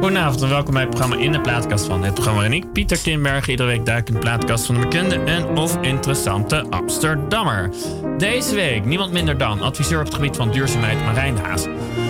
Goedenavond 0.00 0.42
en 0.42 0.48
welkom 0.48 0.72
bij 0.72 0.82
het 0.82 0.90
programma 0.90 1.16
In 1.24 1.32
de 1.32 1.40
Plaatkast 1.40 1.84
van. 1.84 2.04
Het 2.04 2.14
programma 2.14 2.40
waarin 2.40 2.62
ik, 2.62 2.72
Pieter 2.72 3.02
Timberg, 3.02 3.48
iedere 3.48 3.68
week 3.68 3.86
duik 3.86 4.08
in 4.08 4.14
de 4.14 4.20
plaatkast 4.20 4.66
van 4.66 4.74
de 4.74 4.80
bekende 4.80 5.14
en 5.14 5.56
of 5.56 5.82
interessante 5.82 6.66
Amsterdammer. 6.70 7.70
Deze 8.18 8.54
week 8.54 8.84
niemand 8.84 9.12
minder 9.12 9.38
dan 9.38 9.60
adviseur 9.60 9.98
op 9.98 10.04
het 10.04 10.14
gebied 10.14 10.36
van 10.36 10.50
duurzaamheid 10.50 11.04
Marijn 11.04 11.38
Haas. 11.38 11.62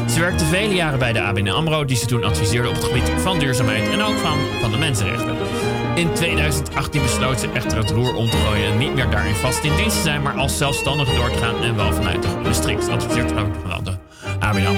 Ze 0.09 0.21
werkte 0.21 0.45
vele 0.45 0.75
jaren 0.75 0.99
bij 0.99 1.13
de 1.13 1.21
ABN 1.21 1.49
AMRO, 1.49 1.85
die 1.85 1.97
ze 1.97 2.07
toen 2.07 2.25
adviseerde 2.25 2.69
op 2.69 2.75
het 2.75 2.85
gebied 2.85 3.11
van 3.17 3.39
duurzaamheid 3.39 3.89
en 3.89 4.03
ook 4.03 4.17
van, 4.17 4.39
van 4.61 4.71
de 4.71 4.79
mensenrechten. 4.79 5.37
In 5.95 6.13
2018 6.13 7.03
besloot 7.03 7.41
ze 7.41 7.51
echter 7.53 7.79
het 7.79 7.91
roer 7.91 8.15
om 8.15 8.31
te 8.31 8.37
gooien 8.37 8.73
en 8.73 8.79
niet 8.79 8.95
meer 8.95 9.11
daarin 9.11 9.35
vast 9.35 9.65
in 9.65 9.77
dienst 9.77 9.97
te 9.97 10.03
zijn, 10.03 10.23
maar 10.23 10.37
als 10.37 10.57
zelfstandige 10.57 11.15
door 11.15 11.31
te 11.31 11.39
gaan 11.39 11.63
en 11.63 11.77
wel 11.77 11.93
vanuit 11.93 12.23
de 12.23 12.43
restricties. 12.43 12.89
Adviseert 12.89 13.37
ook 13.37 13.55
vooral 13.63 13.83
de 13.83 14.06
ABN. 14.47 14.77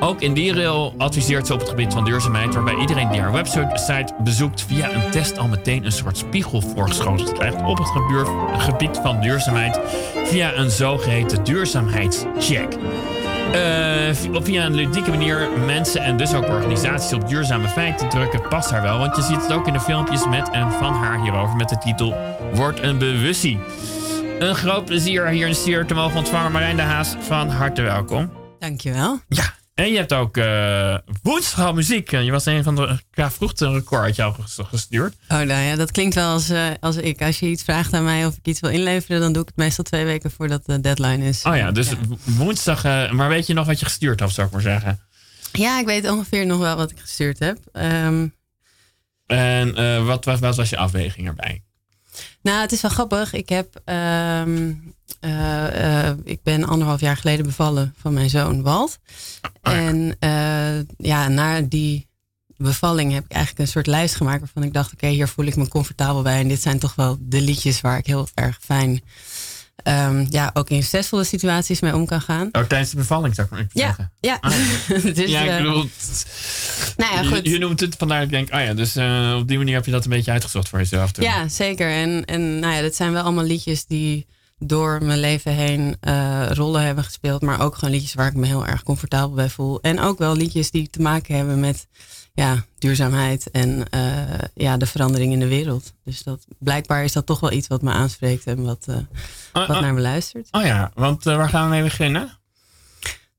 Ook 0.00 0.20
in 0.20 0.32
die 0.32 0.54
rail 0.54 0.94
adviseert 0.98 1.46
ze 1.46 1.52
op 1.52 1.60
het 1.60 1.68
gebied 1.68 1.92
van 1.92 2.04
duurzaamheid, 2.04 2.54
waarbij 2.54 2.74
iedereen 2.74 3.10
die 3.10 3.20
haar 3.20 3.32
website 3.32 4.14
bezoekt 4.18 4.62
via 4.62 4.92
een 4.92 5.10
test 5.10 5.38
al 5.38 5.48
meteen 5.48 5.84
een 5.84 5.92
soort 5.92 6.18
spiegel 6.18 6.60
voorgeschoteld 6.60 7.32
krijgt 7.32 7.62
op 7.64 7.78
het 7.78 7.88
gebied 8.58 9.00
van 9.02 9.20
duurzaamheid 9.20 9.80
via 10.24 10.54
een 10.54 10.70
zogeheten 10.70 11.44
duurzaamheidscheck. 11.44 12.76
Eh, 13.52 14.34
op 14.34 14.44
via 14.44 14.64
een 14.64 14.74
ludieke 14.74 15.10
manier 15.10 15.48
mensen 15.66 16.02
en 16.02 16.16
dus 16.16 16.34
ook 16.34 16.48
organisaties 16.48 17.12
op 17.12 17.28
duurzame 17.28 17.68
feiten 17.68 18.08
drukken 18.08 18.48
past 18.48 18.70
haar 18.70 18.82
wel. 18.82 18.98
Want 18.98 19.16
je 19.16 19.22
ziet 19.22 19.42
het 19.42 19.52
ook 19.52 19.66
in 19.66 19.72
de 19.72 19.80
filmpjes 19.80 20.26
met 20.26 20.50
en 20.50 20.72
van 20.72 20.94
haar 20.94 21.20
hierover 21.20 21.56
met 21.56 21.68
de 21.68 21.78
titel 21.78 22.14
Word 22.54 22.82
een 22.82 22.98
bewustie. 22.98 23.58
Een 24.38 24.54
groot 24.54 24.84
plezier 24.84 25.26
hier 25.26 25.46
in 25.46 25.54
Stier 25.54 25.86
te 25.86 25.94
mogen 25.94 26.18
ontvangen. 26.18 26.52
Marijn 26.52 26.76
de 26.76 26.82
Haas, 26.82 27.16
van 27.20 27.48
harte 27.48 27.82
welkom. 27.82 28.39
Dankjewel. 28.60 29.20
Ja, 29.28 29.54
en 29.74 29.90
je 29.92 29.96
hebt 29.96 30.12
ook 30.12 30.36
eh 30.36 30.96
woensdag 31.22 31.74
muziek. 31.74 32.10
Je 32.10 32.30
was 32.30 32.46
een 32.46 32.62
van 32.62 32.74
de... 32.76 32.98
Ja, 33.12 33.30
vroeg 33.30 33.52
een 33.56 33.84
al 34.24 34.32
ges- 34.32 34.58
gestuurd. 34.62 35.14
Oh, 35.28 35.36
nou 35.38 35.46
ja, 35.62 35.76
dat 35.76 35.90
klinkt 35.90 36.14
wel 36.14 36.32
als, 36.32 36.48
eh, 36.48 36.66
als 36.80 36.96
ik. 36.96 37.22
Als 37.22 37.38
je 37.38 37.46
iets 37.46 37.62
vraagt 37.62 37.92
aan 37.92 38.04
mij 38.04 38.26
of 38.26 38.36
ik 38.36 38.46
iets 38.46 38.60
wil 38.60 38.70
inleveren, 38.70 39.20
dan 39.20 39.32
doe 39.32 39.42
ik 39.42 39.48
het 39.48 39.56
meestal 39.56 39.84
twee 39.84 40.04
weken 40.04 40.30
voordat 40.30 40.66
de 40.66 40.80
deadline 40.80 41.28
is. 41.28 41.42
Oh 41.42 41.56
ja, 41.56 41.70
dus 41.72 41.88
woensdag... 42.24 42.84
eh, 42.84 43.10
maar 43.10 43.28
weet 43.28 43.46
je 43.46 43.54
nog 43.54 43.66
wat 43.66 43.78
je 43.78 43.84
gestuurd 43.84 44.20
had, 44.20 44.30
zou 44.32 44.46
ik 44.46 44.52
maar 44.52 44.62
zeggen? 44.62 45.00
Ja, 45.52 45.78
ik 45.80 45.86
weet 45.86 46.10
ongeveer 46.10 46.46
nog 46.46 46.58
wel 46.58 46.76
wat 46.76 46.90
ik 46.90 46.98
gestuurd 47.00 47.38
heb. 47.38 47.58
Ehm, 47.72 48.26
En 49.26 49.76
eh, 49.76 50.04
wat, 50.06 50.24
wat, 50.24 50.40
wat 50.40 50.56
was 50.56 50.70
je 50.70 50.76
afweging 50.76 51.26
erbij? 51.26 51.62
Nou, 52.42 52.60
het 52.60 52.72
is 52.72 52.80
wel 52.80 52.90
grappig. 52.90 53.32
Ik 53.32 53.48
heb, 53.48 53.80
ehm, 53.84 54.72
eh, 55.20 56.06
eh, 56.08 56.16
ik 56.24 56.42
ben 56.42 56.64
anderhalf 56.64 57.00
jaar 57.00 57.16
geleden 57.16 57.46
bevallen 57.46 57.94
van 58.00 58.12
mijn 58.12 58.30
zoon 58.30 58.62
Walt. 58.62 58.98
En 59.62 60.16
eh, 60.18 60.78
ja, 60.96 61.28
na 61.28 61.60
die 61.60 62.08
bevalling 62.56 63.12
heb 63.12 63.24
ik 63.24 63.32
eigenlijk 63.32 63.64
een 63.64 63.72
soort 63.72 63.86
lijst 63.86 64.14
gemaakt 64.14 64.40
waarvan 64.40 64.62
ik 64.62 64.72
dacht, 64.72 64.92
oké, 64.92 65.06
hier 65.06 65.28
voel 65.28 65.44
ik 65.44 65.56
me 65.56 65.68
comfortabel 65.68 66.22
bij. 66.22 66.40
En 66.40 66.48
dit 66.48 66.62
zijn 66.62 66.78
toch 66.78 66.94
wel 66.94 67.16
de 67.20 67.40
liedjes 67.40 67.80
waar 67.80 67.98
ik 67.98 68.06
heel 68.06 68.28
erg 68.34 68.58
fijn, 68.60 69.02
ehm, 69.82 70.26
ja, 70.28 70.50
ook 70.54 70.70
in 70.70 70.82
stressvolle 70.82 71.24
situaties 71.24 71.80
mee 71.80 71.94
om 71.94 72.06
kan 72.06 72.20
gaan. 72.20 72.48
Ook 72.52 72.68
tijdens 72.68 72.90
de 72.90 72.96
bevalling, 72.96 73.34
zou 73.34 73.46
ik 73.46 73.52
maar 73.52 73.62
even 73.62 73.80
Ja, 73.80 73.86
zeggen. 73.86 74.12
ja. 74.20 74.38
Ah, 74.40 74.52
dus, 75.14 75.30
ja, 75.30 75.40
ik 75.42 75.56
bedoel... 75.62 75.88
nou 77.00 77.14
ja, 77.14 77.24
goed. 77.24 77.44
Je, 77.44 77.50
je 77.50 77.58
noemt 77.58 77.80
het, 77.80 77.96
vandaar 77.96 78.18
dat 78.18 78.26
ik 78.26 78.32
denk, 78.34 78.54
oh 78.54 78.66
ja, 78.66 78.74
dus 78.74 78.96
eh, 78.96 79.36
op 79.38 79.48
die 79.48 79.58
manier 79.58 79.74
heb 79.74 79.84
je 79.84 79.90
dat 79.90 80.04
een 80.04 80.10
beetje 80.10 80.30
uitgezocht 80.30 80.68
voor 80.68 80.78
jezelf. 80.78 81.12
toen. 81.12 81.24
Ja, 81.24 81.48
zeker. 81.48 81.90
En, 81.90 82.24
en 82.24 82.58
nou 82.58 82.74
ja, 82.74 82.82
dat 82.82 82.94
zijn 82.94 83.12
wel 83.12 83.22
allemaal 83.22 83.44
liedjes 83.44 83.86
die 83.86 84.26
door 84.58 85.04
mijn 85.04 85.20
leven 85.20 85.52
heen 85.52 85.96
eh, 86.00 86.46
rollen 86.50 86.82
hebben 86.82 87.04
gespeeld. 87.04 87.42
Maar 87.42 87.60
ook 87.60 87.74
gewoon 87.74 87.94
liedjes 87.94 88.14
waar 88.14 88.28
ik 88.28 88.34
me 88.34 88.46
heel 88.46 88.66
erg 88.66 88.82
comfortabel 88.82 89.34
bij 89.34 89.48
voel. 89.48 89.80
En 89.80 90.00
ook 90.00 90.18
wel 90.18 90.36
liedjes 90.36 90.70
die 90.70 90.90
te 90.90 91.02
maken 91.02 91.36
hebben 91.36 91.60
met 91.60 91.86
ja, 92.32 92.64
duurzaamheid 92.78 93.50
en 93.50 93.84
eh, 93.90 94.02
ja, 94.54 94.76
de 94.76 94.86
verandering 94.86 95.32
in 95.32 95.40
de 95.40 95.48
wereld. 95.48 95.92
Dus 96.04 96.22
dat, 96.22 96.46
blijkbaar 96.58 97.04
is 97.04 97.12
dat 97.12 97.26
toch 97.26 97.40
wel 97.40 97.52
iets 97.52 97.68
wat 97.68 97.82
me 97.82 97.90
aanspreekt 97.90 98.46
en 98.46 98.62
wat, 98.62 98.86
Oh, 99.52 99.66
wat 99.66 99.76
oh. 99.76 99.82
naar 99.82 99.94
me 99.94 100.00
luistert. 100.00 100.48
Oh 100.50 100.64
ja, 100.64 100.90
want 100.94 101.24
waar 101.24 101.48
gaan 101.48 101.64
we 101.64 101.70
mee 101.70 101.82
beginnen? 101.82 102.39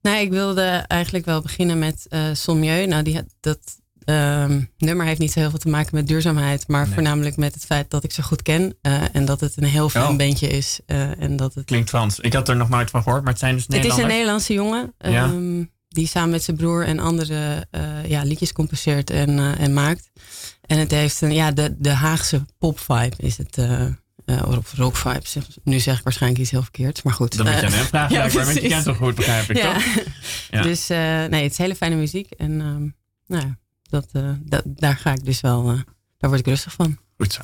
Nou, 0.02 0.18
ik 0.18 0.30
wilde 0.30 0.62
eigenlijk 0.88 1.26
wel 1.26 1.42
beginnen 1.42 1.80
met 1.80 2.08
Sommieu. 2.34 2.86
Nou, 2.86 3.04
die, 3.04 3.20
dat 3.40 3.60
ehm, 4.04 4.62
nummer 4.78 5.06
heeft 5.06 5.20
niet 5.20 5.32
zo 5.32 5.40
heel 5.40 5.50
veel 5.50 5.60
te 5.60 5.70
maken 5.70 5.96
met 5.96 6.08
duurzaamheid, 6.08 6.68
maar 6.68 6.86
Nee. 6.86 6.94
voornamelijk 6.94 7.38
met 7.38 7.54
het 7.54 7.66
feit 7.66 7.90
dat 7.90 8.04
ik 8.04 8.12
ze 8.12 8.24
goed 8.24 8.42
ken 8.42 8.76
eh, 8.82 9.16
en 9.16 9.26
dat 9.26 9.40
het 9.40 9.58
een 9.58 9.64
heel 9.64 9.90
fijn 9.90 10.08
Oh. 10.12 10.18
bandje 10.18 10.48
is. 10.48 10.80
eh, 10.86 11.22
en 11.22 11.36
dat 11.36 11.54
het, 11.54 11.66
Klinkt 11.66 11.90
Frans. 11.90 12.20
Ik 12.20 12.34
had 12.34 12.50
er 12.50 12.56
nog 12.56 12.70
nooit 12.70 12.90
van 12.90 13.04
gehoord, 13.04 13.22
maar 13.24 13.32
het 13.32 13.40
zijn 13.42 13.54
dus 13.56 13.64
het 13.64 13.72
is 13.72 13.78
Nederlanders. 13.78 14.10
een 14.12 14.18
Nederlandse 14.18 14.54
jongen 14.54 14.94
Ja. 14.98 15.24
ehm, 15.26 15.64
die 15.88 16.08
samen 16.08 16.30
met 16.30 16.44
zijn 16.44 16.58
broer 16.58 16.86
en 16.86 17.00
andere 17.00 17.68
eh, 17.72 18.06
ja, 18.10 18.24
liedjes 18.24 18.54
composeert 18.54 19.10
en, 19.10 19.40
en 19.58 19.74
maakt. 19.74 20.10
En 20.66 20.78
het 20.80 20.92
heeft 20.92 21.22
een, 21.22 21.34
ja, 21.34 21.52
de, 21.52 21.76
de 21.78 21.90
Haagse 21.90 22.46
pop 22.58 22.80
vibe 22.80 23.16
is 23.18 23.38
het. 23.38 23.58
Eh, 24.38 24.58
of 24.58 24.74
rock 24.74 24.96
vibes. 24.96 25.36
Nu 25.64 25.80
zeg 25.80 25.98
ik 25.98 26.04
waarschijnlijk 26.04 26.42
iets 26.42 26.52
heel 26.52 26.62
verkeerds, 26.62 27.02
maar 27.02 27.14
goed. 27.14 27.38
Dan 27.38 27.46
moet 27.46 27.60
je 27.60 27.66
aan 27.66 27.72
Eh, 27.72 27.78
hem 27.78 27.86
vragen, 27.88 28.16
ja, 28.18 28.30
want 28.30 28.54
je 28.54 28.68
kent 28.68 28.86
hem 28.86 28.96
goed, 28.96 29.16
begrijp 29.16 29.50
ik, 29.50 29.58
ja. 29.58 29.74
toch? 29.74 29.84
Ja. 30.50 30.62
Dus 30.62 30.90
eh, 30.90 30.98
nee, 31.26 31.44
het 31.44 31.52
is 31.52 31.58
hele 31.58 31.76
fijne 31.76 31.96
muziek. 31.96 32.32
En 32.32 32.52
ehm, 32.62 32.88
nou 33.28 33.48
ja, 33.48 33.58
dat, 33.82 34.08
dat, 34.40 34.64
daar 34.66 34.98
ga 34.98 35.12
ik 35.14 35.26
dus 35.26 35.42
wel, 35.42 35.64
daar 36.18 36.30
word 36.30 36.40
ik 36.40 36.46
rustig 36.46 36.74
van. 36.74 36.98
Goed 37.18 37.34
zo. 37.34 37.42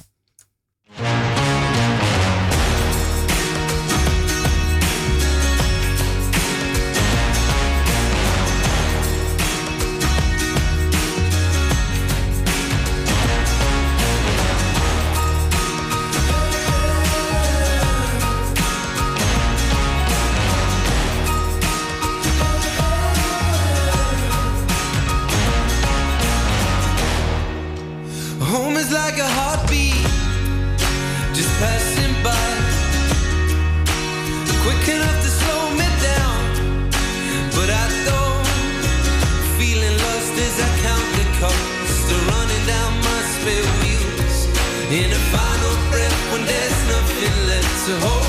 To 47.88 47.96
hold 48.02 48.27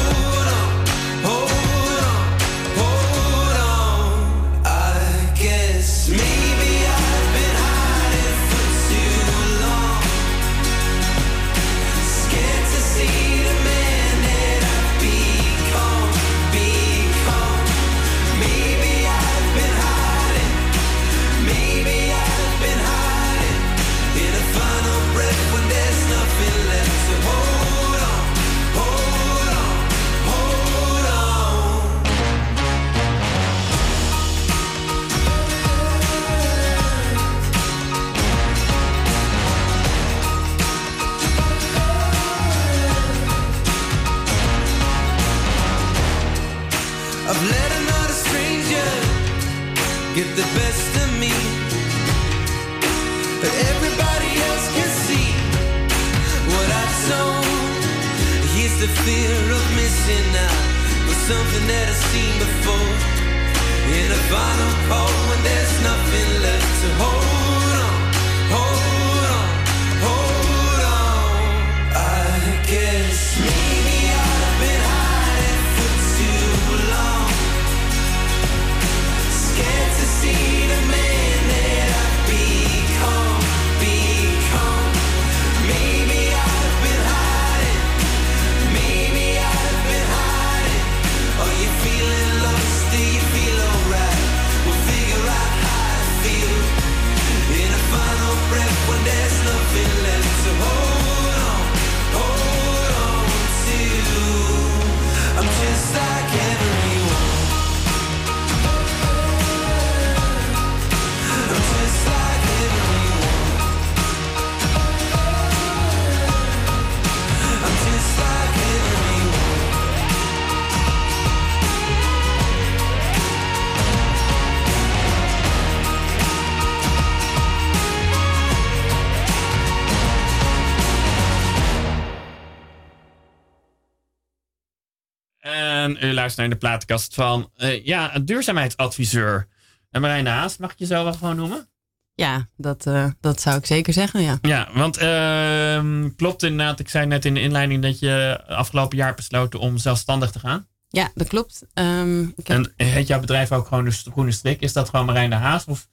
En 136.18 136.24
u 136.24 136.26
luistert 136.26 136.48
naar 136.48 136.48
de 136.59 136.66
platenkast 136.66 137.15
van 137.15 137.50
eh, 137.56 137.84
ja, 137.84 138.15
een 138.15 138.24
duurzaamheidsadviseur. 138.24 139.47
En 139.91 140.00
Marijn 140.00 140.26
Haas, 140.26 140.56
mag 140.56 140.72
ik 140.72 140.78
je 140.78 140.86
zo 140.86 141.04
wel 141.04 141.12
gewoon 141.12 141.36
noemen? 141.36 141.68
Ja, 142.15 142.48
dat, 142.56 142.86
eh, 142.86 143.06
dat 143.20 143.41
zou 143.41 143.56
ik 143.56 143.66
zeker 143.66 143.92
zeggen, 143.92 144.22
ja. 144.22 144.38
Ja, 144.42 144.68
want 144.74 144.97
ehm, 144.97 146.09
klopt 146.16 146.42
inderdaad, 146.42 146.80
ik 146.80 146.88
zei 146.88 147.06
net 147.06 147.24
in 147.24 147.34
de 147.34 147.41
inleiding 147.41 147.82
dat 147.82 147.98
je 147.98 148.42
afgelopen 148.47 148.97
jaar 148.97 149.15
besloten 149.15 149.60
om 149.60 149.78
zelfstandig 149.78 150.30
te 150.30 150.38
gaan. 150.38 150.66
Ja, 150.88 151.10
dat 151.15 151.28
klopt. 151.28 151.62
Ehm, 151.74 152.22
ik 152.22 152.47
heb- 152.47 152.72
En 152.76 152.86
heet 152.86 153.06
jouw 153.06 153.20
bedrijf 153.20 153.53
ook 153.53 153.66
gewoon 153.66 153.84
de 153.84 153.91
Groene 153.91 154.32
Strik? 154.32 154.60
Is 154.60 154.72
dat 154.72 154.88
gewoon 154.88 155.06
Marijn 155.06 155.30
de 155.30 155.36
Haas? 155.36 155.65
Of 155.65 155.88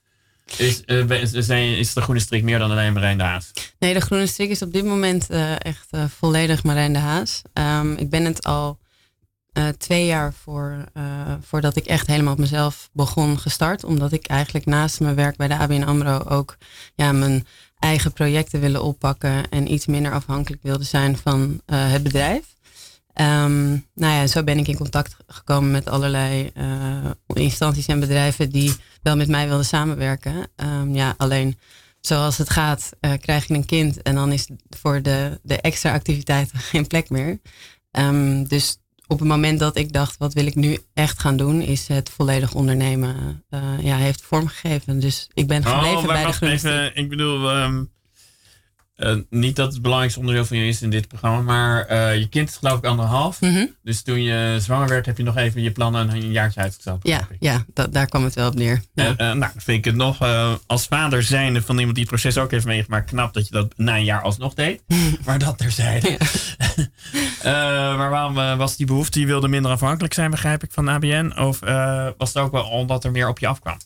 is, 0.57 0.85
eh, 0.85 1.21
is, 1.79 1.93
de 1.93 2.01
Groene 2.01 2.19
Strik 2.21 2.43
meer 2.43 2.59
dan 2.59 2.71
alleen 2.71 2.93
Marijn 2.93 3.17
de 3.17 3.23
Haas? 3.23 3.51
Nee, 3.79 3.93
de 3.93 3.99
Groene 4.01 4.27
Strik 4.27 4.49
is 4.49 4.61
op 4.61 4.73
dit 4.73 4.85
moment 4.85 5.29
echt 5.57 5.87
volledig 6.17 6.63
Marijn 6.63 6.93
de 6.93 6.99
Haas. 6.99 7.41
Ehm, 7.53 7.91
ik 7.93 8.09
ben 8.09 8.25
het 8.25 8.43
al 8.43 8.79
eh, 9.55 9.67
twee 9.67 10.05
jaar 10.05 10.33
voor, 10.33 10.85
eh, 10.93 11.03
voordat 11.41 11.75
ik 11.75 11.85
echt 11.85 12.07
helemaal 12.07 12.33
op 12.33 12.39
mezelf 12.39 12.89
begon 12.93 13.39
gestart. 13.39 13.83
Omdat 13.83 14.11
ik 14.11 14.27
eigenlijk 14.27 14.65
naast 14.65 14.99
mijn 14.99 15.15
werk 15.15 15.35
bij 15.35 15.47
de 15.47 15.57
ABN 15.57 15.83
AMRO 15.83 16.23
ook 16.29 16.57
ja, 16.95 17.11
mijn 17.11 17.47
eigen 17.79 18.13
projecten 18.13 18.59
willen 18.59 18.83
oppakken. 18.83 19.49
En 19.49 19.71
iets 19.73 19.85
minder 19.85 20.11
afhankelijk 20.11 20.63
wilde 20.63 20.83
zijn 20.83 21.17
van 21.17 21.61
eh, 21.65 21.91
het 21.91 22.03
bedrijf. 22.03 22.43
Ehm, 23.13 23.69
nou 23.93 24.13
ja, 24.13 24.27
zo 24.27 24.43
ben 24.43 24.57
ik 24.57 24.67
in 24.67 24.77
contact 24.77 25.15
gekomen 25.27 25.71
met 25.71 25.89
allerlei 25.89 26.51
instanties 27.33 27.85
en 27.85 27.99
bedrijven 27.99 28.49
die 28.49 28.75
wel 29.01 29.15
met 29.15 29.27
mij 29.27 29.47
wilden 29.47 29.65
samenwerken. 29.65 30.47
Ehm, 30.55 30.95
ja, 30.95 31.13
alleen 31.17 31.59
zoals 31.99 32.37
het 32.37 32.49
gaat, 32.49 32.89
krijg 33.19 33.47
je 33.47 33.53
een 33.53 33.65
kind 33.65 34.01
en 34.01 34.15
dan 34.15 34.31
is 34.31 34.47
voor 34.69 35.01
de, 35.01 35.39
de 35.43 35.61
extra 35.61 35.93
activiteiten 35.93 36.59
geen 36.71 36.87
plek 36.87 37.09
meer. 37.09 37.39
Ehm, 37.91 38.43
dus 38.43 38.77
op 39.07 39.19
het 39.19 39.27
moment 39.27 39.59
dat 39.59 39.77
ik 39.77 39.93
dacht, 39.93 40.17
wat 40.17 40.33
wil 40.33 40.45
ik 40.45 40.55
nu 40.55 40.77
echt 40.93 41.19
gaan 41.19 41.37
doen, 41.37 41.61
is 41.61 41.87
het 41.87 42.09
volledig 42.09 42.53
ondernemen. 42.53 43.43
eh, 43.49 43.61
ja, 43.81 43.97
heeft 43.97 44.21
vormgegeven. 44.21 44.99
Dus 44.99 45.29
ik 45.33 45.47
ben 45.47 45.63
gebleven 45.65 45.97
Oh, 45.97 46.03
maar 46.03 46.13
bij 46.13 46.25
de 46.25 46.31
groene 46.31 46.53
even. 46.53 46.95
Ik 46.95 47.09
bedoel, 47.09 47.49
ehm, 47.51 47.83
eh, 48.95 49.15
niet 49.29 49.55
dat 49.55 49.73
het 49.73 49.81
belangrijkste 49.81 50.19
onderdeel 50.19 50.45
van 50.45 50.57
je 50.57 50.67
is 50.67 50.81
in 50.81 50.89
dit 50.89 51.07
programma, 51.07 51.41
maar 51.41 51.85
eh, 51.85 52.17
je 52.17 52.29
kind 52.29 52.49
is 52.49 52.55
geloof 52.55 52.77
ik 52.77 52.85
anderhalf. 52.85 53.41
Mhm. 53.41 53.65
Dus 53.83 54.01
toen 54.01 54.21
je 54.21 54.57
zwanger 54.59 54.87
werd, 54.87 55.05
heb 55.05 55.17
je 55.17 55.23
nog 55.23 55.37
even 55.37 55.61
je 55.61 55.71
plannen 55.71 56.09
een 56.09 56.31
jaartje 56.31 56.59
uitgesteld. 56.59 57.07
Ja, 57.07 57.27
ja 57.39 57.65
dat, 57.73 57.93
daar 57.93 58.05
kwam 58.05 58.23
het 58.23 58.35
wel 58.35 58.47
op 58.47 58.55
neer. 58.55 58.81
Ja. 58.93 59.15
Eh, 59.15 59.31
nou, 59.31 59.51
vind 59.57 59.77
ik 59.77 59.85
het 59.85 59.95
nog 59.95 60.17
als 60.67 60.85
vader 60.85 61.23
zijnde 61.23 61.61
van 61.61 61.77
iemand 61.77 61.95
die 61.95 62.05
het 62.05 62.13
proces 62.13 62.37
ook 62.37 62.51
heeft 62.51 62.65
meegemaakt, 62.65 63.09
knap 63.09 63.33
dat 63.33 63.47
je 63.47 63.53
dat 63.53 63.73
na 63.77 63.95
een 63.95 64.03
jaar 64.03 64.21
alsnog 64.21 64.53
deed. 64.53 64.81
maar 65.25 65.39
dat 65.39 65.57
terzijde. 65.57 66.17
Eh, 67.41 67.51
maar 67.97 68.09
waarom 68.09 68.57
was 68.57 68.75
die 68.75 68.85
behoefte? 68.85 69.19
Je 69.19 69.25
wilde 69.25 69.47
minder 69.47 69.71
afhankelijk 69.71 70.13
zijn, 70.13 70.31
begrijp 70.31 70.63
ik, 70.63 70.71
van 70.71 70.87
ABN? 70.87 71.33
Of 71.37 71.59
was 72.17 72.33
het 72.33 72.37
ook 72.37 72.51
wel 72.51 72.63
omdat 72.63 73.03
er 73.03 73.11
meer 73.11 73.27
op 73.27 73.39
je 73.39 73.47
afkwam? 73.47 73.77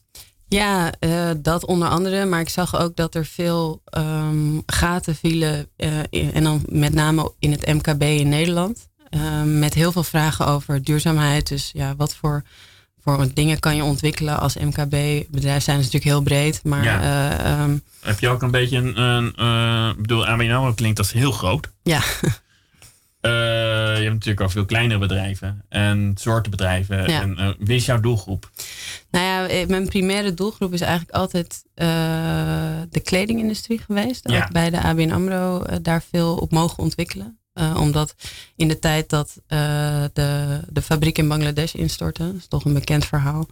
Ja, 0.49 0.91
eh, 0.99 1.29
dat 1.37 1.65
onder 1.65 1.87
andere. 1.87 2.25
Maar 2.25 2.39
ik 2.39 2.49
zag 2.49 2.79
ook 2.79 2.95
dat 2.95 3.15
er 3.15 3.25
veel 3.25 3.81
ehm, 3.85 4.59
gaten 4.65 5.15
vielen. 5.15 5.67
eh, 5.75 5.89
in- 6.09 6.33
en 6.33 6.43
dan 6.43 6.63
met 6.69 6.93
name 6.93 7.31
in 7.39 7.51
het 7.51 7.67
MKB 7.67 8.01
in 8.03 8.29
Nederland. 8.29 8.87
Ehm, 9.09 9.59
met 9.59 9.73
heel 9.73 9.91
veel 9.91 10.03
vragen 10.03 10.47
over 10.47 10.83
duurzaamheid. 10.83 11.47
Dus 11.47 11.69
ja, 11.73 11.95
wat 11.95 12.15
voor, 12.15 12.43
voor 13.03 13.27
dingen 13.33 13.59
kan 13.59 13.75
je 13.75 13.83
ontwikkelen 13.83 14.39
als 14.39 14.57
MKB? 14.57 15.25
Bedrijf 15.31 15.63
zijn 15.63 15.77
natuurlijk 15.77 16.03
heel 16.03 16.21
breed. 16.21 16.59
Maar 16.63 16.83
Ja. 16.83 17.01
eh, 17.01 17.51
ehm, 17.51 17.77
Heb 18.01 18.19
je 18.19 18.29
ook 18.29 18.41
een 18.41 18.51
beetje 18.51 18.77
een. 18.77 18.99
een 19.01 19.35
eh, 19.35 19.89
ik 19.95 20.01
bedoel, 20.01 20.25
ABN 20.27 20.73
klinkt 20.75 20.97
als 20.99 21.11
heel 21.11 21.31
groot. 21.31 21.69
ja, 21.83 22.01
Eh, 23.21 23.31
je 23.97 24.03
hebt 24.03 24.13
natuurlijk 24.13 24.41
ook 24.41 24.51
veel 24.51 24.65
kleinere 24.65 24.99
bedrijven 24.99 25.65
en 25.69 26.11
soorten 26.15 26.51
bedrijven. 26.51 27.09
Ja. 27.09 27.21
En, 27.21 27.37
eh, 27.37 27.49
wie 27.59 27.75
is 27.75 27.85
jouw 27.85 27.99
doelgroep? 27.99 28.49
nou 29.11 29.25
ja, 29.25 29.47
eh, 29.47 29.67
mijn 29.67 29.87
primaire 29.87 30.33
doelgroep 30.33 30.73
is 30.73 30.81
eigenlijk 30.81 31.11
altijd 31.11 31.63
de 32.89 32.99
kledingindustrie 33.03 33.79
geweest. 33.79 34.29
Ja. 34.29 34.43
Ook 34.43 34.51
bij 34.51 34.69
de 34.69 34.81
ABN 34.81 35.11
AMRO 35.11 35.63
daar 35.81 36.03
veel 36.11 36.35
op 36.35 36.51
mogen 36.51 36.83
ontwikkelen. 36.83 37.39
Omdat 37.75 38.15
in 38.55 38.67
de 38.67 38.79
tijd 38.79 39.09
dat 39.09 39.41
de, 39.47 40.59
de 40.69 40.81
fabriek 40.81 41.17
in 41.17 41.27
Bangladesh 41.27 41.73
instortte, 41.73 42.25
dat 42.25 42.35
is 42.35 42.47
toch 42.47 42.65
een 42.65 42.73
bekend 42.73 43.05
verhaal. 43.05 43.47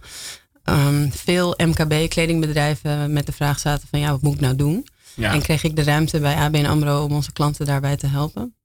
ehm, 0.63 1.09
veel 1.09 1.53
MKB-kledingbedrijven 1.57 3.13
met 3.13 3.25
de 3.25 3.31
vraag 3.31 3.59
zaten 3.59 3.87
van 3.87 3.99
ja, 3.99 4.11
wat 4.11 4.21
moet 4.21 4.33
ik 4.33 4.39
nou 4.39 4.55
doen? 4.55 4.87
Ja. 5.15 5.33
En 5.33 5.41
kreeg 5.41 5.63
ik 5.63 5.75
de 5.75 5.83
ruimte 5.83 6.19
bij 6.19 6.35
ABN 6.35 6.65
AMRO 6.65 7.03
om 7.03 7.11
onze 7.11 7.31
klanten 7.31 7.65
daarbij 7.65 7.97
te 7.97 8.07
helpen. 8.07 8.56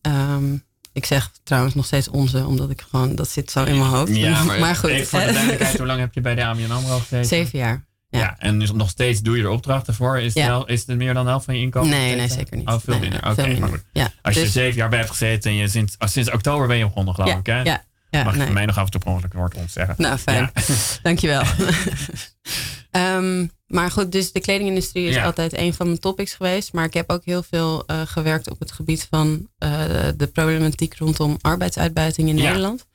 Ehm, 0.00 0.54
ik 0.92 1.04
zeg 1.04 1.30
trouwens 1.42 1.74
nog 1.74 1.84
steeds 1.86 2.08
onze, 2.08 2.46
omdat 2.46 2.70
ik 2.70 2.84
gewoon, 2.90 3.14
dat 3.14 3.28
zit 3.28 3.50
zo 3.50 3.64
in 3.64 3.78
mijn 3.78 3.90
hoofd. 3.90 4.16
Ja, 4.16 4.42
maar, 4.58 4.76
goed. 4.76 4.90
even 4.90 5.06
voor 5.06 5.18
de 5.20 5.32
duidelijkheid, 5.32 5.76
hoe 5.76 5.86
lang 5.86 6.00
heb 6.00 6.14
je 6.14 6.20
bij 6.20 6.34
de 6.34 6.44
ABN 6.44 6.70
AMRO 6.70 6.98
gezeten? 6.98 7.24
Zeven 7.24 7.58
jaar. 7.58 7.88
Ja. 8.08 8.18
ja. 8.18 8.36
en 8.38 8.58
dus 8.58 8.72
nog 8.72 8.90
steeds 8.90 9.20
doe 9.20 9.36
je 9.36 9.42
er 9.42 9.48
opdrachten 9.48 9.94
voor. 9.94 10.18
Is, 10.20 10.34
het, 10.34 10.46
wel, 10.46 10.66
is 10.66 10.86
het 10.86 10.96
meer 10.96 11.14
dan 11.14 11.24
de 11.24 11.30
helft 11.30 11.44
van 11.44 11.54
je 11.56 11.60
inkomen? 11.60 11.90
Nee, 11.90 12.16
nee, 12.16 12.28
zeker 12.28 12.56
niet. 12.56 12.68
Oh, 12.68 12.74
veel 12.80 12.92
Nee, 12.98 13.00
minder. 13.10 13.20
nee, 13.22 13.32
Oké, 13.32 13.60
maar 13.60 13.68
goed. 13.68 13.84
Ja, 13.92 14.10
Als 14.22 14.34
je 14.34 14.40
dus- 14.40 14.52
zeven 14.52 14.76
jaar 14.76 14.88
bij 14.88 14.98
hebt 14.98 15.10
gezeten 15.10 15.50
en 15.50 15.56
je 15.56 15.68
sinds, 15.68 15.96
sinds 15.98 16.30
oktober 16.30 16.66
ben 16.66 16.76
je 16.76 16.84
begonnen, 16.84 17.14
geloof 17.14 17.38
ik. 17.38 17.46
Hè? 17.46 17.62
ja, 17.62 17.84
Mag 18.24 18.36
van 18.36 18.52
mij 18.52 18.66
nog 18.66 18.78
af 18.78 18.84
en 18.84 18.90
toe 18.90 19.00
per 19.00 19.10
ongeluk 19.10 19.32
een 19.32 19.38
woord 19.38 19.54
ontzeggen. 19.54 19.94
Nou, 19.98 20.16
fijn. 20.18 20.50
Dankjewel. 21.02 21.42
Ehm, 22.90 23.46
maar 23.70 23.90
goed, 23.90 24.12
dus 24.12 24.32
de 24.32 24.40
kledingindustrie 24.40 25.06
is 25.08 25.14
Ja. 25.14 25.24
altijd 25.24 25.56
een 25.58 25.74
van 25.74 25.86
mijn 25.86 25.98
topics 25.98 26.34
geweest. 26.34 26.72
Maar 26.72 26.84
ik 26.84 26.94
heb 26.94 27.10
ook 27.10 27.24
heel 27.24 27.42
veel 27.42 27.82
eh, 27.86 28.00
gewerkt 28.04 28.50
op 28.50 28.58
het 28.58 28.72
gebied 28.72 29.06
van 29.10 29.48
eh, 29.58 29.70
de 30.16 30.26
problematiek 30.26 30.94
rondom 30.98 31.36
arbeidsuitbuiting 31.40 32.28
in 32.28 32.36
Ja. 32.36 32.42
Nederland. 32.42 32.86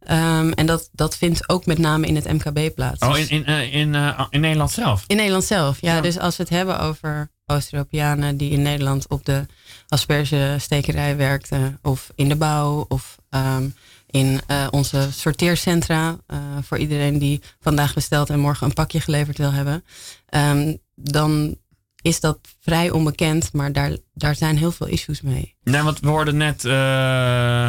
Ehm, 0.00 0.50
en 0.50 0.66
dat, 0.66 0.88
dat 0.92 1.16
vindt 1.16 1.48
ook 1.48 1.66
met 1.66 1.78
name 1.78 2.06
in 2.06 2.14
het 2.14 2.32
MKB 2.32 2.74
plaats. 2.74 3.00
Oh, 3.00 3.18
in, 3.18 3.28
in, 3.28 3.44
eh, 3.46 3.74
in, 3.74 3.94
in 4.30 4.40
Nederland 4.40 4.70
zelf? 4.70 5.04
In 5.06 5.16
Nederland 5.16 5.44
zelf, 5.44 5.80
ja. 5.80 5.94
Ja. 5.94 6.00
Dus 6.00 6.18
als 6.18 6.36
we 6.36 6.42
het 6.42 6.52
hebben 6.52 6.80
over 6.80 7.30
Oost-Europeanen 7.46 8.36
die 8.36 8.50
in 8.50 8.62
Nederland 8.62 9.08
op 9.08 9.24
de 9.24 9.46
aspergestekerij 9.88 11.16
werkten, 11.16 11.78
of 11.82 12.10
in 12.14 12.28
de 12.28 12.36
bouw, 12.36 12.84
of 12.88 13.16
ehm, 13.30 13.68
in 14.14 14.40
eh, 14.46 14.66
onze 14.70 15.08
sorteercentra, 15.12 16.16
eh, 16.26 16.38
voor 16.62 16.78
iedereen 16.78 17.18
die 17.18 17.40
vandaag 17.60 17.94
bestelt 17.94 18.30
en 18.30 18.38
morgen 18.38 18.66
een 18.66 18.72
pakje 18.72 19.00
geleverd 19.00 19.38
wil 19.38 19.52
hebben, 19.52 19.84
ehm, 20.28 20.74
dan 20.94 21.56
is 22.02 22.20
dat 22.20 22.38
vrij 22.60 22.90
onbekend, 22.90 23.52
maar 23.52 23.72
daar, 23.72 23.96
daar 24.12 24.34
zijn 24.34 24.58
heel 24.58 24.72
veel 24.72 24.86
issues 24.86 25.20
mee. 25.20 25.54
Nee, 25.62 25.82
want 25.82 26.00
we 26.00 26.08
hoorden 26.08 26.36
net, 26.36 26.64
eh, 26.64 26.72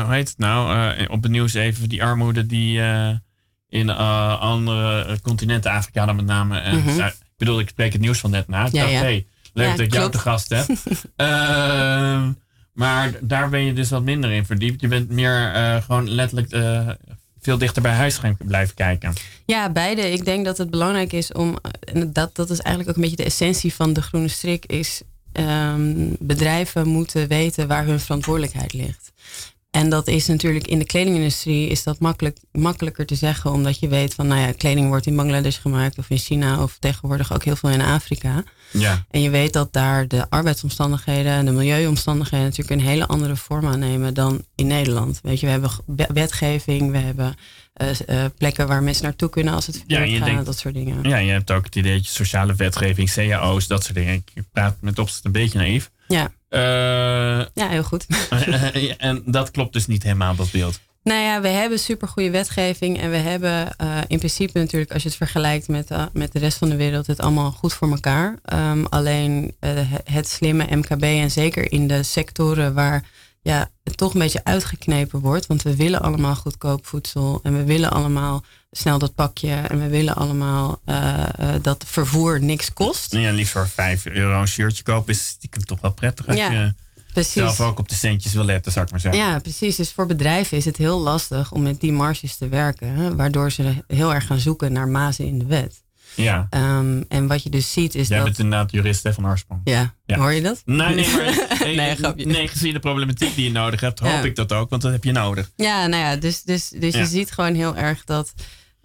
hoe 0.04 0.14
heet 0.14 0.30
het 0.30 0.38
nou, 0.38 1.08
op 1.08 1.24
het 1.24 1.32
nieuws 1.32 1.54
even 1.54 1.90
die 1.90 2.04
armoede 2.04 2.46
die 2.46 2.82
in 3.70 3.90
andere 3.90 5.20
continenten, 5.22 5.72
Afrika 5.72 6.06
dan 6.06 6.16
met 6.16 6.26
name. 6.26 6.60
en 6.60 6.78
Mhm. 6.78 7.00
Ik 7.00 7.14
bedoel, 7.38 7.60
ik 7.60 7.70
spreek 7.70 7.92
het 7.94 8.02
nieuws 8.02 8.20
van 8.20 8.32
net 8.32 8.48
na. 8.48 8.66
Ik 8.66 8.72
Ja, 8.74 8.80
dacht, 8.80 8.92
ja. 8.92 9.00
hey, 9.00 9.28
leuk 9.54 9.66
Ja, 9.66 9.72
dat 9.72 9.86
ik 9.86 9.94
jou 9.94 10.12
te 10.12 10.20
gast 10.20 10.50
heb. 10.50 10.66
Maar 12.76 13.12
daar 13.22 13.50
ben 13.50 13.64
je 13.64 13.74
dus 13.74 13.90
wat 13.90 14.04
minder 14.04 14.32
in 14.32 14.46
verdiept. 14.46 14.82
Je 14.82 14.88
bent 14.88 15.10
meer 15.10 15.52
eh, 15.54 15.84
gewoon 15.84 16.10
letterlijk 16.10 16.52
eh, 16.52 16.90
veel 17.42 17.58
dichter 17.58 17.82
bij 17.82 17.94
huis 17.94 18.18
gaan 18.18 18.38
blijven 18.38 18.76
kijken. 18.76 19.14
Ja, 19.46 19.70
beide. 19.70 20.12
Ik 20.12 20.26
denk 20.26 20.46
dat 20.46 20.58
het 20.58 20.70
belangrijk 20.70 21.14
is 21.14 21.32
om, 21.32 21.58
en 21.94 22.14
dat, 22.14 22.36
dat 22.36 22.50
is 22.50 22.60
eigenlijk 22.60 22.90
ook 22.90 22.96
een 22.96 23.10
beetje 23.10 23.24
de 23.24 23.32
essentie 23.32 23.74
van 23.74 23.94
de 23.94 24.02
groene 24.02 24.28
strik, 24.28 24.66
is 24.66 25.02
ehm, 25.32 26.08
bedrijven 26.20 26.88
moeten 26.88 27.28
weten 27.28 27.68
waar 27.68 27.86
hun 27.86 28.00
verantwoordelijkheid 28.00 28.74
ligt. 28.74 29.12
En 29.76 29.90
dat 29.90 30.08
is 30.08 30.28
natuurlijk 30.28 30.68
in 30.68 30.80
de 30.80 30.86
kledingindustrie 30.86 31.68
is 31.70 31.84
dat 31.84 32.00
makkelijk, 32.00 32.38
makkelijker 32.52 33.06
te 33.06 33.16
zeggen, 33.16 33.52
omdat 33.52 33.80
je 33.80 33.88
weet 33.88 34.14
van, 34.14 34.28
nou 34.28 34.42
ja, 34.42 34.52
kleding 34.52 34.88
wordt 34.88 35.06
in 35.06 35.16
Bangladesh 35.16 35.60
gemaakt 35.62 35.98
of 35.98 36.10
in 36.10 36.18
China 36.18 36.64
of 36.64 36.78
tegenwoordig 36.80 37.34
ook 37.34 37.44
heel 37.44 37.56
veel 37.56 37.70
in 37.70 37.82
Afrika. 37.82 38.44
Ja. 38.72 39.06
En 39.12 39.22
je 39.22 39.30
weet 39.30 39.54
dat 39.54 39.74
daar 39.74 40.08
de 40.08 40.30
arbeidsomstandigheden 40.30 41.32
en 41.32 41.46
de 41.46 41.52
milieuomstandigheden 41.52 42.46
natuurlijk 42.46 42.82
een 42.82 42.88
hele 42.88 43.06
andere 43.08 43.36
vorm 43.36 43.66
aannemen 43.68 44.14
dan 44.14 44.46
in 44.56 44.68
Nederland. 44.68 45.20
Weet 45.24 45.40
je, 45.40 45.46
we 45.46 45.52
hebben 45.52 45.70
ge- 45.70 46.08
wetgeving, 46.14 46.92
we 46.92 46.98
hebben 46.98 47.36
eh, 47.74 47.90
eh, 48.08 48.32
plekken 48.38 48.68
waar 48.68 48.84
mensen 48.84 49.04
naartoe 49.04 49.30
kunnen 49.30 49.54
als 49.54 49.66
het 49.68 49.76
verkeerd 49.78 50.10
gaat, 50.18 50.26
denkt- 50.26 50.46
dat 50.46 50.58
soort 50.58 50.74
dingen. 50.74 51.04
ja, 51.10 51.18
je 51.18 51.32
hebt 51.32 51.52
ook 51.52 51.66
het 51.66 51.76
idee 51.76 51.94
dat 51.96 52.06
je 52.06 52.12
sociale 52.12 52.54
wetgeving, 52.56 53.12
cao's, 53.14 53.68
dat 53.68 53.84
soort 53.84 53.96
dingen. 53.96 54.14
Ik 54.34 54.44
praat 54.52 54.76
met 54.82 55.00
opzet 55.00 55.26
een 55.26 55.32
beetje 55.32 55.58
naïef. 55.58 55.92
Ja, 56.08 56.32
Eh, 56.50 57.46
ja 57.54 57.68
heel 57.68 57.84
goed. 57.84 58.06
en 58.98 59.24
dat 59.26 59.52
klopt 59.52 59.74
dus 59.74 59.88
niet 59.88 60.04
helemaal, 60.04 60.36
dat 60.36 60.52
beeld. 60.52 60.80
Nou 61.04 61.22
ja, 61.22 61.42
we 61.42 61.48
hebben 61.48 61.80
supergoeie 61.80 62.32
wetgeving 62.32 63.00
en 63.00 63.10
we 63.10 63.18
hebben 63.18 63.78
eh, 63.78 63.98
in 64.08 64.18
principe 64.18 64.60
natuurlijk, 64.60 64.94
als 64.94 65.02
je 65.04 65.08
het 65.08 65.18
vergelijkt 65.18 65.68
met, 65.68 65.92
eh, 65.92 66.04
met 66.14 66.32
de 66.32 66.40
rest 66.40 66.58
van 66.58 66.70
de 66.70 66.76
wereld, 66.76 67.08
het 67.08 67.20
allemaal 67.20 67.52
goed 67.52 67.74
voor 67.74 67.90
elkaar. 67.92 68.40
Ehm, 68.46 68.84
alleen 68.90 69.56
het 70.04 70.28
slimme 70.28 70.76
MKB 70.76 71.04
en 71.04 71.32
zeker 71.32 71.72
in 71.72 71.88
de 71.88 72.04
sectoren 72.04 72.74
waar 72.74 73.04
ja, 73.46 73.70
het 73.84 73.98
toch 73.98 74.14
een 74.14 74.20
beetje 74.20 74.44
uitgeknepen 74.44 75.20
wordt, 75.20 75.46
want 75.46 75.62
we 75.62 75.76
willen 75.76 76.02
allemaal 76.02 76.36
goedkoop 76.36 76.86
voedsel 76.86 77.40
en 77.44 77.58
we 77.58 77.64
willen 77.64 77.92
allemaal 77.92 78.44
snel 78.72 78.98
dat 79.00 79.16
pakje 79.16 79.54
en 79.54 79.80
we 79.80 79.88
willen 79.88 80.16
allemaal 80.16 80.80
eh, 80.86 81.24
eh, 81.56 81.62
dat 81.62 81.84
vervoer 81.88 82.42
niks 82.42 82.74
kost. 82.74 83.12
Ja, 83.14 83.32
liefst 83.32 83.52
voor 83.52 83.68
5 83.68 84.06
euro 84.06 84.42
een 84.42 84.48
shirtje 84.48 84.84
kopen 84.84 85.14
is 85.14 85.28
stiekem 85.28 85.66
toch 85.66 85.82
wel 85.82 85.92
prettig. 85.94 86.28
Als 86.28 86.38
Ja. 86.38 86.52
je 86.52 86.74
Precies. 87.14 87.34
zelf 87.34 87.62
ook 87.62 87.80
op 87.80 87.90
de 87.90 87.96
centjes 87.96 88.34
wil 88.34 88.44
letten, 88.46 88.72
zou 88.72 88.86
ik 88.86 88.92
maar 88.92 89.00
zeggen. 89.00 89.22
Ja, 89.22 89.40
precies. 89.40 89.76
Dus 89.76 89.92
voor 89.92 90.06
bedrijven 90.06 90.58
is 90.58 90.66
het 90.66 90.78
heel 90.78 91.00
lastig 91.00 91.52
om 91.52 91.62
met 91.62 91.80
die 91.80 91.92
marges 91.92 92.36
te 92.36 92.48
werken. 92.48 92.88
hè, 92.96 93.16
Waardoor 93.16 93.52
ze 93.52 93.84
heel 93.88 94.14
erg 94.14 94.26
gaan 94.26 94.40
zoeken 94.40 94.72
naar 94.72 94.88
mazen 94.88 95.26
in 95.26 95.40
de 95.40 95.46
wet. 95.46 95.84
Ja. 96.16 96.48
Ehm, 96.50 97.02
en 97.08 97.28
wat 97.28 97.44
je 97.44 97.50
dus 97.50 97.72
ziet 97.74 97.96
is 97.96 98.08
Jij 98.08 98.18
dat... 98.18 98.26
bent 98.26 98.40
inderdaad 98.40 98.72
jurist 98.72 99.04
hè, 99.04 99.14
van. 99.14 99.38
Ja, 99.64 99.94
Ja. 100.06 100.18
hoor 100.18 100.32
je 100.32 100.42
dat? 100.42 100.62
Nee, 100.66 100.96
nee, 100.96 101.08
maar 101.12 101.58
Nee, 101.60 101.76
nee, 101.86 101.96
grapje. 101.96 102.26
nee, 102.26 102.48
gezien 102.48 102.74
de 102.74 102.80
problematiek 102.80 103.36
die 103.36 103.44
je 103.44 103.52
nodig 103.52 103.80
hebt, 103.82 104.00
hoop 104.00 104.10
Ja. 104.12 104.22
ik 104.24 104.36
dat 104.36 104.54
ook, 104.54 104.70
want 104.70 104.82
dat 104.82 104.92
heb 104.92 105.04
je 105.04 105.12
nodig. 105.12 105.52
Ja, 105.56 105.88
nou 105.88 106.04
ja, 106.04 106.16
dus, 106.16 106.42
dus, 106.44 106.70
dus 106.70 106.94
Ja. 106.94 107.00
je 107.00 107.06
ziet 107.06 107.32
gewoon 107.32 107.54
heel 107.56 107.76
erg 107.76 108.04
dat 108.04 108.34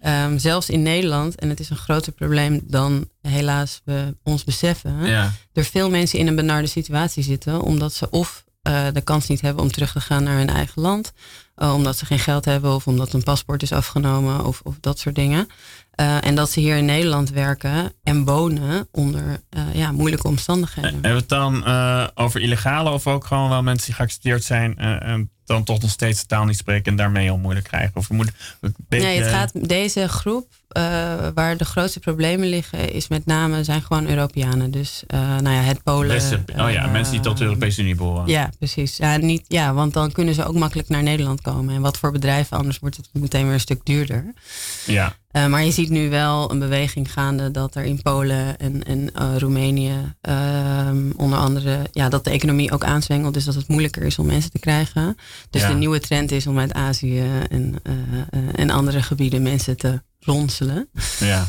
ehm, 0.01 0.39
zelfs 0.39 0.71
in 0.71 0.83
Nederland, 0.83 1.35
en 1.35 1.49
het 1.49 1.61
is 1.61 1.71
een 1.71 1.77
groter 1.77 2.13
probleem 2.13 2.61
dan 2.65 3.09
helaas 3.23 3.81
we 3.85 4.17
ons 4.23 4.45
beseffen, 4.45 4.95
hè, 4.95 5.29
er 5.53 5.65
veel 5.65 5.91
mensen 5.91 6.19
in 6.19 6.27
een 6.27 6.37
benarde 6.37 6.67
situatie 6.69 7.23
zitten, 7.23 7.61
omdat 7.61 7.93
ze 7.95 8.11
of 8.11 8.45
eh, 8.63 8.87
de 8.93 9.01
kans 9.01 9.27
niet 9.29 9.41
hebben 9.41 9.63
om 9.63 9.71
terug 9.71 9.93
te 9.93 10.01
gaan 10.01 10.23
naar 10.23 10.37
hun 10.37 10.49
eigen 10.49 10.83
land, 10.83 11.13
eh, 11.55 11.75
omdat 11.75 11.97
ze 11.99 12.07
geen 12.07 12.19
geld 12.19 12.45
hebben 12.45 12.75
of 12.75 12.87
omdat 12.87 13.13
een 13.13 13.23
paspoort 13.23 13.63
is 13.63 13.73
afgenomen 13.73 14.45
of, 14.45 14.61
of 14.65 14.77
dat 14.81 14.99
soort 14.99 15.15
dingen. 15.15 15.49
Eh, 16.01 16.25
en 16.25 16.35
dat 16.35 16.51
ze 16.51 16.61
hier 16.61 16.77
in 16.77 16.85
Nederland 16.85 17.31
werken 17.31 17.93
en 18.03 18.25
wonen 18.25 18.89
onder 18.93 19.41
eh, 19.51 19.75
ja, 19.75 19.93
moeilijke 19.93 20.29
omstandigheden. 20.29 20.93
Hebben 20.93 21.11
we 21.11 21.17
het 21.17 21.29
dan 21.29 21.65
eh, 21.65 22.07
over 22.15 22.41
illegale 22.41 22.91
of 22.91 23.07
ook 23.07 23.27
gewoon 23.27 23.49
wel 23.49 23.63
mensen 23.63 23.87
die 23.87 23.95
geaccepteerd 23.95 24.45
zijn 24.45 24.79
dan 25.51 25.65
toch 25.65 25.81
nog 25.81 25.91
steeds 25.91 26.21
de 26.21 26.27
taal 26.27 26.45
niet 26.45 26.57
spreken 26.57 26.91
en 26.91 26.97
daarmee 26.97 27.25
heel 27.25 27.39
moeilijk 27.39 27.67
krijgen? 27.67 27.91
Of 27.95 28.09
we 28.09 28.15
moeten 28.15 28.35
een 28.61 28.75
beetje, 28.89 29.07
Nee, 29.07 29.21
het 29.21 29.31
gaat, 29.31 29.69
deze 29.69 30.09
groep 30.09 30.47
eh, 30.71 30.83
waar 31.35 31.57
de 31.57 31.65
grootste 31.65 32.01
problemen 32.01 32.49
liggen, 32.49 32.93
is 32.93 33.09
met 33.09 33.27
name 33.27 33.65
zijn 33.65 33.83
gewoon 33.83 34.09
Europeanen. 34.09 34.71
Dus 34.71 35.03
uh, 35.15 35.21
nou 35.21 35.55
ja, 35.55 35.61
het 35.61 35.83
Polen. 35.83 36.09
Westen- 36.09 36.45
oh 36.57 36.71
ja, 36.71 36.87
uh, 36.87 36.93
mensen 36.93 37.13
die 37.13 37.23
tot 37.23 37.39
de 37.39 37.45
Europese 37.45 37.83
Unie 37.83 37.95
behoren. 37.95 38.27
Ja, 38.27 38.51
precies. 38.59 38.97
Ja, 38.97 39.17
niet, 39.17 39.45
ja, 39.49 39.75
want 39.75 39.93
dan 39.93 40.13
kunnen 40.13 40.35
ze 40.35 40.45
ook 40.45 40.55
makkelijk 40.55 40.89
naar 40.89 41.03
Nederland 41.03 41.41
komen. 41.41 41.75
En 41.75 41.81
wat 41.81 41.99
voor 41.99 42.13
bedrijven, 42.13 42.57
anders 42.57 42.79
wordt 42.79 42.97
het 42.97 43.09
meteen 43.13 43.45
weer 43.45 43.53
een 43.53 43.61
stuk 43.61 43.81
duurder. 43.85 44.33
Ja. 44.87 45.15
Maar 45.33 45.65
je 45.65 45.71
ziet 45.71 45.91
nu 45.91 46.11
wel 46.11 46.51
een 46.51 46.59
beweging 46.59 47.13
gaande 47.13 47.51
dat 47.51 47.75
er 47.75 47.85
in 47.85 48.03
Polen 48.03 48.59
en, 48.59 48.83
en 48.85 49.11
Roemenië 49.39 49.93
um, 50.21 51.13
onder 51.17 51.39
andere, 51.39 51.79
ja, 51.93 52.09
dat 52.09 52.25
de 52.25 52.31
economie 52.31 52.73
ook 52.73 52.85
aanzwengelt. 52.85 53.35
Dus 53.35 53.45
dat 53.45 53.55
het 53.55 53.69
moeilijker 53.69 54.03
is 54.03 54.19
om 54.19 54.27
mensen 54.27 54.51
te 54.51 54.59
krijgen. 54.59 55.17
Dus 55.51 55.63
Ja. 55.63 55.69
de 55.69 55.75
nieuwe 55.75 56.01
trend 56.01 56.31
is 56.33 56.47
om 56.47 56.59
uit 56.59 56.73
Azië 56.73 57.23
en, 57.51 57.75
uh, 57.83 58.49
en 58.55 58.71
andere 58.71 59.03
gebieden 59.03 59.43
mensen 59.43 59.77
te 59.77 60.03
ronselen. 60.21 60.89
Ja. 61.21 61.47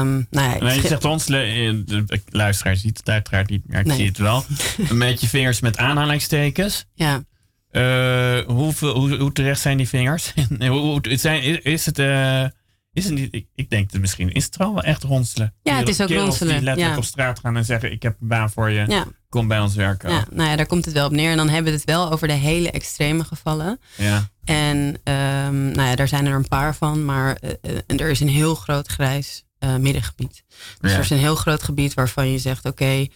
Um, 0.00 0.26
nou 0.30 0.50
ja, 0.50 0.64
Nee, 0.64 0.80
je 0.82 0.88
zegt 0.88 1.02
ronselen, 1.04 1.42
eh, 1.44 1.74
de 2.06 2.20
luisteraar 2.28 2.76
ziet 2.76 2.98
het 2.98 3.08
uiteraard 3.08 3.50
niet, 3.50 3.62
maar 3.68 3.80
ik 3.80 3.86
Nee. 3.86 3.96
zie 3.96 4.06
het 4.06 4.18
wel. 4.18 4.44
Met 4.92 5.20
je 5.20 5.28
vingers 5.28 5.60
met 5.60 5.76
aanhalingstekens. 5.76 6.84
ja. 6.94 7.24
Eh, 7.70 8.38
hoeveel, 8.46 8.94
hoe, 8.94 9.16
hoe 9.16 9.32
terecht 9.32 9.60
zijn 9.60 9.76
die 9.76 9.88
vingers? 9.88 10.32
hoe, 10.58 10.68
hoe- 10.68 11.16
zijn, 11.16 11.42
is, 11.42 11.58
is 11.58 11.86
het... 11.86 11.98
eh, 11.98 12.44
is 12.92 13.04
het 13.04 13.14
niet, 13.14 13.34
ik, 13.34 13.46
ik 13.54 13.70
denk 13.70 13.90
het 13.90 14.00
misschien. 14.00 14.32
Is 14.32 14.44
het 14.44 14.56
wel 14.56 14.82
echt 14.82 15.02
ronselen? 15.02 15.54
Ja, 15.62 15.76
het 15.76 15.88
is 15.88 16.00
ook 16.00 16.10
ronselen, 16.10 16.54
die 16.54 16.62
letterlijk 16.62 16.94
ja. 16.94 16.96
op 16.96 17.04
straat 17.04 17.38
gaan 17.38 17.56
en 17.56 17.64
zeggen: 17.64 17.92
Ik 17.92 18.02
heb 18.02 18.16
een 18.20 18.28
baan 18.28 18.50
voor 18.50 18.70
je. 18.70 18.84
Ja, 18.88 19.06
Kom 19.28 19.48
bij 19.48 19.60
ons 19.60 19.74
werken. 19.74 20.10
ja, 20.10 20.26
nou 20.30 20.50
ja, 20.50 20.56
daar 20.56 20.66
komt 20.66 20.84
het 20.84 20.94
wel 20.94 21.06
op 21.06 21.12
neer. 21.12 21.30
En 21.30 21.36
dan 21.36 21.48
hebben 21.48 21.72
we 21.72 21.78
het 21.78 21.86
wel 21.86 22.12
over 22.12 22.28
de 22.28 22.34
hele 22.34 22.70
extreme 22.70 23.24
gevallen. 23.24 23.80
Ja. 23.96 24.28
En 24.44 24.96
ehm, 25.04 25.70
nou 25.70 25.88
ja, 25.88 25.94
daar 25.94 26.08
zijn 26.08 26.26
er 26.26 26.34
een 26.34 26.48
paar 26.48 26.74
van, 26.74 27.04
maar 27.04 27.36
eh, 27.36 27.50
eh, 27.60 28.00
er 28.00 28.10
is 28.10 28.20
een 28.20 28.28
heel 28.28 28.54
groot 28.54 28.86
grijs 28.88 29.44
eh, 29.58 29.76
middengebied. 29.76 30.44
Dus 30.80 30.92
er 30.92 30.98
is 30.98 31.10
een 31.10 31.18
heel 31.18 31.34
groot 31.34 31.62
gebied 31.62 31.94
waarvan 31.94 32.28
je 32.30 32.38
zegt, 32.38 32.64
oké, 32.64 33.06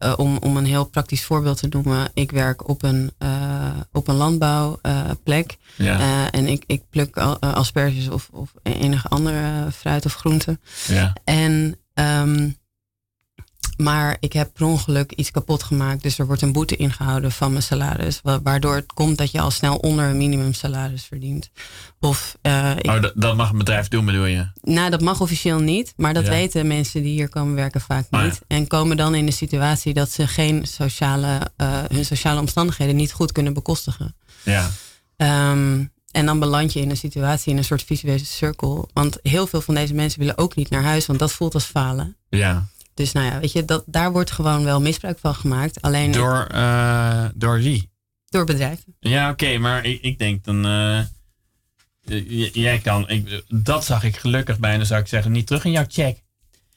eh, 0.00 0.12
om, 0.16 0.36
om 0.36 0.56
een 0.56 0.64
heel 0.64 0.84
praktisch 0.84 1.24
voorbeeld 1.24 1.58
te 1.58 1.66
noemen, 1.70 2.10
ik 2.14 2.30
werk 2.30 2.68
op 2.68 2.82
een, 2.82 3.10
eh, 3.18 3.70
op 3.92 4.08
een 4.08 4.14
landbouwplek 4.14 5.56
Ja. 5.76 5.98
Eh, 5.98 6.40
en 6.40 6.46
ik, 6.46 6.64
ik 6.66 6.82
pluk 6.90 7.16
al- 7.16 7.38
asperges 7.40 8.08
of, 8.08 8.28
of 8.32 8.52
enige 8.62 9.08
andere 9.08 9.70
fruit 9.72 10.04
of 10.04 10.14
groente. 10.14 10.58
ja. 10.86 11.12
En, 11.24 11.76
ehm, 11.94 12.50
maar 13.82 14.16
ik 14.20 14.32
heb 14.32 14.50
per 14.54 14.66
ongeluk 14.66 15.12
iets 15.12 15.30
kapot 15.30 15.62
gemaakt. 15.62 16.02
Dus 16.02 16.18
er 16.18 16.26
wordt 16.26 16.42
een 16.42 16.52
boete 16.52 16.76
ingehouden 16.76 17.32
van 17.32 17.50
mijn 17.50 17.62
salaris. 17.62 18.20
wa- 18.22 18.42
Waardoor 18.42 18.74
het 18.74 18.92
komt 18.92 19.18
dat 19.18 19.30
je 19.30 19.40
al 19.40 19.50
snel 19.50 19.76
onder 19.76 20.04
een 20.04 20.16
minimumsalaris 20.16 21.04
verdient. 21.04 21.50
Of, 22.00 22.36
eh, 22.42 22.70
ik, 22.76 22.86
Oh, 22.86 23.02
dat, 23.02 23.12
dat 23.16 23.36
mag 23.36 23.50
een 23.50 23.58
bedrijf 23.58 23.88
doen, 23.88 24.04
bedoel 24.04 24.24
je? 24.24 24.46
nou, 24.62 24.90
dat 24.90 25.00
mag 25.00 25.20
officieel 25.20 25.58
niet. 25.60 25.92
Maar 25.96 26.14
dat 26.14 26.24
Ja. 26.24 26.30
weten 26.30 26.66
mensen 26.66 27.02
die 27.02 27.12
hier 27.12 27.28
komen 27.28 27.54
werken 27.54 27.80
vaak 27.80 28.06
Oh, 28.10 28.20
ja. 28.20 28.24
niet. 28.26 28.40
En 28.46 28.66
komen 28.66 28.96
dan 28.96 29.14
in 29.14 29.26
de 29.26 29.32
situatie 29.32 29.94
dat 29.94 30.10
ze 30.10 30.26
geen 30.26 30.66
sociale, 30.66 31.38
eh, 31.56 31.78
hun 31.92 32.04
sociale 32.04 32.40
omstandigheden 32.40 32.96
niet 32.96 33.12
goed 33.12 33.32
kunnen 33.32 33.52
bekostigen. 33.54 34.16
Ja. 34.44 34.70
Ehm, 35.16 35.84
en 36.10 36.26
dan 36.26 36.38
beland 36.38 36.72
je 36.72 36.80
in 36.80 36.90
een 36.90 36.96
situatie, 36.96 37.52
in 37.52 37.58
een 37.58 37.64
soort 37.64 37.82
visuele 37.82 38.24
cirkel. 38.24 38.88
Want 38.92 39.18
heel 39.22 39.46
veel 39.46 39.60
van 39.60 39.74
deze 39.74 39.94
mensen 39.94 40.18
willen 40.18 40.38
ook 40.38 40.54
niet 40.56 40.70
naar 40.70 40.82
huis, 40.82 41.06
want 41.06 41.18
dat 41.18 41.32
voelt 41.32 41.54
als 41.54 41.64
falen. 41.64 42.16
ja. 42.28 42.66
Dus 43.00 43.12
nou 43.12 43.26
ja, 43.26 43.40
weet 43.40 43.52
je, 43.52 43.64
dat, 43.64 43.82
daar 43.86 44.12
wordt 44.12 44.30
gewoon 44.30 44.64
wel 44.64 44.80
misbruik 44.80 45.18
van 45.18 45.34
gemaakt. 45.34 45.82
Alleen 45.82 46.10
door, 46.12 46.22
Door, 46.22 46.46
eh, 46.46 47.24
door 47.34 47.58
wie? 47.58 47.90
door 48.28 48.44
bedrijven. 48.44 48.96
Ja, 49.00 49.30
oké, 49.30 49.58
maar 49.58 49.84
ik, 49.84 50.02
ik 50.02 50.18
denk 50.18 50.44
dan. 50.44 50.66
eh, 50.66 51.00
j- 52.28 52.50
jij 52.52 52.78
kan. 52.78 53.08
Ik, 53.08 53.42
dat 53.48 53.84
zag 53.84 54.04
ik 54.04 54.16
gelukkig 54.16 54.58
bijna, 54.58 54.84
zou 54.84 55.00
ik 55.00 55.06
zeggen, 55.06 55.32
niet 55.32 55.46
terug 55.46 55.64
in 55.64 55.70
jouw 55.70 55.84
check. 55.88 56.18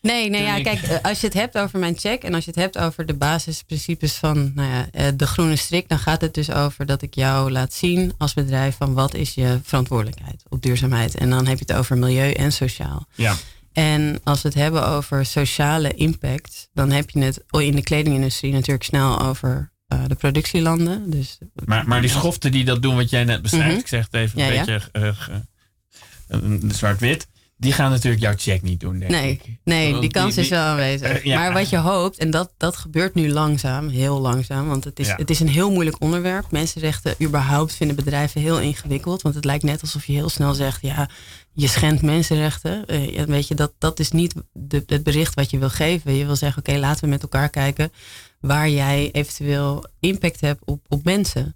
Nee, 0.02 0.30
nee, 0.30 0.44
ja, 0.44 0.62
kijk, 0.62 0.82
eh, 0.82 0.98
als 1.02 1.20
je 1.22 1.26
het 1.28 1.36
hebt 1.36 1.58
over 1.58 1.80
mijn 1.80 1.98
check 1.98 2.24
en 2.24 2.34
als 2.34 2.44
je 2.46 2.50
het 2.52 2.60
hebt 2.60 2.78
over 2.78 3.06
de 3.06 3.14
basisprincipes 3.14 4.14
van 4.14 4.52
nou 4.56 4.70
ja, 4.70 4.88
eh, 4.92 5.08
de 5.16 5.28
groene 5.28 5.56
strik, 5.56 5.90
dan 5.90 6.00
gaat 6.00 6.22
het 6.22 6.34
dus 6.34 6.52
over 6.52 6.86
dat 6.86 7.02
ik 7.02 7.16
jou 7.16 7.52
laat 7.52 7.74
zien 7.74 8.14
als 8.18 8.34
bedrijf 8.34 8.76
van 8.78 8.94
wat 8.94 9.14
is 9.14 9.34
je 9.34 9.60
verantwoordelijkheid 9.64 10.44
op 10.50 10.62
duurzaamheid. 10.62 11.16
En 11.16 11.30
dan 11.30 11.46
heb 11.48 11.58
je 11.60 11.66
het 11.68 11.78
over 11.78 11.98
milieu 11.98 12.32
en 12.32 12.52
sociaal. 12.54 13.08
Ja. 13.16 13.36
En 13.74 14.20
als 14.24 14.42
we 14.42 14.48
het 14.48 14.58
hebben 14.58 14.88
over 14.88 15.26
sociale 15.26 15.94
impact, 15.94 16.70
dan 16.74 16.92
heb 16.92 17.10
je 17.10 17.20
het 17.20 17.44
in 17.50 17.76
de 17.76 17.84
kledingindustrie 17.84 18.52
natuurlijk 18.54 18.84
snel 18.84 19.22
over 19.22 19.72
eh, 19.88 20.04
de 20.08 20.16
productielanden. 20.16 21.10
Dus 21.10 21.38
Maar, 21.66 21.88
maar 21.88 22.02
die 22.02 22.10
schoften 22.10 22.52
die 22.52 22.66
dat 22.66 22.82
doen, 22.82 22.96
wat 22.96 23.10
jij 23.10 23.24
net 23.24 23.42
beschrijft, 23.42 23.70
Mhm. 23.70 23.80
ik 23.80 23.88
zeg 23.88 24.04
het 24.12 24.14
even 24.14 24.40
een 24.42 24.54
ja. 24.54 24.66
beetje 24.66 24.90
eh, 24.92 26.68
zwart-wit, 26.68 27.28
die 27.64 27.74
gaan 27.74 27.92
natuurlijk 27.92 28.22
jouw 28.22 28.34
check 28.38 28.62
niet 28.62 28.80
doen, 28.80 29.00
denk 29.00 29.12
Nee, 29.12 29.32
ik. 29.32 29.58
nee 29.64 30.00
die 30.00 30.10
kans 30.12 30.38
is 30.38 30.50
wel 30.50 30.60
aanwezig. 30.62 31.08
eh, 31.08 31.24
ja. 31.24 31.40
Maar 31.40 31.54
wat 31.54 31.70
je 31.70 31.78
hoopt, 31.78 32.18
en 32.18 32.32
dat, 32.32 32.52
dat 32.58 32.76
gebeurt 32.78 33.14
nu 33.16 33.32
langzaam, 33.32 33.88
heel 33.90 34.20
langzaam, 34.22 34.68
want 34.68 34.84
het 34.84 35.00
is, 35.00 35.08
Ja. 35.08 35.16
het 35.16 35.30
is 35.30 35.40
een 35.40 35.48
heel 35.50 35.72
moeilijk 35.72 36.02
onderwerp. 36.02 36.52
Mensenrechten 36.52 37.16
überhaupt 37.22 37.74
vinden 37.74 37.96
bedrijven 37.96 38.42
heel 38.42 38.60
ingewikkeld, 38.60 39.22
want 39.22 39.36
het 39.36 39.46
lijkt 39.46 39.64
net 39.64 39.82
alsof 39.82 40.06
je 40.06 40.14
heel 40.14 40.30
snel 40.30 40.54
zegt, 40.54 40.82
ja, 40.82 41.10
je 41.54 41.68
schendt 41.68 42.02
mensenrechten. 42.02 42.84
Ja, 43.14 43.26
weet 43.26 43.48
je, 43.48 43.56
dat, 43.56 43.72
dat 43.78 44.00
is 44.00 44.12
niet 44.12 44.34
de, 44.54 44.84
het 44.86 45.04
bericht 45.04 45.34
wat 45.34 45.50
je 45.52 45.58
wil 45.58 45.70
geven. 45.70 46.14
Je 46.16 46.26
wil 46.26 46.36
zeggen, 46.36 46.60
oké, 46.68 46.78
laten 46.80 47.04
we 47.04 47.10
met 47.10 47.22
elkaar 47.22 47.50
kijken 47.50 47.92
waar 48.40 48.70
jij 48.70 49.10
eventueel 49.12 49.86
impact 50.00 50.42
hebt 50.42 50.62
op, 50.66 50.80
op 50.88 51.04
mensen. 51.04 51.56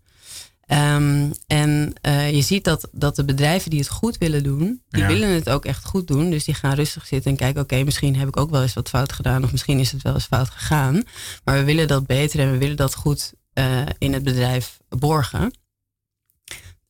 Ehm, 0.67 1.31
en 1.47 1.93
eh, 2.01 2.31
je 2.35 2.41
ziet 2.41 2.63
dat, 2.63 2.89
dat 2.91 3.15
de 3.15 3.25
bedrijven 3.25 3.69
die 3.69 3.79
het 3.79 3.89
goed 3.89 4.17
willen 4.17 4.43
doen, 4.43 4.81
die 4.89 5.01
Ja. 5.01 5.07
willen 5.07 5.29
het 5.29 5.49
ook 5.49 5.65
echt 5.65 5.85
goed 5.85 6.07
doen. 6.07 6.29
Dus 6.29 6.43
die 6.43 6.53
gaan 6.53 6.73
rustig 6.73 7.07
zitten 7.07 7.31
en 7.31 7.37
kijken, 7.37 7.61
oké, 7.61 7.83
misschien 7.83 8.15
heb 8.15 8.27
ik 8.27 8.37
ook 8.37 8.49
wel 8.49 8.61
eens 8.61 8.73
wat 8.73 8.89
fout 8.89 9.11
gedaan. 9.13 9.43
Of 9.43 9.51
misschien 9.51 9.79
is 9.79 9.91
het 9.91 10.01
wel 10.01 10.13
eens 10.13 10.25
fout 10.25 10.49
gegaan. 10.49 11.03
Maar 11.43 11.57
we 11.57 11.63
willen 11.63 11.87
dat 11.87 12.05
beter 12.05 12.39
en 12.39 12.51
we 12.51 12.57
willen 12.57 12.75
dat 12.75 12.95
goed 12.95 13.33
eh, 13.53 13.81
in 13.97 14.13
het 14.13 14.23
bedrijf 14.23 14.77
borgen. 14.89 15.51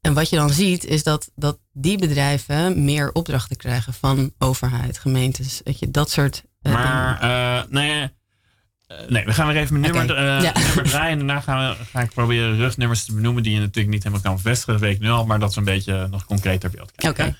En 0.02 0.14
wat 0.14 0.30
je 0.30 0.36
dan 0.36 0.50
ziet, 0.50 0.84
is 0.86 1.04
dat, 1.04 1.32
dat 1.36 1.60
die 1.74 1.98
bedrijven 1.98 2.84
meer 2.86 3.12
opdrachten 3.12 3.58
krijgen 3.58 3.94
van 3.94 4.34
overheid, 4.38 4.98
gemeentes. 5.00 5.62
Weet 5.64 5.80
je, 5.80 5.92
dat 5.92 6.10
soort 6.12 6.44
eh, 6.62 6.74
Maar, 6.74 7.20
dingen. 7.70 8.02
eh, 8.02 8.08
nee, 8.88 8.98
eh, 8.98 9.10
nee, 9.10 9.26
we 9.26 9.34
gaan 9.34 9.48
weer 9.48 9.56
even 9.56 9.80
mijn 9.80 9.94
nummer, 9.94 10.12
Oké, 10.12 10.22
eh, 10.22 10.42
ja. 10.42 10.54
nummer 10.66 10.84
draaien. 10.84 11.12
En 11.12 11.18
daarna 11.18 11.42
gaan 11.42 11.70
we, 11.70 11.84
ga 11.92 12.02
ik 12.02 12.10
proberen 12.14 12.58
rugnummers 12.58 13.06
te 13.06 13.14
benoemen 13.14 13.44
die 13.44 13.54
je 13.54 13.60
natuurlijk 13.60 13.94
niet 13.94 14.04
helemaal 14.04 14.24
kan 14.24 14.36
bevestigen. 14.36 14.74
Dat 14.74 14.82
weet 14.82 14.96
ik 14.96 15.02
nu 15.02 15.10
al, 15.10 15.26
maar 15.26 15.40
dat 15.40 15.54
we 15.54 15.60
een 15.60 15.66
beetje 15.66 16.08
nog 16.12 16.26
concreter 16.26 16.70
beeld 16.70 16.92
krijgen. 16.96 17.26
Oké. 17.26 17.36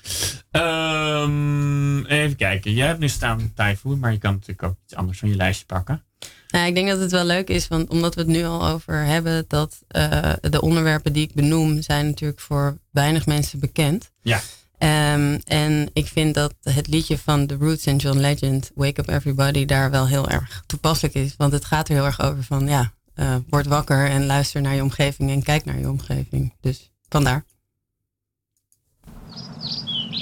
Ehm, 0.50 2.04
even 2.04 2.36
kijken. 2.36 2.72
Jij 2.72 2.86
hebt 2.86 2.98
nu 2.98 3.08
staan 3.08 3.52
Typhoon, 3.54 3.98
maar 3.98 4.12
je 4.12 4.18
kan 4.18 4.32
natuurlijk 4.32 4.62
ook 4.62 4.76
iets 4.84 4.94
anders 4.94 5.18
van 5.18 5.28
je 5.28 5.36
lijstje 5.36 5.66
pakken. 5.66 6.02
Nou, 6.48 6.66
ik 6.66 6.74
denk 6.74 6.88
dat 6.88 7.00
het 7.00 7.10
wel 7.10 7.24
leuk 7.24 7.48
is, 7.48 7.68
want 7.68 7.90
omdat 7.90 8.14
we 8.14 8.20
het 8.20 8.30
nu 8.30 8.44
al 8.44 8.66
over 8.66 9.04
hebben, 9.04 9.44
dat 9.48 9.82
eh, 9.88 10.32
de 10.40 10.60
onderwerpen 10.60 11.12
die 11.12 11.22
ik 11.22 11.34
benoem, 11.34 11.82
zijn 11.82 12.06
natuurlijk 12.06 12.40
voor 12.40 12.78
weinig 12.90 13.26
mensen 13.26 13.58
bekend. 13.58 14.10
Ja. 14.22 14.40
Ehm, 14.78 15.38
en 15.44 15.90
ik 15.92 16.06
vind 16.06 16.34
dat 16.34 16.54
het 16.62 16.86
liedje 16.86 17.18
van 17.18 17.46
The 17.46 17.56
Roots 17.56 17.86
en 17.86 17.96
John 17.96 18.18
Legend, 18.18 18.70
Wake 18.74 19.00
Up 19.00 19.08
Everybody, 19.08 19.64
daar 19.64 19.90
wel 19.90 20.06
heel 20.06 20.28
erg 20.28 20.62
toepasselijk 20.66 21.14
is. 21.14 21.34
Want 21.36 21.52
het 21.52 21.64
gaat 21.64 21.88
er 21.88 21.94
heel 21.94 22.04
erg 22.04 22.20
over 22.20 22.44
van, 22.44 22.68
ja, 22.68 22.92
eh, 23.14 23.36
word 23.48 23.66
wakker 23.66 24.08
en 24.10 24.26
luister 24.26 24.60
naar 24.60 24.74
je 24.74 24.82
omgeving 24.82 25.30
en 25.30 25.42
kijk 25.42 25.64
naar 25.64 25.78
je 25.78 25.88
omgeving. 25.88 26.54
Dus 26.60 26.90
vandaar. 27.08 27.44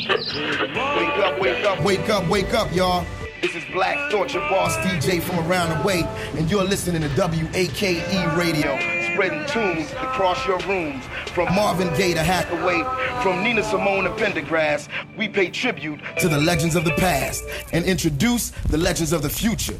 Wake 0.06 1.22
up, 1.24 1.38
wake 1.38 1.68
up, 1.68 1.82
wake 1.82 2.12
up, 2.12 2.26
wake 2.28 2.56
up, 2.56 2.72
y'all. 2.72 3.15
This 3.42 3.54
is 3.54 3.64
Black 3.70 4.10
Thought, 4.10 4.32
your 4.32 4.48
boss 4.48 4.74
DJ 4.78 5.20
from 5.20 5.38
around 5.46 5.76
the 5.76 5.86
way, 5.86 6.04
and 6.36 6.50
you're 6.50 6.64
listening 6.64 7.02
to 7.02 7.08
WAKE 7.08 8.34
Radio, 8.34 8.78
spreading 9.12 9.44
tunes 9.46 9.90
across 9.92 10.46
your 10.46 10.58
rooms. 10.60 11.04
From 11.34 11.54
Marvin 11.54 11.88
Gaye 11.96 12.14
to 12.14 12.22
Hathaway, 12.22 12.82
from 13.22 13.44
Nina 13.44 13.62
Simone 13.62 14.04
to 14.04 14.10
Pendergrass, 14.10 14.88
we 15.18 15.28
pay 15.28 15.50
tribute 15.50 16.00
to 16.18 16.28
the 16.28 16.38
legends 16.38 16.76
of 16.76 16.84
the 16.86 16.92
past 16.92 17.44
and 17.72 17.84
introduce 17.84 18.50
the 18.70 18.78
legends 18.78 19.12
of 19.12 19.20
the 19.20 19.30
future. 19.30 19.76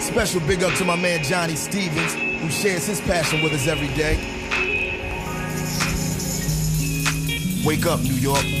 Special 0.00 0.40
big 0.46 0.62
up 0.62 0.72
to 0.74 0.84
my 0.84 0.94
man 0.94 1.24
Johnny 1.24 1.56
Stevens, 1.56 2.14
who 2.14 2.48
shares 2.50 2.86
his 2.86 3.00
passion 3.00 3.42
with 3.42 3.52
us 3.52 3.66
every 3.66 3.88
day. 3.96 4.16
Wake 7.66 7.84
up, 7.86 8.00
New 8.00 8.14
York. 8.14 8.57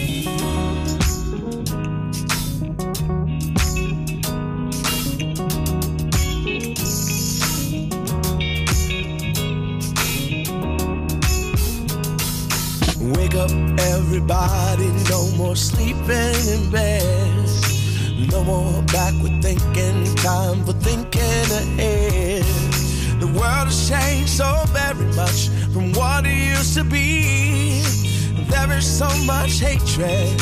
No 18.38 18.44
more 18.44 18.82
backward 18.82 19.42
thinking, 19.42 20.14
time 20.14 20.64
for 20.64 20.72
thinking 20.72 21.50
ahead. 21.60 22.44
The 23.18 23.26
world 23.26 23.66
has 23.66 23.88
changed 23.90 24.30
so 24.30 24.62
very 24.68 25.06
much 25.16 25.48
from 25.72 25.92
what 25.94 26.24
it 26.24 26.56
used 26.56 26.74
to 26.76 26.84
be. 26.84 27.82
There 28.48 28.72
is 28.78 28.86
so 28.86 29.08
much 29.24 29.58
hatred, 29.58 30.40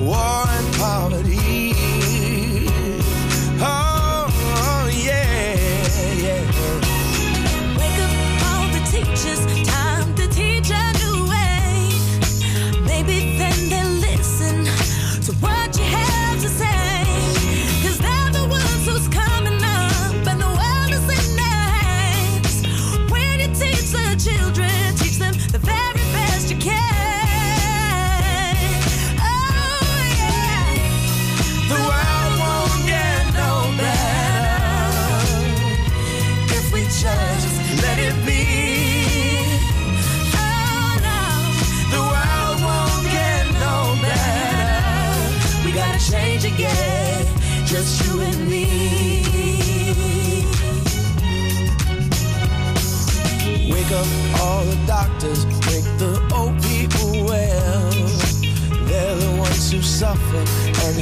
war, 0.00 0.44
and 0.48 0.74
poverty. 0.74 1.75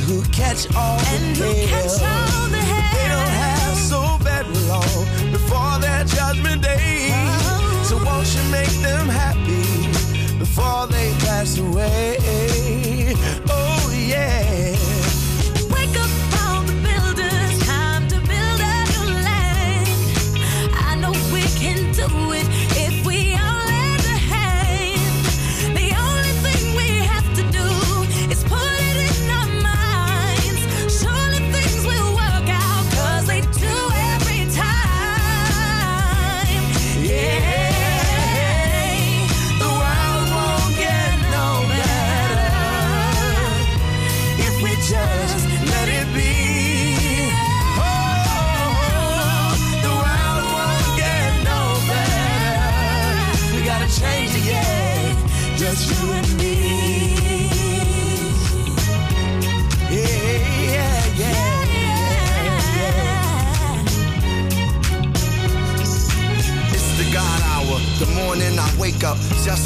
Who 0.07 0.23
catch 0.33 0.67
all 0.75 0.99
And 1.15 1.37
the 1.37 1.45
who 1.45 1.67
hell. 1.67 1.83
catch 1.83 2.03
all 2.03 2.47
the 2.49 2.63
They 2.95 3.09
don't 3.15 3.35
have 3.45 3.77
so 3.77 4.01
very 4.21 4.59
long 4.69 5.33
before 5.33 5.79
their 5.81 6.05
judgment 6.05 6.63
day. 6.63 7.11
Oh. 7.13 7.85
So 7.89 7.97
won't 8.05 8.29
you 8.35 8.43
make 8.51 8.75
them 8.83 9.09
happy 9.09 10.39
before 10.39 10.87
they 10.89 11.13
pass 11.21 11.59
away? 11.59 12.17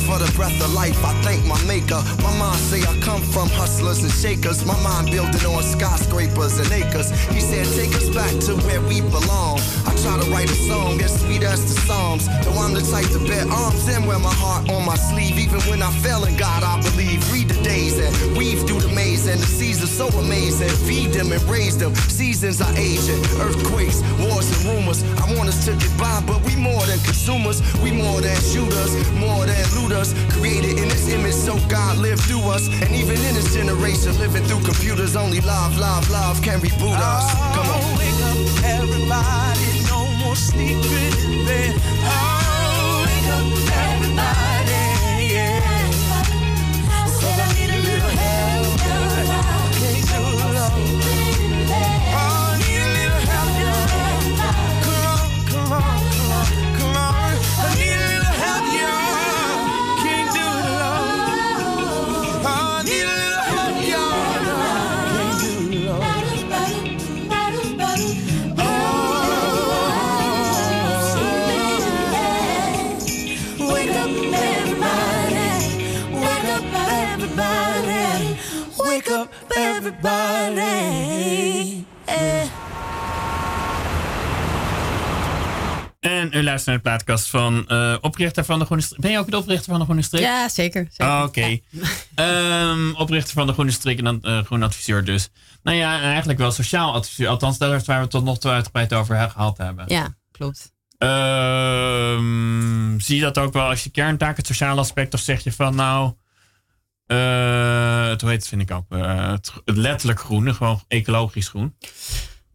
For 0.08 0.18
the 0.18 0.32
breath 0.32 0.56
of 0.64 0.72
life. 0.72 0.96
I 1.04 1.12
thank 1.20 1.44
my 1.44 1.60
maker. 1.68 2.00
My 2.24 2.32
mind 2.40 2.58
say 2.58 2.80
I 2.80 2.98
come 3.00 3.20
from 3.20 3.48
hustlers 3.52 4.02
and 4.02 4.12
shakers. 4.12 4.64
My 4.64 4.78
mind 4.80 5.10
building 5.12 5.44
on 5.44 5.62
skyscrapers 5.62 6.58
and 6.58 6.72
acres. 6.72 7.10
He 7.28 7.40
said, 7.40 7.68
take 7.76 7.94
us 7.94 8.08
back 8.08 8.32
to 8.48 8.56
where 8.64 8.80
we 8.80 9.02
belong. 9.02 9.60
Try 10.02 10.14
to 10.20 10.30
write 10.30 10.50
a 10.50 10.54
song 10.54 11.00
as 11.02 11.20
sweet 11.20 11.42
as 11.42 11.60
the 11.62 11.80
Psalms. 11.80 12.26
Though 12.44 12.58
I'm 12.62 12.72
the 12.72 12.82
type 12.82 13.10
to 13.10 13.18
bet 13.26 13.48
arms 13.50 13.88
and 13.88 14.06
wear 14.06 14.18
my 14.18 14.32
heart 14.32 14.70
on 14.70 14.86
my 14.86 14.94
sleeve. 14.94 15.38
Even 15.38 15.60
when 15.62 15.82
I 15.82 15.90
fail 15.90 16.24
in 16.24 16.36
God, 16.36 16.62
I 16.62 16.80
believe. 16.82 17.20
Read 17.32 17.48
the 17.48 17.60
days 17.62 17.98
and 17.98 18.36
weave 18.36 18.62
through 18.66 18.80
the 18.80 18.94
maze. 18.94 19.26
And 19.26 19.40
the 19.40 19.46
seasons 19.46 19.90
so 19.90 20.06
amazing. 20.18 20.70
Feed 20.86 21.12
them 21.12 21.32
and 21.32 21.42
raise 21.50 21.76
them. 21.76 21.94
Seasons 21.94 22.60
are 22.60 22.72
aging. 22.76 23.18
Earthquakes, 23.42 24.00
wars 24.22 24.46
and 24.54 24.70
rumors. 24.70 25.02
I 25.18 25.34
want 25.34 25.48
us 25.48 25.64
to 25.66 25.74
get 25.74 25.92
by, 25.98 26.22
but 26.26 26.40
we 26.46 26.54
more 26.54 26.84
than 26.86 27.00
consumers. 27.00 27.58
We 27.82 27.90
more 27.90 28.20
than 28.20 28.38
shooters, 28.40 28.94
more 29.18 29.46
than 29.46 29.58
looters. 29.74 30.14
Created 30.38 30.78
in 30.78 30.88
this 30.88 31.08
image 31.10 31.34
so 31.34 31.58
God 31.68 31.98
lived 31.98 32.22
through 32.22 32.46
us. 32.54 32.68
And 32.68 32.94
even 32.94 33.18
in 33.18 33.34
this 33.34 33.52
generation, 33.52 34.16
living 34.18 34.44
through 34.44 34.62
computers, 34.62 35.16
only 35.16 35.40
love, 35.40 35.76
love, 35.78 36.08
love 36.08 36.40
can 36.42 36.60
reboot 36.60 36.96
us. 36.96 37.26
Come 37.56 37.66
on. 37.66 37.82
Oh, 37.82 38.27
luistert 86.64 86.84
naar 86.84 86.94
de 86.94 87.04
plaatkast 87.04 87.30
van 87.30 87.68
eh, 87.68 87.96
oprichter 88.00 88.44
van 88.44 88.58
de 88.58 88.64
Groene 88.64 88.82
Strik. 88.82 89.00
Ben 89.00 89.10
je 89.10 89.18
ook 89.18 89.30
de 89.30 89.36
oprichter 89.36 89.70
van 89.70 89.78
de 89.78 89.84
Groene 89.84 90.02
Strik? 90.02 90.20
Ja, 90.20 90.48
zeker. 90.48 90.86
zeker. 90.90 91.14
Oh, 91.14 91.22
Oké. 91.26 91.58
Ehm, 92.14 92.92
oprichter 92.94 93.34
van 93.34 93.46
de 93.46 93.52
Groene 93.52 93.70
Strik 93.70 93.98
en 93.98 94.04
dan 94.04 94.22
eh 94.22 94.44
groen 94.44 94.62
adviseur 94.62 95.04
dus. 95.04 95.28
Nou 95.62 95.76
ja, 95.76 95.96
en 95.96 96.02
eigenlijk 96.02 96.38
wel 96.38 96.50
sociaal 96.50 96.92
adviseur. 96.92 97.28
Althans, 97.28 97.58
dat 97.58 97.72
is 97.72 97.86
waar 97.86 97.96
we 97.96 98.02
het 98.02 98.10
tot 98.10 98.24
nog 98.24 98.38
toe 98.38 98.50
uitgebreid 98.50 98.92
over 98.92 99.30
gehad 99.30 99.58
hebben. 99.58 99.84
Ja, 99.88 100.16
klopt. 100.30 100.72
Ehm, 100.98 102.20
zie 102.98 103.16
je 103.16 103.22
dat 103.22 103.38
ook 103.38 103.52
wel 103.52 103.68
als 103.68 103.84
je 103.84 103.90
kerntaak, 103.90 104.36
het 104.36 104.46
sociale 104.46 104.80
aspect, 104.80 105.14
of 105.14 105.20
zeg 105.20 105.44
je 105.44 105.52
van 105.52 105.74
nou, 105.74 106.12
eh 107.06 108.08
het 108.08 108.20
hoe 108.20 108.30
heet 108.30 108.48
vind 108.48 108.62
ik 108.62 108.70
ook, 108.70 108.84
het, 108.88 109.52
het 109.64 109.76
letterlijk 109.76 110.20
groene, 110.20 110.54
gewoon 110.54 110.82
ecologisch 110.88 111.48
groen. 111.48 111.74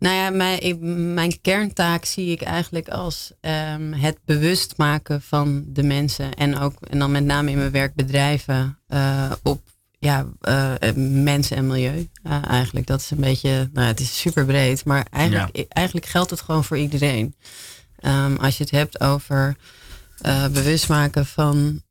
Nou 0.04 0.16
ja, 0.16 0.30
mijn, 0.30 0.62
ik- 0.62 0.80
mijn 1.14 1.42
kerntaak 1.42 2.06
zie 2.06 2.32
ik 2.32 2.42
eigenlijk 2.42 2.90
als 2.90 3.32
ehm, 3.42 3.92
het 3.94 4.18
bewust 4.26 4.74
maken 4.78 5.22
van 5.22 5.64
de 5.68 5.84
mensen. 5.84 6.34
En 6.34 6.58
ook, 6.60 6.74
en 6.90 7.00
dan 7.00 7.12
met 7.12 7.24
name 7.24 7.52
in 7.52 7.58
mijn 7.58 7.72
werk 7.72 7.96
bedrijven, 7.96 8.78
eh, 8.88 9.32
op 9.44 9.62
ja, 10.00 10.26
eh, 10.42 10.82
eh, 10.82 10.96
mensen 11.24 11.58
en 11.58 11.68
milieu. 11.68 12.10
Eigenlijk, 12.48 12.88
dat 12.88 13.02
is 13.02 13.12
een 13.12 13.20
beetje, 13.20 13.70
nou, 13.74 13.88
het 13.88 14.00
is 14.00 14.20
super 14.20 14.46
breed, 14.46 14.86
maar 14.86 15.06
eigenlijk, 15.12 15.66
eigenlijk 15.70 16.06
geldt 16.06 16.30
het 16.30 16.42
gewoon 16.42 16.64
voor 16.64 16.78
iedereen. 16.78 17.36
Ehm, 18.00 18.36
als 18.36 18.58
je 18.58 18.64
het 18.64 18.72
hebt 18.72 19.00
over 19.02 19.56
bewust 20.52 20.90
maken 20.90 21.26
van 21.26 21.82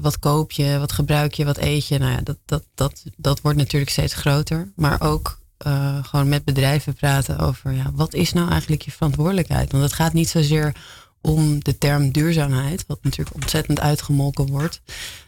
wat 0.00 0.18
koop 0.18 0.52
je, 0.52 0.78
wat 0.78 0.92
gebruik 0.92 1.34
je, 1.34 1.44
wat 1.44 1.58
eet 1.58 1.86
je. 1.88 1.98
Nou 1.98 2.12
ja, 2.12 2.20
dat, 2.22 2.38
dat, 2.44 2.64
dat, 2.74 3.02
dat 3.16 3.40
wordt 3.40 3.58
natuurlijk 3.58 3.90
steeds 3.90 4.14
groter. 4.14 4.72
Maar 4.76 5.00
ook 5.00 5.37
eh, 5.58 6.04
gewoon 6.04 6.28
met 6.28 6.44
bedrijven 6.44 6.94
praten 6.94 7.38
over 7.38 7.72
ja, 7.72 7.90
wat 7.94 8.14
is 8.14 8.32
nou 8.32 8.50
eigenlijk 8.50 8.82
je 8.82 8.90
verantwoordelijkheid? 8.90 9.72
Want 9.72 9.84
het 9.84 9.92
gaat 9.92 10.12
niet 10.12 10.28
zozeer 10.28 10.74
om 11.20 11.64
de 11.64 11.78
term 11.78 12.10
duurzaamheid, 12.10 12.84
wat 12.86 12.98
natuurlijk 13.02 13.36
ontzettend 13.36 13.80
uitgemolken 13.80 14.46
wordt. 14.46 14.80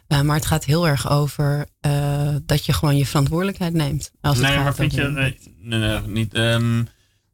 Eh, 0.07 0.21
maar 0.21 0.37
het 0.37 0.47
gaat 0.47 0.65
heel 0.65 0.89
erg 0.89 1.11
over 1.11 1.67
eh, 1.81 2.35
dat 2.43 2.67
je 2.67 2.73
gewoon 2.73 2.97
je 2.97 3.07
verantwoordelijkheid 3.07 3.73
neemt. 3.73 4.13
Als 4.21 4.39
nee, 4.39 4.59
maar 4.59 4.75
vind 4.75 4.95
je... 4.95 5.03
Nee, 5.03 5.39
nee, 5.59 5.79
nee, 5.79 6.01
niet... 6.01 6.35
ehm, 6.35 6.85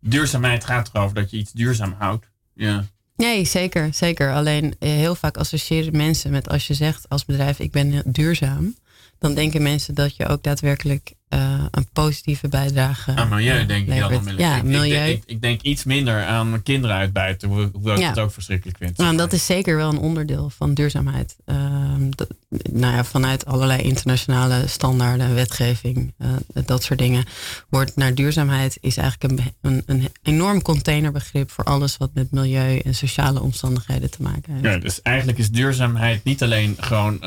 duurzaamheid 0.01 0.65
gaat 0.65 0.91
erover 0.93 1.15
dat 1.15 1.31
je 1.31 1.37
iets 1.37 1.53
duurzaam 1.53 1.95
houdt. 1.99 2.31
Ja. 2.55 2.85
Nee, 3.17 3.45
zeker, 3.45 3.95
zeker. 3.95 4.33
Alleen 4.33 4.75
heel 4.79 5.15
vaak 5.15 5.37
associëren 5.37 5.97
mensen 5.97 6.31
met 6.31 6.49
als 6.49 6.67
je 6.67 6.75
zegt 6.75 7.09
als 7.09 7.25
bedrijf 7.25 7.59
ik 7.59 7.73
ben 7.73 8.03
duurzaam, 8.07 8.75
dan 9.19 9.35
denken 9.35 9.63
mensen 9.63 9.95
dat 9.95 10.17
je 10.17 10.27
ook 10.27 10.43
daadwerkelijk 10.43 11.15
eh, 11.29 11.65
een 11.71 11.87
positieve 11.93 12.49
bijdrage 12.49 13.15
Aan 13.17 13.29
milieu 13.29 13.61
eh, 13.61 13.69
denk 13.69 13.81
ik 13.89 13.99
dan. 13.99 14.23
Ja, 14.37 14.51
Ik- 14.57 14.57
ik- 14.57 14.63
milieu. 14.63 15.09
Ik, 15.11 15.23
ik, 15.27 15.41
denk 15.41 15.63
iets 15.63 15.85
minder 15.85 16.25
aan 16.25 16.63
kinderen 16.63 16.97
uitbuiten, 16.97 17.49
hoe- 17.49 17.71
hoewel 17.73 17.95
ik 17.95 18.01
Ja. 18.01 18.09
het 18.09 18.19
ook 18.19 18.33
verschrikkelijk 18.33 18.79
vind. 18.79 18.97
Nou, 18.97 19.17
dat 19.17 19.33
is 19.33 19.47
zeker 19.47 19.77
wel 19.77 19.91
een 19.91 19.99
onderdeel 19.99 20.51
van 20.51 20.75
duurzaamheid. 20.75 21.37
Ehm, 21.45 22.11
dat, 22.11 22.29
nou 22.73 22.95
ja, 22.95 23.05
vanuit 23.05 23.47
allerlei 23.47 23.83
internationale 23.83 24.67
standaarden, 24.67 25.35
wetgeving, 25.35 26.15
eh, 26.19 26.29
dat 26.67 26.83
soort 26.83 26.99
dingen, 26.99 27.25
wordt 27.69 27.97
naar 27.97 28.15
duurzaamheid 28.15 28.79
is 28.81 28.97
eigenlijk 28.97 29.33
een, 29.33 29.53
een, 29.61 29.83
een 29.87 30.09
enorm 30.23 30.63
containerbegrip 30.63 31.51
voor 31.51 31.65
alles 31.65 31.97
wat 31.97 32.11
met 32.15 32.31
milieu 32.31 32.79
en 32.79 32.95
sociale 32.95 33.41
omstandigheden 33.43 34.11
te 34.11 34.23
maken 34.23 34.53
heeft. 34.53 34.65
Ja, 34.65 34.79
dus 34.79 35.03
eigenlijk 35.03 35.39
is 35.39 35.51
duurzaamheid 35.51 36.25
niet 36.25 36.43
alleen 36.43 36.77
gewoon 36.81 37.19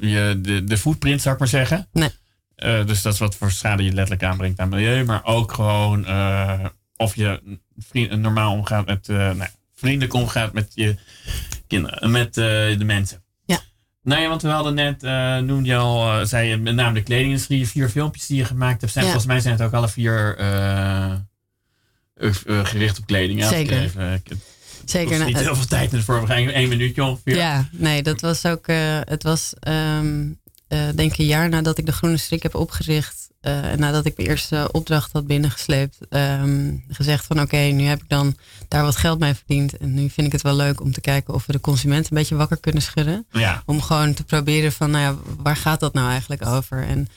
je, 0.00 0.38
de, 0.42 0.64
de 0.64 0.78
footprint, 0.78 1.20
zou 1.22 1.34
ik 1.34 1.40
maar 1.40 1.48
zeggen. 1.48 1.88
Nee. 1.92 2.08
Eh, 2.60 2.86
dus 2.86 3.02
dat 3.02 3.12
is 3.12 3.18
wat 3.18 3.36
voor 3.36 3.50
schade 3.50 3.84
je 3.84 3.92
letterlijk 3.92 4.22
aanbrengt 4.22 4.58
aan 4.58 4.68
milieu. 4.68 5.04
Maar 5.04 5.24
ook 5.24 5.52
gewoon 5.52 6.06
eh, 6.06 6.64
of 6.96 7.16
je 7.16 7.58
vriend, 7.76 8.20
normaal 8.20 8.52
omgaat 8.52 8.86
met, 8.86 9.08
eh, 9.08 9.16
nou, 9.16 9.48
vriendelijk 9.74 10.14
omgaat 10.14 10.52
met 10.52 10.70
je 10.74 10.96
kinderen, 11.66 12.10
met 12.10 12.34
de 12.34 12.82
mensen. 12.84 13.22
Ja. 13.44 13.60
Nou 14.02 14.22
ja, 14.22 14.28
want 14.28 14.42
we 14.42 14.48
hadden 14.48 14.74
net, 14.74 15.02
noemde 15.44 15.68
je 15.68 15.76
al, 15.76 16.26
zei 16.26 16.48
je 16.48 16.56
met 16.56 16.74
name 16.74 16.94
de 16.94 17.02
kledingindustrie, 17.02 17.68
vier 17.68 17.88
filmpjes 17.88 18.26
die 18.26 18.36
je 18.36 18.44
gemaakt 18.44 18.80
hebt. 18.80 18.92
Zijn, 18.92 19.04
Ja. 19.04 19.10
Volgens 19.10 19.32
mij 19.32 19.40
zijn 19.40 19.54
het 19.54 19.62
ook 19.62 19.72
alle 19.72 19.88
vier 19.88 20.34
gericht 22.44 22.98
op 22.98 23.06
kleding. 23.06 23.44
Zeker. 23.44 23.82
Even, 23.82 24.22
Zeker. 24.84 25.08
kost 25.08 25.18
nou, 25.18 25.32
niet 25.32 25.40
heel 25.40 25.56
veel 25.56 25.66
tijd 25.66 25.92
in 25.92 25.98
de 25.98 26.04
voorbereiding, 26.04 26.52
één 26.52 26.68
minuutje 26.68 27.04
ongeveer. 27.04 27.36
Ja, 27.36 27.68
nee, 27.72 28.02
dat 28.02 28.20
was 28.20 28.46
ook. 28.46 28.66
het 29.04 29.22
was 29.22 29.52
ehm, 29.60 30.26
eh, 30.70 30.88
denk 30.94 31.16
een 31.18 31.26
jaar 31.26 31.48
nadat 31.48 31.78
ik 31.78 31.86
de 31.86 31.92
Groene 31.92 32.16
Strik 32.16 32.42
heb 32.42 32.54
opgericht. 32.54 33.28
eh, 33.40 33.72
en 33.72 33.78
nadat 33.78 34.04
ik 34.06 34.16
mijn 34.16 34.28
eerste 34.28 34.68
opdracht 34.72 35.12
had 35.12 35.26
binnengesleept. 35.26 35.98
ehm, 36.08 36.74
gezegd 36.88 37.26
van 37.26 37.40
oké, 37.40 37.56
nu 37.56 37.84
heb 37.84 38.02
ik 38.02 38.08
dan 38.08 38.36
daar 38.68 38.82
wat 38.82 38.96
geld 38.96 39.18
mee 39.18 39.34
verdiend. 39.34 39.76
En 39.76 39.94
nu 39.94 40.08
vind 40.10 40.26
ik 40.26 40.32
het 40.32 40.42
wel 40.42 40.54
leuk 40.56 40.80
om 40.80 40.92
te 40.92 41.00
kijken 41.00 41.34
of 41.34 41.46
we 41.46 41.52
de 41.52 41.60
consument 41.60 42.04
een 42.10 42.16
beetje 42.16 42.34
wakker 42.36 42.56
kunnen 42.60 42.82
schudden. 42.82 43.26
Ja. 43.32 43.62
Om 43.66 43.82
gewoon 43.82 44.14
te 44.14 44.24
proberen 44.24 44.72
van 44.72 44.90
nou 44.90 45.04
ja, 45.04 45.16
waar 45.42 45.56
gaat 45.56 45.80
dat 45.80 45.92
nou 45.94 46.10
eigenlijk 46.10 46.46
over? 46.46 46.86
En 46.86 47.08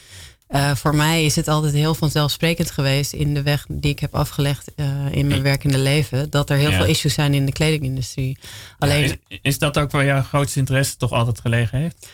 eh, 0.48 0.76
voor 0.76 0.96
mij 0.96 1.26
is 1.26 1.36
het 1.36 1.48
altijd 1.48 1.74
heel 1.74 1.96
vanzelfsprekend 1.96 2.72
geweest 2.72 3.14
in 3.14 3.34
de 3.34 3.42
weg 3.42 3.66
die 3.70 3.92
ik 3.92 4.00
heb 4.00 4.16
afgelegd 4.16 4.72
in 5.12 5.28
mijn 5.28 5.42
werkende 5.42 5.78
leven. 5.78 6.30
Dat 6.30 6.50
er 6.50 6.58
heel 6.58 6.70
Ja. 6.72 6.76
veel 6.78 6.86
issues 6.86 7.14
zijn 7.14 7.34
in 7.34 7.46
de 7.46 7.52
kledingindustrie. 7.52 8.38
Alleen 8.80 9.04
Ja, 9.08 9.14
is, 9.28 9.40
is 9.42 9.58
dat 9.60 9.78
ook 9.78 9.92
waar 9.92 10.06
jouw 10.06 10.22
grootste 10.24 10.60
interesse 10.60 10.98
toch 10.98 11.12
altijd 11.12 11.40
gelegen 11.40 11.80
heeft? 11.80 12.08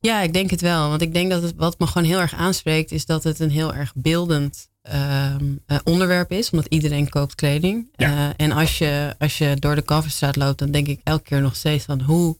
Ja, 0.00 0.20
ik 0.20 0.32
denk 0.32 0.50
het 0.50 0.60
wel. 0.60 0.88
Want 0.88 1.02
ik 1.02 1.14
denk 1.14 1.30
dat 1.30 1.42
het 1.42 1.54
wat 1.56 1.78
me 1.78 1.86
gewoon 1.86 2.08
heel 2.08 2.20
erg 2.20 2.34
aanspreekt, 2.34 2.92
is 2.92 3.06
dat 3.06 3.24
het 3.24 3.40
een 3.40 3.50
heel 3.50 3.74
erg 3.74 3.92
beeldend 3.94 4.68
ehm, 4.82 5.56
eh, 5.66 5.78
onderwerp 5.84 6.32
is. 6.32 6.50
Omdat 6.50 6.66
iedereen 6.66 7.08
koopt 7.08 7.34
kleding. 7.34 7.88
Ja. 7.96 8.16
Eh, 8.16 8.34
en 8.36 8.52
als 8.52 8.78
je, 8.78 9.14
als 9.18 9.38
je 9.38 9.56
door 9.58 9.74
de 9.74 9.82
Kalverstraat 9.82 10.36
loopt, 10.36 10.58
dan 10.58 10.70
denk 10.70 10.86
ik 10.86 11.00
elke 11.04 11.22
keer 11.22 11.40
nog 11.40 11.56
steeds 11.56 11.84
van 11.84 12.00
hoe 12.00 12.38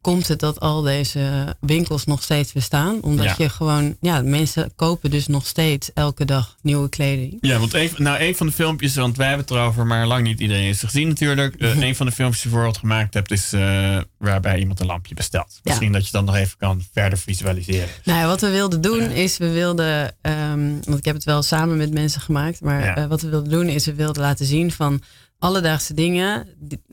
komt 0.00 0.28
het 0.28 0.40
dat 0.40 0.60
al 0.60 0.82
deze 0.82 1.56
winkels 1.60 2.04
nog 2.04 2.22
steeds 2.22 2.52
bestaan? 2.52 3.02
Omdat 3.02 3.24
Ja. 3.26 3.34
je 3.38 3.48
gewoon, 3.48 3.96
ja, 4.00 4.22
mensen 4.22 4.72
kopen 4.76 5.10
dus 5.10 5.26
nog 5.26 5.46
steeds 5.46 5.90
elke 5.94 6.24
dag 6.24 6.56
nieuwe 6.62 6.88
kleding. 6.88 7.36
Ja, 7.40 7.58
want 7.58 7.74
een, 7.74 7.90
nou, 7.96 8.20
een 8.22 8.36
van 8.36 8.46
de 8.46 8.52
filmpjes, 8.52 8.94
want 8.94 9.16
wij 9.16 9.26
hebben 9.28 9.46
het 9.46 9.54
erover, 9.56 9.86
maar 9.86 10.06
lang 10.06 10.22
niet 10.22 10.40
iedereen 10.40 10.62
heeft 10.62 10.80
het 10.80 10.90
gezien 10.90 11.08
natuurlijk. 11.08 11.54
Eh, 11.54 11.82
een 11.82 11.96
van 11.96 12.06
de 12.06 12.12
filmpjes 12.12 12.42
die 12.42 12.50
je 12.50 12.56
bijvoorbeeld 12.56 12.78
gemaakt 12.78 13.14
hebt, 13.14 13.30
is 13.30 13.52
eh, 13.52 13.98
waarbij 14.18 14.58
iemand 14.58 14.80
een 14.80 14.86
lampje 14.86 15.14
bestelt. 15.14 15.60
Misschien 15.62 15.92
dat 15.92 16.04
je 16.06 16.12
dan 16.12 16.24
nog 16.24 16.36
even 16.36 16.58
kan 16.58 16.82
verder 16.92 17.18
visualiseren. 17.18 17.88
Nou 18.04 18.18
ja, 18.18 18.26
wat 18.26 18.40
we 18.40 18.50
wilden 18.50 18.80
doen 18.80 19.00
is, 19.10 19.36
we 19.38 19.50
wilden, 19.50 20.14
ehm, 20.20 20.70
want 20.84 20.98
ik 20.98 21.04
heb 21.04 21.14
het 21.14 21.24
wel 21.24 21.42
samen 21.42 21.76
met 21.76 21.92
mensen 21.92 22.20
gemaakt, 22.20 22.60
maar 22.60 22.84
Ja. 22.84 22.96
eh, 22.96 23.06
wat 23.06 23.20
we 23.22 23.28
wilden 23.28 23.50
doen 23.50 23.68
is, 23.68 23.86
we 23.86 23.94
wilden 23.94 24.22
laten 24.22 24.46
zien 24.46 24.72
van 24.72 25.02
alledaagse 25.38 25.94
dingen, 25.94 26.48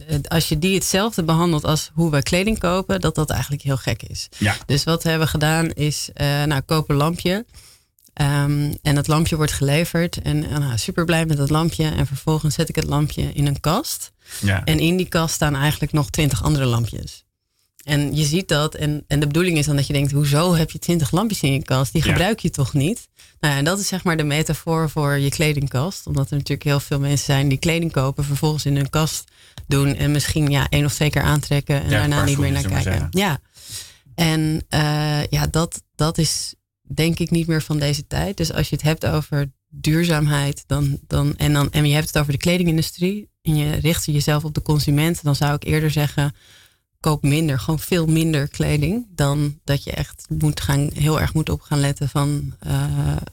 eh, 0.08 0.18
als 0.28 0.50
je 0.50 0.60
die 0.60 0.74
hetzelfde 0.74 1.24
behandelt 1.24 1.64
als 1.64 1.92
hoe 1.94 2.12
we 2.12 2.24
kleding 2.24 2.60
kopen, 2.60 3.02
dat 3.02 3.16
dat 3.16 3.30
eigenlijk 3.30 3.62
heel 3.62 3.78
gek 3.78 4.04
is. 4.04 4.30
Ja. 4.38 4.56
Dus 4.66 4.84
wat 4.84 5.04
we 5.04 5.10
hebben 5.10 5.28
gedaan 5.28 5.72
is, 5.72 6.10
eh 6.14 6.44
nou, 6.44 6.62
koop 6.62 6.90
een 6.90 6.96
lampje. 6.96 7.46
Ehm, 8.14 8.74
en 8.82 8.96
het 8.96 9.08
lampje 9.08 9.36
wordt 9.36 9.52
geleverd. 9.52 10.22
En 10.22 10.50
eh, 10.50 10.58
nou, 10.58 10.78
super 10.78 11.06
blij 11.06 11.26
met 11.26 11.38
dat 11.38 11.50
lampje. 11.50 11.90
En 11.90 12.08
vervolgens 12.08 12.56
zet 12.56 12.70
ik 12.70 12.76
het 12.76 12.86
lampje 12.86 13.34
in 13.34 13.48
een 13.48 13.60
kast. 13.60 14.12
Ja. 14.42 14.64
En 14.64 14.80
in 14.80 14.98
die 14.98 15.08
kast 15.08 15.36
staan 15.36 15.56
eigenlijk 15.56 15.92
nog 15.92 16.10
twintig 16.10 16.44
andere 16.44 16.66
lampjes. 16.66 17.25
En 17.86 18.15
je 18.15 18.24
ziet 18.24 18.48
dat. 18.48 18.76
En, 18.76 19.04
en 19.08 19.19
de 19.19 19.28
bedoeling 19.28 19.58
is 19.58 19.65
dan 19.65 19.76
dat 19.76 19.88
je 19.88 19.93
denkt: 19.93 20.12
hoezo 20.12 20.56
heb 20.56 20.71
je 20.71 20.80
twintig 20.80 21.12
lampjes 21.12 21.41
in 21.41 21.52
je 21.54 21.63
kast? 21.63 21.93
Die 21.93 22.04
Ja. 22.06 22.12
gebruik 22.12 22.39
je 22.39 22.50
toch 22.50 22.74
niet? 22.74 23.08
Nou, 23.39 23.54
ja, 23.54 23.60
en 23.60 23.65
dat 23.65 23.80
is 23.80 23.88
zeg 23.88 24.04
maar 24.04 24.17
de 24.17 24.24
metafoor 24.24 24.89
voor 24.89 25.17
je 25.17 25.30
kledingkast. 25.30 26.08
Omdat 26.08 26.26
er 26.30 26.38
natuurlijk 26.38 26.63
heel 26.63 26.80
veel 26.80 27.00
mensen 27.00 27.26
zijn 27.26 27.48
die 27.48 27.58
kleding 27.58 27.91
kopen, 27.91 28.24
vervolgens 28.24 28.65
in 28.65 28.76
hun 28.76 28.89
kast 28.89 29.32
doen. 29.67 29.95
En 29.95 30.12
misschien 30.12 30.50
ja, 30.50 30.69
één 30.69 30.86
of 30.86 30.93
twee 30.93 31.10
keer 31.10 31.21
aantrekken 31.21 31.76
en 31.84 31.89
Ja, 31.89 32.00
daarna 32.00 32.24
niet 32.24 32.38
meer 32.38 32.52
naar 32.52 32.63
kijken. 32.67 33.08
Ja. 33.12 33.39
En 34.15 34.65
eh, 34.69 35.26
ja, 35.30 35.48
dat, 35.52 35.84
dat 35.95 36.17
is 36.17 36.54
denk 36.82 37.19
ik 37.19 37.30
niet 37.32 37.48
meer 37.48 37.62
van 37.62 37.80
deze 37.80 38.08
tijd. 38.08 38.38
Dus 38.38 38.54
als 38.54 38.69
je 38.69 38.76
het 38.76 38.84
hebt 38.84 39.06
over 39.06 39.52
duurzaamheid 39.69 40.63
dan, 40.67 41.00
dan, 41.08 41.38
en, 41.38 41.54
dan, 41.54 41.71
en 41.71 41.86
je 41.88 41.93
hebt 41.93 42.08
het 42.08 42.17
over 42.17 42.32
de 42.32 42.38
kledingindustrie 42.38 43.30
en 43.41 43.56
je 43.56 43.76
richt 43.76 44.06
jezelf 44.06 44.43
op 44.43 44.54
de 44.54 44.62
consument, 44.62 45.24
dan 45.24 45.36
zou 45.36 45.54
ik 45.54 45.63
eerder 45.63 45.91
zeggen: 45.91 46.36
koop 47.06 47.24
minder, 47.24 47.60
gewoon 47.60 47.80
veel 47.80 48.06
minder 48.06 48.48
kleding. 48.48 49.06
Dan 49.15 49.60
dat 49.63 49.84
je 49.84 49.91
echt 49.91 50.26
moet 50.30 50.62
gaan, 50.62 50.89
heel 50.94 51.22
erg 51.22 51.34
moet 51.34 51.50
op 51.50 51.62
gaan 51.62 51.80
letten 51.80 52.10
van 52.10 52.54
eh, 52.60 52.84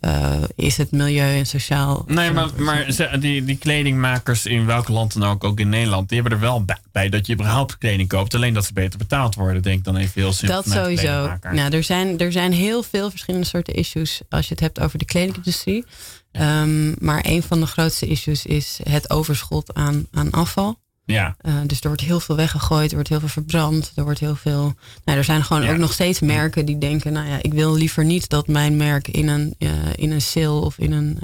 eh, 0.00 0.42
is 0.54 0.76
het 0.76 0.90
milieu 0.90 1.38
en 1.38 1.46
sociaal. 1.46 2.04
Nee, 2.06 2.30
maar, 2.32 2.48
maar 2.56 2.92
ze- 2.92 3.16
die, 3.20 3.44
die 3.44 3.56
kledingmakers 3.56 4.46
in 4.46 4.66
welk 4.66 4.88
land 4.88 5.12
dan 5.12 5.24
ook, 5.30 5.44
ook 5.44 5.60
in 5.60 5.68
Nederland, 5.68 6.08
die 6.08 6.20
hebben 6.20 6.38
er 6.38 6.44
wel 6.44 6.64
bij, 6.92 7.08
dat 7.08 7.26
je 7.26 7.32
überhaupt 7.32 7.78
kleding 7.78 8.08
koopt. 8.08 8.34
Alleen 8.34 8.54
dat 8.54 8.64
ze 8.64 8.72
beter 8.72 8.98
betaald 8.98 9.34
worden, 9.34 9.62
denk 9.62 9.78
ik 9.78 9.84
dan 9.84 9.96
even 9.96 10.20
heel 10.22 10.32
simpel. 10.32 10.62
Dat 10.62 10.72
sowieso. 10.72 11.36
Nou, 11.52 11.72
er, 11.74 11.82
zijn, 11.82 12.18
er 12.18 12.32
zijn 12.32 12.52
heel 12.52 12.82
veel 12.82 13.10
verschillende 13.10 13.46
soorten 13.46 13.74
issues 13.74 14.20
als 14.28 14.46
je 14.48 14.52
het 14.54 14.60
hebt 14.62 14.80
over 14.80 14.98
de 14.98 15.04
kledingindustrie. 15.04 15.84
Ehm, 16.32 17.04
maar 17.04 17.20
een 17.26 17.42
van 17.42 17.60
de 17.60 17.66
grootste 17.66 18.06
issues 18.06 18.46
is 18.46 18.78
het 18.88 19.10
overschot 19.10 19.74
aan, 19.74 20.06
aan 20.10 20.30
afval. 20.30 20.78
Ja. 21.04 21.36
Eh, 21.40 21.54
dus 21.66 21.80
er 21.80 21.86
wordt 21.86 22.02
heel 22.02 22.20
veel 22.20 22.36
weggegooid, 22.36 22.88
er 22.88 22.94
wordt 22.94 23.08
heel 23.08 23.18
veel 23.20 23.28
verbrand, 23.28 23.92
er 23.94 24.04
wordt 24.04 24.18
heel 24.20 24.36
veel. 24.36 24.74
Nou, 25.04 25.18
er 25.18 25.24
zijn 25.24 25.44
gewoon 25.44 25.62
Ja. 25.62 25.70
ook 25.72 25.78
nog 25.78 25.92
steeds 25.92 26.20
merken 26.20 26.64
die 26.66 26.78
denken: 26.78 27.12
nou 27.12 27.28
ja, 27.28 27.38
ik 27.42 27.52
wil 27.52 27.74
liever 27.74 28.04
niet 28.04 28.28
dat 28.28 28.48
mijn 28.48 28.76
merk 28.76 29.08
in 29.08 29.28
een, 29.28 29.54
eh, 29.58 29.68
in 29.94 30.10
een 30.10 30.20
sale 30.22 30.60
of 30.60 30.78
in 30.78 30.92
een 30.92 31.18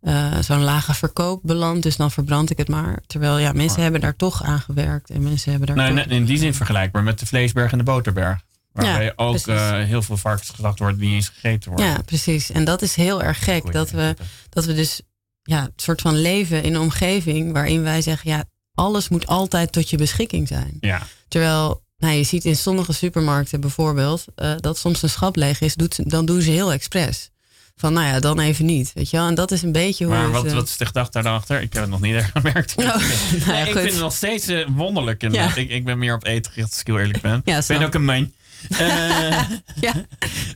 eh, 0.00 0.38
zo'n 0.40 0.62
lage 0.62 0.94
verkoop 0.94 1.40
belandt. 1.42 1.82
Dus 1.82 1.96
dan 1.96 2.10
verbrand 2.10 2.50
ik 2.50 2.58
het 2.58 2.68
maar. 2.68 2.98
Terwijl 3.06 3.38
ja, 3.38 3.52
mensen 3.52 3.82
hebben 3.82 4.00
daar 4.00 4.16
toch 4.16 4.42
aan 4.42 4.60
gewerkt 4.60 5.10
en 5.10 5.22
mensen 5.22 5.50
hebben 5.50 5.68
daar. 5.76 5.76
Nou, 5.92 5.98
in- 6.00 6.10
in 6.10 6.24
die 6.24 6.38
zin 6.38 6.54
vergelijkbaar 6.54 7.02
met 7.02 7.18
de 7.18 7.26
vleesberg 7.26 7.72
en 7.72 7.78
de 7.78 7.84
boterberg. 7.84 8.40
Waarbij 8.72 9.04
Ja, 9.04 9.12
ook 9.16 9.46
heel 9.86 10.02
veel 10.02 10.16
varkens 10.16 10.48
geslacht 10.50 10.78
worden 10.78 10.98
die 10.98 11.06
niet 11.08 11.16
eens 11.16 11.28
gegeten 11.28 11.70
worden. 11.70 11.86
Ja, 11.88 11.98
precies. 12.04 12.50
En 12.50 12.64
dat 12.64 12.82
is 12.82 12.94
heel 12.94 13.22
erg 13.22 13.44
gek. 13.44 13.72
Dat 13.72 13.90
we, 13.90 14.16
dat 14.48 14.64
we 14.64 14.74
dus 14.74 15.00
ja, 15.42 15.62
het 15.62 15.72
soort 15.82 16.00
van 16.00 16.20
leven 16.20 16.62
in 16.62 16.74
een 16.74 16.80
omgeving 16.80 17.52
waarin 17.52 17.82
wij 17.82 18.02
zeggen, 18.02 18.30
ja, 18.30 18.44
alles 18.74 19.08
moet 19.08 19.26
altijd 19.26 19.72
tot 19.72 19.90
je 19.90 19.96
beschikking 19.96 20.48
zijn. 20.48 20.76
Ja. 20.80 21.06
Terwijl, 21.28 21.82
nou, 21.98 22.14
je 22.14 22.24
ziet 22.24 22.44
in 22.44 22.56
sommige 22.56 22.92
supermarkten 22.92 23.60
bijvoorbeeld, 23.60 24.24
eh, 24.34 24.52
dat 24.60 24.78
soms 24.78 25.02
een 25.02 25.10
schap 25.10 25.36
leeg 25.36 25.60
is, 25.60 25.74
doet, 25.74 26.10
dan 26.10 26.24
doen 26.26 26.40
ze 26.42 26.50
heel 26.50 26.72
expres. 26.72 27.30
van 27.76 27.92
nou 27.92 28.06
ja, 28.06 28.20
dan 28.20 28.38
even 28.40 28.64
niet. 28.64 28.92
Weet 28.94 29.10
je 29.10 29.16
wel? 29.16 29.26
En 29.26 29.34
dat 29.34 29.50
is 29.50 29.62
een 29.62 29.72
beetje 29.72 30.04
hoe 30.04 30.14
Maar 30.14 30.30
wat, 30.30 30.52
wat 30.52 30.68
is 30.68 30.76
de 30.76 30.86
gedachte 30.86 31.22
daarachter? 31.22 31.60
Ik 31.60 31.72
heb 31.72 31.82
het 31.82 31.90
nog 31.90 32.00
niet 32.00 32.14
echt 32.14 32.30
gemerkt. 32.30 32.74
Oh, 32.78 32.84
nou 32.84 33.00
ja, 33.00 33.52
Nee, 33.52 33.66
ik 33.66 33.72
vind 33.72 33.90
het 33.90 34.00
nog 34.00 34.12
steeds 34.12 34.46
eh, 34.46 34.66
wonderlijk. 34.68 35.32
Ja. 35.32 35.56
ik, 35.56 35.70
ik 35.70 35.84
ben 35.84 35.98
meer 35.98 36.14
op 36.14 36.24
eten 36.24 36.52
gericht 36.52 36.70
als 36.70 36.80
ik 36.80 36.86
heel 36.86 36.98
eerlijk 36.98 37.20
ben. 37.20 37.42
Ik 37.44 37.66
ben 37.66 37.82
ook 37.82 37.94
een 37.94 38.04
man. 38.04 38.32
Eh, 38.68 38.78
ja, 39.86 39.92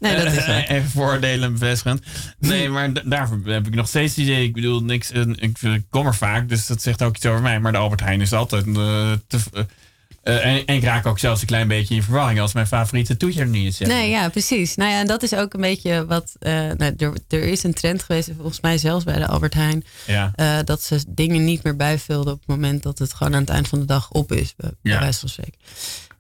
nee, 0.01 0.17
dat 0.17 0.33
is 0.33 0.37
eh, 0.37 0.47
waar. 0.47 0.67
Even 0.67 0.91
voordelen 0.91 1.53
bevestigend. 1.53 2.03
Nee, 2.39 2.69
maar 2.69 3.09
daarvoor 3.09 3.41
heb 3.45 3.67
ik 3.67 3.75
nog 3.75 3.89
steeds 3.89 4.17
het 4.17 4.25
idee. 4.25 4.45
Ik 4.45 4.53
bedoel, 4.53 4.81
niks, 4.83 5.11
eh, 5.11 5.23
ik, 5.37 5.59
ik 5.63 5.83
kom 5.91 6.07
er 6.07 6.15
vaak, 6.15 6.49
dus 6.49 6.67
dat 6.67 6.83
zegt 6.83 7.03
ook 7.03 7.17
iets 7.17 7.27
over 7.27 7.43
mij. 7.43 7.61
Maar 7.61 7.73
de 7.73 7.79
Albert 7.79 8.01
Heijn 8.01 8.21
is 8.21 8.33
altijd 8.33 8.65
te... 9.27 9.39
en, 10.23 10.67
en 10.67 10.75
ik 10.75 10.83
raak 10.85 11.07
ook 11.07 11.19
zelfs 11.19 11.41
een 11.41 11.47
klein 11.47 11.69
beetje 11.69 11.95
in 11.95 12.03
verwarring 12.03 12.41
als 12.41 12.53
mijn 12.53 12.67
favoriete 12.67 13.17
toetje 13.17 13.41
er 13.41 13.47
niet 13.47 13.67
is. 13.67 13.77
zeg 13.77 13.89
Nee, 13.89 14.11
ja, 14.11 14.29
precies. 14.29 14.75
Nou 14.75 14.91
ja, 14.91 15.01
en 15.01 15.07
dat 15.07 15.23
is 15.23 15.35
ook 15.35 15.55
een 15.55 15.61
beetje 15.61 16.07
wat. 16.07 16.33
nou, 16.41 16.95
er, 16.97 17.13
er 17.29 17.43
is 17.43 17.63
een 17.63 17.75
trend 17.75 18.03
geweest, 18.03 18.31
volgens 18.37 18.61
mij 18.61 18.79
zelfs 18.79 19.05
bij 19.05 19.19
de 19.19 19.27
Albert 19.27 19.55
Heijn. 19.55 19.85
Ja. 20.07 20.63
dat 20.63 20.83
ze 20.83 21.05
dingen 21.09 21.45
niet 21.45 21.63
meer 21.63 21.77
bijvulden 21.77 22.33
op 22.33 22.39
het 22.39 22.49
moment 22.49 22.83
dat 22.83 22.99
het 22.99 23.15
gewoon 23.15 23.35
aan 23.35 23.41
het 23.41 23.51
eind 23.51 23.69
van 23.69 23.79
de 23.79 23.85
dag 23.87 24.11
op 24.11 24.33
is, 24.33 24.55
bij, 24.57 24.71
bij 24.83 24.93
Ja. 24.93 25.01
wijze 25.01 25.21
van 25.21 25.29
spreken. 25.29 25.59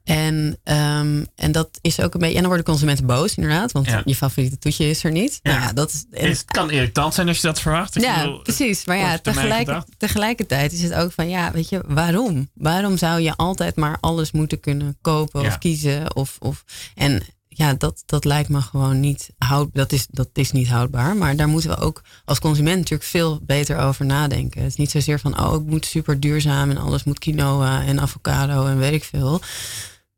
En, 0.04 0.58
ehm, 0.64 1.24
en 1.34 1.52
dat 1.52 1.68
is 1.80 2.00
ook 2.00 2.14
een 2.14 2.20
beetje. 2.20 2.34
En 2.34 2.40
dan 2.40 2.48
worden 2.48 2.64
consumenten 2.66 3.06
boos, 3.06 3.34
inderdaad, 3.34 3.72
want 3.72 3.86
Ja. 3.86 4.02
je 4.04 4.14
favoriete 4.14 4.58
toetje 4.58 4.88
is 4.90 5.04
er 5.04 5.10
niet. 5.10 5.38
Ja. 5.42 5.50
Nou 5.52 5.62
ja, 5.64 5.72
dat 5.72 5.92
is. 5.92 6.04
en- 6.10 6.28
Het 6.28 6.44
kan 6.44 6.70
irritant 6.70 7.14
zijn 7.14 7.28
als 7.28 7.36
je 7.40 7.46
dat 7.46 7.60
verwacht. 7.60 7.96
Ik 7.96 8.02
ja, 8.02 8.22
bedoel, 8.22 8.42
precies. 8.42 8.84
Maar 8.84 8.96
ja, 8.96 9.18
tegelijk, 9.18 9.82
tegelijkertijd 9.96 10.72
is 10.72 10.82
het 10.82 10.92
ook 10.94 11.12
van, 11.12 11.28
ja, 11.28 11.50
weet 11.52 11.68
je, 11.68 11.80
waarom? 11.86 12.48
Waarom 12.54 12.96
zou 12.96 13.20
je 13.20 13.36
altijd 13.36 13.76
maar 13.76 13.98
alles 14.00 14.32
moeten 14.32 14.60
kunnen 14.60 14.96
kopen 15.00 15.40
of 15.40 15.58
kiezen? 15.58 16.16
Of, 16.16 16.36
of, 16.40 16.64
en 16.94 17.22
ja, 17.48 17.74
dat, 17.74 18.02
dat 18.06 18.24
lijkt 18.24 18.48
me 18.48 18.60
gewoon 18.60 19.00
niet 19.00 19.28
houd, 19.38 19.68
dat 19.72 19.92
is, 19.92 20.06
dat 20.10 20.28
is 20.32 20.52
niet 20.52 20.68
houdbaar. 20.68 21.16
Maar 21.16 21.36
daar 21.36 21.48
moeten 21.48 21.70
we 21.70 21.76
ook 21.76 22.02
als 22.24 22.38
consument 22.38 22.76
natuurlijk 22.78 23.08
veel 23.10 23.40
beter 23.42 23.78
over 23.78 24.04
nadenken. 24.06 24.60
Het 24.62 24.70
is 24.70 24.76
niet 24.76 24.90
zozeer 24.90 25.20
van, 25.20 25.40
oh, 25.40 25.54
ik 25.54 25.66
moet 25.66 25.86
super 25.86 26.20
duurzaam 26.20 26.70
en 26.70 26.78
alles 26.78 27.04
moet 27.04 27.18
quinoa 27.18 27.82
en 27.84 28.00
avocado 28.00 28.66
en 28.66 28.78
weet 28.78 28.92
ik 28.92 29.04
veel. 29.04 29.40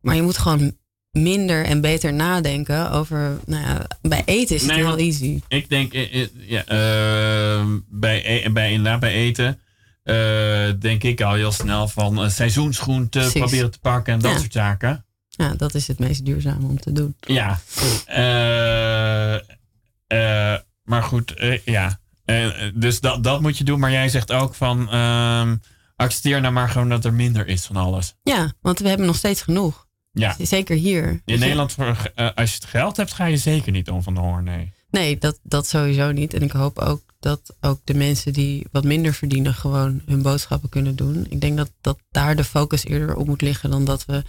Maar 0.01 0.15
je 0.15 0.23
moet 0.23 0.39
gewoon 0.39 0.77
minder 1.11 1.65
en 1.65 1.81
beter 1.81 2.13
nadenken 2.13 2.91
over, 2.91 3.39
nou 3.47 3.63
ja, 3.67 3.87
bij 4.03 4.23
eten 4.25 4.55
is 4.55 4.63
het 4.63 4.71
Nee, 4.71 4.85
heel 4.85 4.97
easy. 4.99 5.41
Ik 5.49 5.69
denk, 5.69 5.93
eh, 5.93 6.23
eh, 6.23 6.29
ja, 6.37 6.65
eh, 6.65 7.67
bij, 7.89 8.45
e- 8.45 8.51
bij, 8.51 8.71
inderdaad 8.73 9.01
bij 9.01 9.13
eten, 9.13 9.61
denk 10.81 11.03
ik 11.03 11.21
al 11.21 11.35
heel 11.35 11.53
snel 11.53 11.89
van 11.89 12.23
uh, 12.25 12.29
seizoensgroenten 12.31 13.21
Precies. 13.21 13.41
proberen 13.41 13.71
te 13.71 13.79
pakken 13.79 14.13
en 14.13 14.19
dat 14.21 14.33
Ja. 14.33 14.39
soort 14.39 14.53
zaken. 14.53 15.05
Ja, 15.29 15.55
dat 15.55 15.75
is 15.75 15.89
het 15.89 15.99
meest 15.99 16.25
duurzaam 16.25 16.65
om 16.65 16.81
te 16.81 16.93
doen. 16.93 17.17
Ja. 17.21 17.61
Maar 20.85 21.03
goed, 21.03 21.35
ja. 21.65 22.01
Dus 22.75 23.01
dat, 23.01 23.25
dat 23.25 23.41
moet 23.41 23.59
je 23.59 23.65
doen. 23.65 23.79
Maar 23.81 23.91
jij 23.91 24.09
zegt 24.09 24.33
ook 24.33 24.55
van, 24.55 24.91
ehm, 24.91 25.57
accepteer 25.97 26.41
nou 26.41 26.53
maar 26.53 26.69
gewoon 26.69 26.89
dat 26.89 27.05
er 27.05 27.15
minder 27.15 27.47
is 27.47 27.65
van 27.65 27.77
alles. 27.77 28.15
Ja, 28.23 28.53
want 28.61 28.79
we 28.79 28.89
hebben 28.89 29.07
nog 29.07 29.17
steeds 29.17 29.43
genoeg. 29.43 29.86
Ja. 30.19 30.37
Zeker 30.39 30.77
hier. 30.77 31.09
In 31.09 31.21
Dus 31.25 31.39
Nederland, 31.39 31.73
voor, 31.73 32.11
eh, 32.15 32.29
als 32.35 32.51
je 32.51 32.57
het 32.57 32.65
geld 32.65 32.97
hebt, 32.97 33.13
ga 33.13 33.25
je 33.25 33.37
zeker 33.37 33.73
niet 33.73 33.91
om 33.91 34.03
van 34.03 34.15
de 34.15 34.21
honger, 34.21 34.43
nee. 34.43 34.73
Nee, 34.91 35.19
dat, 35.19 35.39
dat 35.43 35.67
sowieso 35.67 36.13
niet. 36.13 36.35
En 36.35 36.43
ik 36.43 36.51
hoop 36.51 36.79
ook 36.79 37.03
dat 37.21 37.55
ook 37.61 37.81
de 37.85 37.95
mensen 37.95 38.33
die 38.33 38.67
wat 38.73 38.85
minder 38.85 39.15
verdienen 39.15 39.55
gewoon 39.55 40.03
hun 40.07 40.23
boodschappen 40.23 40.69
kunnen 40.69 40.97
doen. 40.97 41.27
Ik 41.29 41.41
denk 41.41 41.57
dat, 41.57 41.71
dat 41.81 41.99
daar 42.11 42.37
de 42.37 42.45
focus 42.45 42.85
eerder 42.85 43.17
op 43.17 43.27
moet 43.27 43.43
liggen 43.43 43.71
dan 43.71 43.85
dat 43.85 44.05
we 44.05 44.23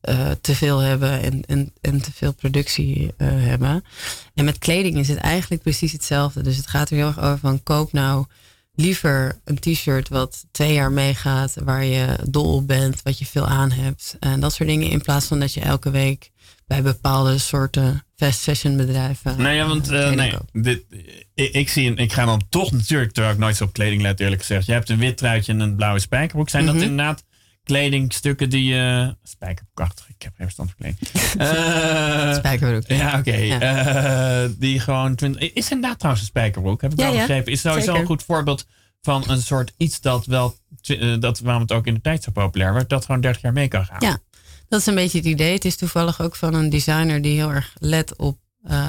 eh, 0.00 0.30
te 0.40 0.54
veel 0.54 0.78
hebben 0.78 1.22
en, 1.22 1.42
en, 1.46 1.72
en 1.80 2.02
te 2.02 2.12
veel 2.12 2.32
productie 2.32 3.12
eh, 3.16 3.28
hebben. 3.30 3.84
En 4.34 4.44
met 4.44 4.58
kleding 4.58 4.96
is 4.96 5.08
het 5.08 5.18
eigenlijk 5.18 5.62
precies 5.62 5.92
hetzelfde. 5.92 6.42
Dus 6.42 6.56
het 6.56 6.66
gaat 6.66 6.90
er 6.90 6.96
heel 6.96 7.06
erg 7.06 7.20
over 7.20 7.38
van 7.38 7.62
koop 7.62 7.92
nou 7.92 8.26
liever 8.74 9.40
een 9.44 9.58
t-shirt 9.58 10.08
wat 10.08 10.46
twee 10.50 10.72
jaar 10.72 10.92
meegaat, 10.92 11.54
waar 11.64 11.84
je 11.84 12.18
dol 12.28 12.54
op 12.54 12.66
bent, 12.66 13.02
wat 13.02 13.18
je 13.18 13.26
veel 13.26 13.46
aan 13.46 13.70
hebt. 13.70 14.16
En 14.20 14.40
dat 14.40 14.52
soort 14.52 14.68
dingen 14.68 14.90
in 14.90 15.00
plaats 15.02 15.26
van 15.26 15.40
dat 15.40 15.54
je 15.54 15.60
elke 15.60 15.90
week 15.90 16.30
bij 16.66 16.82
bepaalde 16.82 17.38
soorten 17.38 18.04
fast 18.16 18.40
fashion 18.40 18.76
bedrijven. 18.76 19.42
Nee, 19.42 19.56
ja, 19.56 19.66
want 19.66 19.90
eh, 19.90 20.12
kleding 20.12 20.16
nee, 20.52 20.62
dit, 20.62 20.84
ik, 21.34 21.52
ik 21.52 21.68
zie, 21.68 21.94
ik 21.94 22.12
ga 22.12 22.24
dan 22.24 22.42
toch 22.48 22.72
natuurlijk, 22.72 23.12
terwijl 23.12 23.34
ik 23.34 23.40
nooit 23.40 23.56
zo 23.56 23.64
op 23.64 23.72
kleding 23.72 24.02
let, 24.02 24.20
eerlijk 24.20 24.40
gezegd. 24.40 24.66
Je 24.66 24.72
hebt 24.72 24.88
een 24.88 24.98
wit 24.98 25.16
truitje 25.16 25.52
en 25.52 25.60
een 25.60 25.76
blauwe 25.76 25.98
spijkerbroek. 26.00 26.48
Zijn 26.48 26.64
Mhm. 26.64 26.72
dat 26.72 26.82
inderdaad 26.82 27.24
kledingstukken 27.64 28.50
die 28.50 28.64
je. 28.64 29.16
spijkerbroekachtig, 29.22 30.08
ik 30.22 30.28
heb 30.28 30.36
geen 30.36 30.46
verstand 30.46 30.72
van 30.76 30.78
kleding. 30.78 31.10
Eh, 32.32 32.34
Spijkerbroek. 32.34 32.86
Ja, 32.86 33.18
oké. 33.18 33.34
Ja. 33.36 33.60
Eh, 33.60 34.50
die 34.58 34.80
gewoon. 34.80 35.14
twint- 35.14 35.40
Is 35.54 35.70
inderdaad 35.70 35.98
trouwens 35.98 36.22
een 36.24 36.30
spijkerbroek? 36.30 36.80
Heb 36.82 36.92
ik 36.92 36.96
wel 36.98 37.12
ja. 37.12 37.18
begrepen? 37.18 37.52
Is 37.52 37.60
sowieso 37.60 37.94
een 37.94 38.06
goed 38.06 38.22
voorbeeld 38.22 38.66
van 39.00 39.24
een 39.26 39.42
soort 39.42 39.72
iets 39.76 40.00
dat 40.00 40.26
wel. 40.26 40.56
eh, 40.82 41.14
dat 41.20 41.38
waarom 41.40 41.62
het 41.62 41.72
ook 41.72 41.86
in 41.86 41.94
de 41.94 42.00
tijd 42.00 42.22
zo 42.22 42.30
populair 42.30 42.74
werd, 42.74 42.88
dat 42.88 43.04
gewoon 43.04 43.20
30 43.20 43.42
jaar 43.42 43.52
mee 43.52 43.68
kan 43.68 43.84
gaan. 43.86 43.96
Ja, 44.00 44.18
dat 44.68 44.80
is 44.80 44.86
een 44.86 44.94
beetje 44.94 45.18
het 45.18 45.26
idee. 45.26 45.52
Het 45.52 45.64
is 45.64 45.76
toevallig 45.76 46.20
ook 46.20 46.36
van 46.36 46.54
een 46.54 46.70
designer 46.70 47.22
die 47.22 47.34
heel 47.36 47.50
erg 47.52 47.72
let 47.78 48.16
op 48.16 48.38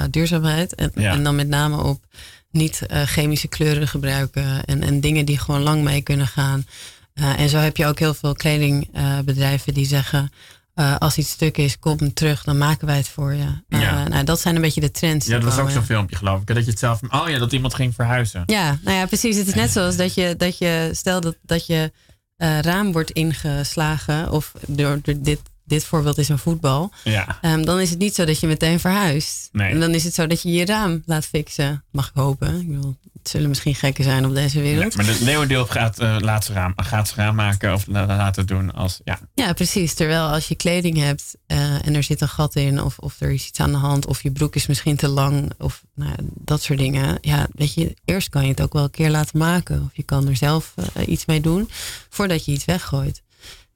duurzaamheid. 0.09 0.75
En, 0.75 0.91
Ja. 0.95 1.11
en 1.11 1.23
dan 1.23 1.35
met 1.35 1.47
name 1.47 1.83
op 1.83 2.05
niet 2.51 2.81
chemische 3.05 3.47
kleuren 3.47 3.87
gebruiken. 3.87 4.63
En, 4.65 4.83
en 4.83 4.99
dingen 4.99 5.25
die 5.25 5.37
gewoon 5.37 5.61
lang 5.61 5.83
mee 5.83 6.01
kunnen 6.01 6.27
gaan. 6.27 6.65
En 7.13 7.49
zo 7.49 7.57
heb 7.57 7.77
je 7.77 7.85
ook 7.85 7.99
heel 7.99 8.13
veel 8.13 8.33
kledingbedrijven 8.33 9.73
die 9.73 9.85
zeggen... 9.85 10.31
eh, 10.73 10.97
als 10.97 11.17
iets 11.17 11.29
stuk 11.29 11.57
is, 11.57 11.79
kom 11.79 12.13
terug, 12.13 12.43
dan 12.43 12.57
maken 12.57 12.87
wij 12.87 12.97
het 12.97 13.07
voor 13.07 13.33
je. 13.33 13.61
Eh, 13.69 13.81
Ja. 13.81 14.07
nou, 14.07 14.23
dat 14.23 14.39
zijn 14.39 14.55
een 14.55 14.61
beetje 14.61 14.81
de 14.81 14.91
trends. 14.91 15.25
Ja, 15.27 15.33
dat 15.39 15.43
was 15.43 15.57
ook 15.59 15.69
zo'n 15.69 15.83
filmpje, 15.83 16.15
geloof 16.15 16.41
ik. 16.41 16.47
Dat 16.47 16.65
je 16.65 16.69
het 16.69 16.79
zelf. 16.79 16.99
Oh 17.09 17.29
ja, 17.29 17.39
dat 17.39 17.51
iemand 17.53 17.73
ging 17.73 17.95
verhuizen. 17.95 18.43
Ja, 18.45 18.77
nou 18.83 18.97
ja, 18.97 19.05
precies. 19.05 19.37
Het 19.37 19.47
is 19.47 19.53
net 19.53 19.71
zoals 19.71 19.95
dat 19.95 20.13
je, 20.13 20.35
dat 20.37 20.57
je 20.57 20.89
stel 20.93 21.21
dat, 21.21 21.35
dat 21.41 21.65
je 21.65 21.91
eh, 22.37 22.59
raam 22.59 22.91
wordt 22.91 23.11
ingeslagen, 23.11 24.31
of 24.31 24.51
door, 24.67 24.99
door 25.01 25.15
dit, 25.19 25.39
dit 25.65 25.85
voorbeeld 25.85 26.17
is 26.17 26.29
een 26.29 26.37
voetbal, 26.37 26.91
Ja. 27.03 27.37
Ehm, 27.41 27.63
dan 27.63 27.79
is 27.79 27.89
het 27.89 27.99
niet 27.99 28.15
zo 28.15 28.25
dat 28.25 28.39
je 28.39 28.47
meteen 28.47 28.79
verhuist. 28.79 29.49
Nee. 29.51 29.71
En 29.71 29.79
dan 29.79 29.91
is 29.93 30.03
het 30.03 30.13
zo 30.13 30.27
dat 30.27 30.41
je 30.41 30.51
je 30.51 30.65
raam 30.65 31.03
laat 31.05 31.25
fixen. 31.25 31.83
Mag 31.91 32.07
ik 32.07 32.11
hopen. 32.15 32.59
Ik 32.61 32.67
bedoel, 32.67 32.95
het 33.13 33.29
zullen 33.31 33.49
misschien 33.49 33.75
gekken 33.75 34.03
zijn 34.03 34.25
op 34.25 34.33
deze 34.35 34.57
Ja, 34.57 34.63
wereld. 34.63 34.95
maar 34.95 35.05
de 35.05 35.17
leeuwendeel 35.21 35.65
gaat, 35.65 35.97
laat 36.21 36.45
ze 36.45 36.53
raam, 36.53 36.73
gaat 36.75 37.07
ze 37.07 37.15
raam 37.15 37.35
maken 37.35 37.73
of 37.73 37.87
la- 37.87 38.05
laten 38.05 38.41
het 38.41 38.47
doen 38.47 38.73
als. 38.73 38.99
Ja. 39.03 39.19
Ja, 39.33 39.53
precies. 39.53 39.93
Terwijl 39.93 40.27
als 40.27 40.47
je 40.47 40.55
kleding 40.55 40.97
hebt 40.97 41.35
eh, 41.47 41.87
en 41.87 41.95
er 41.95 42.03
zit 42.03 42.21
een 42.21 42.27
gat 42.29 42.55
in, 42.55 42.81
of, 42.81 42.97
of 42.99 43.15
er 43.21 43.31
is 43.31 43.47
iets 43.47 43.59
aan 43.59 43.71
de 43.71 43.77
hand, 43.77 44.05
of 44.05 44.21
je 44.23 44.31
broek 44.31 44.55
is 44.55 44.67
misschien 44.67 44.95
te 44.95 45.07
lang, 45.07 45.51
of 45.57 45.83
nou, 45.95 46.15
dat 46.33 46.61
soort 46.61 46.79
dingen. 46.79 47.17
Ja, 47.21 47.47
weet 47.55 47.73
je, 47.73 47.95
eerst 48.05 48.29
kan 48.29 48.43
je 48.43 48.49
het 48.49 48.61
ook 48.61 48.73
wel 48.73 48.83
een 48.83 48.89
keer 48.91 49.09
laten 49.09 49.37
maken. 49.39 49.81
Of 49.81 49.89
je 49.93 50.03
kan 50.03 50.27
er 50.27 50.35
zelf 50.35 50.73
eh, 50.93 51.07
iets 51.07 51.25
mee 51.25 51.41
doen 51.41 51.69
voordat 52.09 52.45
je 52.45 52.51
iets 52.51 52.65
weggooit. 52.65 53.21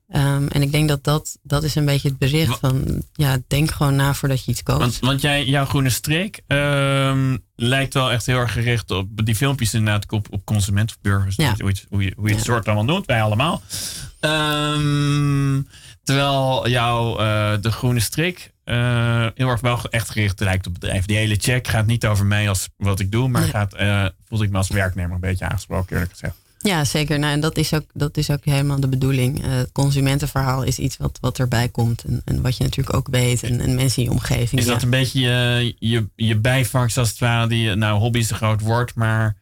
Ehm, 0.08 0.48
en 0.48 0.62
ik 0.62 0.72
denk 0.72 0.88
dat, 0.88 1.04
dat 1.04 1.38
dat 1.44 1.64
is 1.64 1.76
een 1.76 1.86
beetje 1.86 2.08
het 2.10 2.18
bericht 2.18 2.48
Wa- 2.60 2.70
van, 2.70 3.04
ja, 3.14 3.38
denk 3.48 3.72
gewoon 3.72 3.96
na 3.96 4.14
voordat 4.14 4.46
je 4.46 4.52
iets 4.52 4.64
koopt. 4.64 4.80
Want, 4.80 5.00
want 5.00 5.22
jij, 5.22 5.46
jouw 5.46 5.66
groene 5.66 5.90
streek 5.90 6.42
ehm, 6.48 7.38
lijkt 7.56 7.94
wel 7.94 8.12
echt 8.12 8.26
heel 8.26 8.38
erg 8.38 8.52
gericht 8.54 8.92
op 8.92 9.26
die 9.26 9.36
filmpjes 9.36 9.74
inderdaad 9.74 10.12
op, 10.12 10.28
op 10.30 10.46
consumenten 10.46 10.96
of 10.96 11.02
burgers. 11.02 11.36
Ja. 11.36 11.54
Hoe, 11.58 11.70
je, 11.74 11.82
hoe, 11.90 12.04
je, 12.04 12.14
hoe 12.16 12.28
je 12.30 12.36
het 12.36 12.46
Ja. 12.46 12.54
soort 12.54 12.66
allemaal 12.66 12.84
noemt, 12.86 13.06
wij 13.06 13.22
allemaal. 13.22 13.62
Ehm, 14.20 15.62
terwijl 16.04 16.70
jouw 16.70 17.18
eh, 17.20 17.54
de 17.62 17.72
groene 17.72 18.00
streek 18.00 18.52
eh, 18.64 19.28
heel 19.36 19.48
erg 19.50 19.62
wel 19.62 19.80
echt 19.90 20.10
gericht 20.10 20.40
lijkt 20.40 20.68
op 20.68 20.74
bedrijf. 20.74 21.06
Die 21.06 21.18
hele 21.18 21.36
check 21.36 21.68
gaat 21.68 21.86
niet 21.86 22.06
over 22.06 22.26
mij 22.26 22.50
als 22.50 22.70
wat 22.78 23.00
ik 23.00 23.12
doe, 23.12 23.28
maar 23.28 23.42
Nee. 23.42 23.50
gaat, 23.50 23.74
eh 23.74 24.06
voel 24.28 24.44
ik 24.44 24.50
me 24.50 24.58
als 24.58 24.70
werknemer 24.70 25.16
een 25.16 25.20
beetje 25.22 25.46
aangesproken, 25.46 25.92
eerlijk 25.94 26.12
gezegd. 26.12 26.36
Ja, 26.68 26.84
zeker. 26.84 27.20
Nou, 27.20 27.34
en 27.34 27.40
dat 27.40 27.58
is 27.58 27.74
ook, 27.74 27.86
dat 27.94 28.18
is 28.18 28.32
ook 28.32 28.46
helemaal 28.46 28.80
de 28.80 28.88
bedoeling. 28.88 29.44
Eh, 29.44 29.50
het 29.50 29.72
consumentenverhaal 29.72 30.64
is 30.64 30.80
iets 30.80 30.98
wat, 30.98 31.18
wat 31.22 31.40
erbij 31.40 31.70
komt. 31.70 32.04
En, 32.04 32.22
en 32.26 32.42
wat 32.42 32.58
je 32.58 32.64
natuurlijk 32.64 32.96
ook 32.96 33.08
weet. 33.12 33.44
En, 33.44 33.60
en 33.60 33.76
mensen 33.76 34.04
in 34.04 34.10
je 34.10 34.16
omgeving. 34.16 34.62
Is 34.62 34.66
ja. 34.66 34.74
dat 34.74 34.84
een 34.84 34.90
beetje 34.90 35.20
je, 35.20 35.76
je, 35.80 36.06
je 36.16 36.36
bijvangst 36.36 36.98
als 36.98 37.10
het 37.10 37.20
ware? 37.20 37.48
Die, 37.48 37.76
nou, 37.76 38.00
hobby 38.00 38.20
is 38.20 38.30
een 38.30 38.36
groot 38.36 38.62
woord, 38.62 38.96
maar 38.96 39.36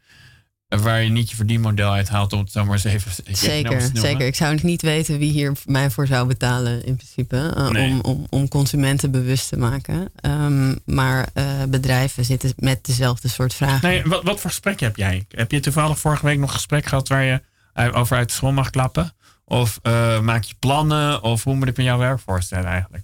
waar 0.81 1.03
je 1.03 1.09
niet 1.09 1.29
je 1.29 1.35
verdienmodel 1.35 1.91
uit 1.91 2.09
haalt, 2.09 2.33
om 2.33 2.39
het 2.39 2.51
zo 2.51 2.63
maar 2.65 2.73
eens 2.73 2.83
even 2.83 3.11
Zeker, 3.31 3.89
zeker. 3.93 4.25
Ik 4.27 4.35
zou 4.35 4.59
niet 4.61 4.81
weten 4.81 5.17
wie 5.17 5.31
hier 5.31 5.51
mij 5.65 5.89
voor 5.89 6.07
zou 6.07 6.27
betalen 6.27 6.85
in 6.85 6.95
principe. 6.95 7.53
eh, 7.55 7.69
Nee. 7.69 7.89
om, 7.91 7.99
om, 8.01 8.25
om 8.29 8.47
consumenten 8.47 9.11
bewust 9.11 9.49
te 9.49 9.57
maken. 9.57 10.09
Ehm, 10.15 10.75
maar 10.85 11.27
eh, 11.33 11.45
bedrijven 11.69 12.25
zitten 12.25 12.53
met 12.57 12.85
dezelfde 12.85 13.27
soort 13.27 13.53
vragen. 13.53 13.87
Nee, 13.89 14.03
wat, 14.05 14.23
wat 14.23 14.39
voor 14.39 14.49
gesprek 14.49 14.79
heb 14.79 14.95
jij? 14.95 15.25
Heb 15.29 15.51
je 15.51 15.59
toevallig 15.59 15.99
vorige 15.99 16.25
week 16.25 16.37
nog 16.39 16.49
een 16.49 16.55
gesprek 16.55 16.85
gehad 16.85 17.07
waar 17.07 17.23
je 17.23 17.41
eh, 17.73 17.89
over 17.93 18.17
uit 18.17 18.27
de 18.27 18.33
school 18.33 18.51
mag 18.51 18.69
klappen? 18.69 19.13
Of 19.45 19.79
maak 20.21 20.43
je 20.43 20.53
plannen? 20.59 21.23
Of 21.23 21.43
hoe 21.43 21.55
moet 21.55 21.67
ik 21.67 21.77
me 21.77 21.83
jouw 21.83 21.97
werk 21.97 22.19
voorstellen 22.19 22.65
eigenlijk? 22.69 23.03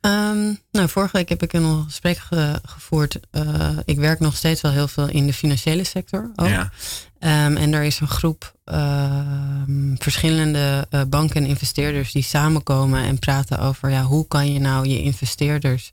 Ehm, 0.00 0.52
nou, 0.70 0.88
vorige 0.88 1.16
week 1.16 1.28
heb 1.28 1.42
ik 1.42 1.52
een 1.52 1.84
gesprek 1.84 2.18
ge- 2.18 2.60
gevoerd. 2.64 3.20
Eh, 3.30 3.70
ik 3.84 3.98
werk 3.98 4.20
nog 4.20 4.36
steeds 4.36 4.60
wel 4.60 4.72
heel 4.72 4.88
veel 4.88 5.08
in 5.08 5.26
de 5.26 5.32
financiële 5.32 5.84
sector. 5.84 6.30
Ook. 6.36 6.48
Ja. 6.48 6.70
Ehm, 7.18 7.56
en 7.56 7.72
er 7.72 7.82
is 7.82 8.00
een 8.00 8.08
groep 8.08 8.56
ehm, 8.64 9.94
verschillende 9.98 10.86
eh, 10.90 11.00
banken 11.08 11.36
en 11.42 11.48
investeerders 11.48 12.12
die 12.12 12.22
samenkomen 12.22 13.02
en 13.04 13.18
praten 13.18 13.58
over 13.58 13.90
ja, 13.90 14.02
hoe 14.02 14.26
kan 14.28 14.52
je 14.52 14.60
nou 14.60 14.86
je 14.88 15.02
investeerders 15.02 15.92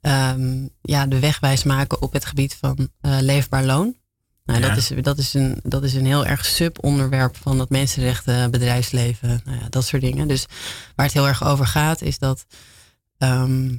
ehm, 0.00 0.66
ja, 0.82 1.06
de 1.06 1.18
wegwijs 1.18 1.62
maken 1.62 2.02
op 2.02 2.12
het 2.12 2.24
gebied 2.24 2.56
van 2.60 2.88
eh, 3.00 3.16
leefbaar 3.20 3.64
loon. 3.64 3.96
Nou, 4.44 4.60
Ja. 4.60 4.68
dat, 4.68 4.76
is, 4.76 4.90
dat, 5.00 5.18
is 5.18 5.34
een, 5.34 5.60
dat 5.62 5.82
is 5.84 5.94
een 5.94 6.06
heel 6.06 6.26
erg 6.26 6.44
subonderwerp 6.44 7.36
van 7.36 7.58
het 7.60 7.68
mensenrechten, 7.70 8.50
bedrijfsleven, 8.50 9.40
nou 9.44 9.58
ja, 9.58 9.66
dat 9.70 9.86
soort 9.86 10.02
dingen. 10.02 10.28
Dus 10.28 10.46
waar 10.96 11.06
het 11.06 11.14
heel 11.14 11.28
erg 11.28 11.44
over 11.44 11.66
gaat, 11.66 12.02
is 12.02 12.18
dat 12.18 12.46
ehm, 13.18 13.74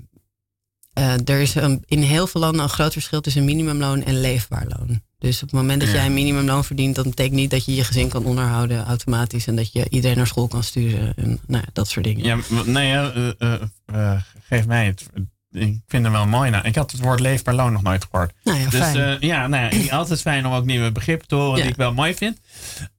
eh, 0.93 1.13
er 1.29 1.39
is 1.41 1.55
een, 1.55 1.83
in 1.87 2.01
heel 2.01 2.27
veel 2.27 2.41
landen 2.41 2.61
een 2.63 2.69
groot 2.69 2.93
verschil 2.93 3.21
tussen 3.21 3.45
minimumloon 3.45 4.03
en 4.03 4.19
leefbaar 4.21 4.65
loon. 4.67 5.01
Dus 5.19 5.35
op 5.35 5.41
het 5.41 5.51
moment 5.51 5.79
dat 5.79 5.89
Ja. 5.89 5.95
jij 5.95 6.05
een 6.05 6.13
minimumloon 6.13 6.63
verdient, 6.65 6.95
dat 6.95 7.05
betekent 7.05 7.35
niet 7.35 7.51
dat 7.51 7.65
je 7.65 7.75
je 7.75 7.83
gezin 7.83 8.09
kan 8.09 8.25
onderhouden 8.25 8.85
automatisch 8.85 9.47
en 9.47 9.55
dat 9.55 9.71
je 9.71 9.85
iedereen 9.89 10.17
naar 10.17 10.27
school 10.27 10.47
kan 10.47 10.63
sturen 10.63 11.13
en 11.15 11.39
nou 11.47 11.63
ja, 11.65 11.69
dat 11.73 11.87
soort 11.87 12.05
dingen. 12.05 12.23
Ja, 12.23 13.11
eh, 13.37 13.61
eh, 13.85 14.21
geef 14.47 14.65
mij 14.67 14.85
het. 14.85 15.05
Ik 15.51 15.79
vind 15.87 16.03
hem 16.03 16.11
wel 16.11 16.27
mooi. 16.27 16.49
Nou, 16.49 16.67
ik 16.67 16.75
had 16.75 16.91
het 16.91 17.01
woord 17.01 17.19
leefbaar 17.19 17.53
loon 17.55 17.73
nog 17.73 17.81
nooit 17.81 18.07
gehoord. 18.11 18.31
Nou 18.43 18.59
ja, 18.59 18.69
dus 18.69 19.17
ja, 19.19 19.47
nou, 19.47 19.75
ja, 19.75 19.95
altijd 19.95 20.21
fijn 20.21 20.45
om 20.45 20.53
ook 20.53 20.65
nieuwe 20.65 20.91
begrippen 20.91 21.27
te 21.27 21.35
horen 21.35 21.55
Ja. 21.57 21.61
die 21.61 21.71
ik 21.71 21.77
wel 21.77 21.93
mooi 21.93 22.15
vind. 22.15 22.39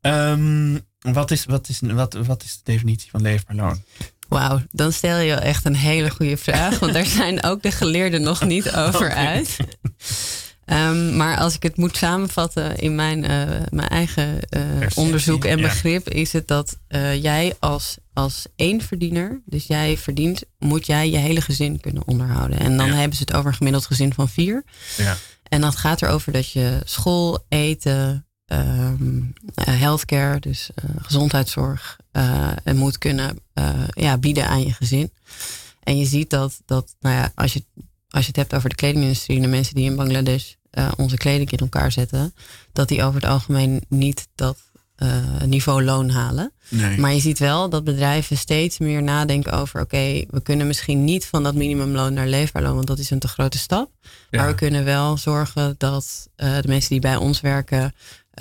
Ehm, 0.00 0.78
wat, 0.98 1.30
is, 1.30 1.44
wat, 1.44 1.68
is, 1.68 1.80
wat, 1.82 2.12
wat 2.14 2.42
is 2.42 2.52
de 2.56 2.72
definitie 2.72 3.10
van 3.10 3.22
leefbaar 3.22 3.56
loon? 3.56 3.82
Wauw, 4.28 4.60
dan 4.70 4.92
stel 4.92 5.18
je 5.18 5.32
echt 5.34 5.64
een 5.64 5.76
hele 5.76 6.10
goede 6.10 6.36
vraag. 6.36 6.78
Want 6.78 6.92
daar 6.92 7.06
zijn 7.22 7.42
ook 7.44 7.62
de 7.62 7.70
geleerden 7.72 8.22
nog 8.22 8.44
niet 8.44 8.74
over 8.74 9.12
uit. 9.14 9.56
Ehm, 10.64 11.16
maar 11.16 11.38
als 11.38 11.54
ik 11.54 11.62
het 11.62 11.76
moet 11.76 11.96
samenvatten 11.96 12.76
in 12.76 12.94
mijn, 12.94 13.24
eh, 13.24 13.46
mijn 13.70 13.88
eigen 13.88 14.40
eh, 14.48 14.60
onderzoek 14.94 15.44
en 15.44 15.60
begrip, 15.60 16.08
is 16.08 16.32
het 16.32 16.48
dat 16.48 16.76
eh, 16.88 17.22
jij 17.22 17.54
als, 17.58 17.96
als 18.12 18.46
één 18.56 18.80
verdiener, 18.80 19.42
dus 19.44 19.66
jij 19.66 19.96
verdient, 19.96 20.42
moet 20.58 20.86
jij 20.86 21.10
je 21.10 21.16
hele 21.16 21.40
gezin 21.40 21.80
kunnen 21.80 22.02
onderhouden. 22.06 22.58
En 22.58 22.76
dan 22.76 22.86
Ja. 22.86 22.94
hebben 22.94 23.16
ze 23.16 23.22
het 23.26 23.34
over 23.34 23.50
een 23.50 23.56
gemiddeld 23.56 23.86
gezin 23.86 24.14
van 24.14 24.28
vier. 24.28 24.64
Ja. 24.96 25.16
En 25.48 25.60
dat 25.60 25.76
gaat 25.76 26.02
erover 26.02 26.32
dat 26.32 26.50
je 26.52 26.80
school, 26.84 27.44
eten, 27.48 28.26
ehm, 28.48 29.20
eh, 29.54 29.80
healthcare, 29.80 30.40
dus 30.40 30.70
eh, 30.74 30.90
gezondheidszorg, 30.98 31.98
eh, 32.12 32.50
en 32.64 32.76
moet 32.76 32.98
kunnen 32.98 33.38
ja, 33.92 34.18
bieden 34.18 34.48
aan 34.48 34.62
je 34.62 34.72
gezin. 34.72 35.12
En 35.82 35.98
je 35.98 36.04
ziet 36.04 36.30
dat, 36.30 36.60
dat 36.64 36.94
nou 37.00 37.14
ja, 37.14 37.32
als, 37.34 37.52
je, 37.52 37.64
als 38.08 38.22
je 38.22 38.28
het 38.28 38.36
hebt 38.36 38.54
over 38.54 38.68
de 38.68 38.74
kledingindustrie 38.74 39.36
en 39.36 39.42
de 39.42 39.48
mensen 39.48 39.74
die 39.74 39.84
in 39.84 39.96
Bangladesh 39.96 40.52
onze 40.96 41.16
kleding 41.16 41.50
in 41.50 41.58
elkaar 41.58 41.92
zetten, 41.92 42.34
dat 42.72 42.88
die 42.88 43.02
over 43.02 43.20
het 43.20 43.30
algemeen 43.30 43.84
niet 43.88 44.28
dat 44.34 44.58
niveau 45.46 45.84
loon 45.84 46.10
halen. 46.10 46.52
Nee. 46.68 46.98
Maar 46.98 47.12
je 47.12 47.20
ziet 47.20 47.38
wel 47.38 47.68
dat 47.68 47.84
bedrijven 47.84 48.36
steeds 48.36 48.78
meer 48.78 49.02
nadenken 49.02 49.52
over: 49.52 49.80
oké, 49.80 50.24
we 50.30 50.40
kunnen 50.42 50.66
misschien 50.66 51.04
niet 51.04 51.26
van 51.26 51.42
dat 51.42 51.54
minimumloon 51.54 52.14
naar 52.14 52.26
leefbaar 52.26 52.62
loon, 52.62 52.74
want 52.74 52.86
dat 52.86 52.98
is 52.98 53.10
een 53.10 53.18
te 53.18 53.28
grote 53.28 53.58
stap. 53.58 53.90
Ja. 54.30 54.40
Maar 54.40 54.48
we 54.48 54.54
kunnen 54.54 54.84
wel 54.84 55.16
zorgen 55.16 55.74
dat 55.78 56.28
de 56.36 56.62
mensen 56.66 56.90
die 56.90 57.00
bij 57.00 57.16
ons 57.16 57.40
werken 57.40 57.92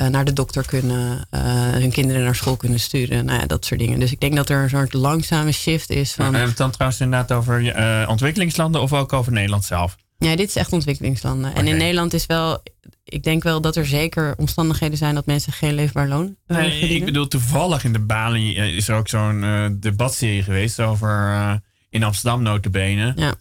naar 0.05 0.25
de 0.25 0.33
dokter 0.33 0.65
kunnen, 0.65 1.27
eh, 1.29 1.41
hun 1.71 1.91
kinderen 1.91 2.23
naar 2.23 2.36
school 2.36 2.55
kunnen 2.57 2.79
sturen. 2.79 3.25
Nou 3.25 3.39
ja, 3.39 3.45
dat 3.45 3.65
soort 3.65 3.79
dingen. 3.79 3.99
Dus 3.99 4.12
ik 4.12 4.19
denk 4.19 4.36
dat 4.36 4.49
er 4.49 4.63
een 4.63 4.69
soort 4.69 4.93
langzame 4.93 5.51
shift 5.51 5.89
is 5.89 6.13
van. 6.13 6.23
hebben 6.23 6.41
we 6.43 6.47
het 6.49 6.57
dan 6.57 6.71
trouwens 6.71 7.01
inderdaad 7.01 7.31
over 7.31 7.67
eh, 7.67 8.10
ontwikkelingslanden 8.10 8.81
of 8.81 8.93
ook 8.93 9.13
over 9.13 9.31
Nederland 9.31 9.65
zelf? 9.65 9.95
Ja, 10.17 10.36
dit 10.36 10.47
is 10.49 10.55
echt 10.55 10.73
ontwikkelingslanden. 10.73 11.55
En 11.55 11.67
in 11.67 11.77
Nederland 11.77 12.13
is 12.13 12.25
wel. 12.25 12.63
Ik 13.03 13.23
denk 13.23 13.43
wel 13.43 13.62
dat 13.62 13.75
er 13.75 13.86
zeker 13.86 14.33
omstandigheden 14.38 14.97
zijn 14.97 15.15
dat 15.15 15.25
mensen 15.25 15.53
geen 15.53 15.73
leefbaar 15.73 16.07
loon 16.07 16.36
eh, 16.45 16.57
Nee, 16.57 16.69
verdienen. 16.69 16.97
ik 16.97 17.05
bedoel, 17.05 17.27
toevallig 17.27 17.83
in 17.83 17.93
de 17.93 17.99
Bali 17.99 18.57
eh, 18.57 18.75
is 18.75 18.88
er 18.88 18.95
ook 18.95 19.07
zo'n 19.07 19.43
eh, 19.43 19.65
debatserie 19.79 20.43
geweest 20.43 20.79
over 20.79 21.10
eh, 21.31 21.53
in 21.89 22.03
Amsterdam 22.03 22.41
notabene. 22.41 23.13
Ja. 23.15 23.36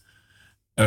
Eh, 0.77 0.87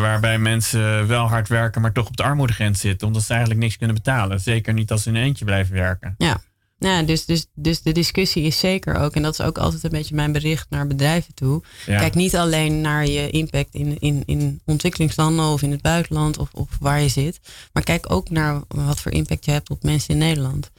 waarbij 0.00 0.38
mensen 0.38 1.06
wel 1.06 1.26
hard 1.26 1.48
werken, 1.48 1.80
maar 1.80 1.92
toch 1.92 2.06
op 2.06 2.16
de 2.16 2.22
armoedegrens 2.22 2.80
zitten. 2.80 3.06
Omdat 3.06 3.22
ze 3.22 3.30
eigenlijk 3.30 3.60
niks 3.60 3.76
kunnen 3.76 3.96
betalen. 3.96 4.40
Zeker 4.40 4.72
niet 4.72 4.90
als 4.90 5.02
ze 5.02 5.08
in 5.08 5.14
een 5.14 5.22
eentje 5.22 5.44
blijven 5.44 5.74
werken. 5.74 6.14
Ja, 6.18 6.40
ja 6.78 7.02
dus, 7.02 7.24
dus, 7.24 7.46
dus 7.54 7.82
de 7.82 7.92
discussie 7.92 8.42
is 8.42 8.58
zeker 8.58 8.94
ook, 8.94 9.14
en 9.14 9.22
dat 9.22 9.32
is 9.32 9.46
ook 9.46 9.58
altijd 9.58 9.84
een 9.84 9.90
beetje 9.90 10.14
mijn 10.14 10.32
bericht 10.32 10.70
naar 10.70 10.86
bedrijven 10.86 11.34
toe. 11.34 11.62
Ja. 11.86 11.98
Kijk 11.98 12.14
niet 12.14 12.36
alleen 12.36 12.80
naar 12.80 13.06
je 13.06 13.30
impact 13.30 13.74
in, 13.74 13.98
in, 13.98 14.22
in 14.26 14.60
ontwikkelingslanden 14.64 15.44
of 15.44 15.62
in 15.62 15.70
het 15.70 15.82
buitenland 15.82 16.38
of, 16.38 16.48
of 16.52 16.68
waar 16.80 17.00
je 17.00 17.08
zit, 17.08 17.40
maar 17.72 17.82
kijk 17.82 18.12
ook 18.12 18.30
naar 18.30 18.60
wat 18.68 19.00
voor 19.00 19.12
impact 19.12 19.44
je 19.44 19.50
hebt 19.50 19.70
op 19.70 19.82
mensen 19.82 20.14
in 20.14 20.18
Nederland. 20.18 20.70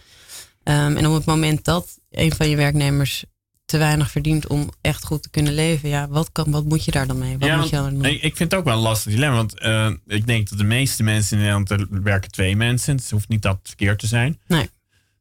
Ehm, 0.64 0.98
en 0.98 1.08
op 1.08 1.14
het 1.14 1.26
moment 1.26 1.66
dat 1.66 2.00
een 2.10 2.34
van 2.34 2.50
je 2.50 2.56
werknemers 2.56 3.26
te 3.68 3.78
weinig 3.78 4.12
verdient 4.12 4.48
om 4.48 4.70
echt 4.82 5.06
goed 5.06 5.24
te 5.24 5.30
kunnen 5.30 5.54
leven, 5.54 5.90
ja, 5.90 6.08
wat, 6.08 6.32
kan, 6.32 6.52
wat 6.52 6.66
moet 6.66 6.86
je 6.86 6.92
daar 6.92 7.08
dan 7.08 7.18
mee? 7.18 7.38
Wat 7.38 7.48
Ja, 7.50 7.58
moet 7.58 7.70
je 7.70 7.76
want 7.76 7.92
dan 7.92 8.02
doen? 8.02 8.12
ik, 8.12 8.22
ik 8.22 8.36
vind 8.36 8.52
het 8.52 8.60
ook 8.60 8.66
wel 8.66 8.76
een 8.76 8.82
lastig 8.82 9.12
dilemma. 9.12 9.36
Want 9.36 9.60
eh, 9.60 9.92
ik 10.08 10.28
denk 10.28 10.50
dat 10.50 10.58
de 10.58 10.64
meeste 10.64 11.04
mensen 11.04 11.32
in 11.38 11.44
Nederland 11.44 11.70
er 11.70 11.88
werken 11.90 12.32
twee 12.32 12.56
mensen. 12.56 12.94
Dus 12.96 13.04
het 13.04 13.12
hoeft 13.14 13.28
niet 13.30 13.42
dat 13.42 13.60
verkeerd 13.64 14.00
te 14.00 14.08
zijn. 14.08 14.40
Nee. 14.48 14.70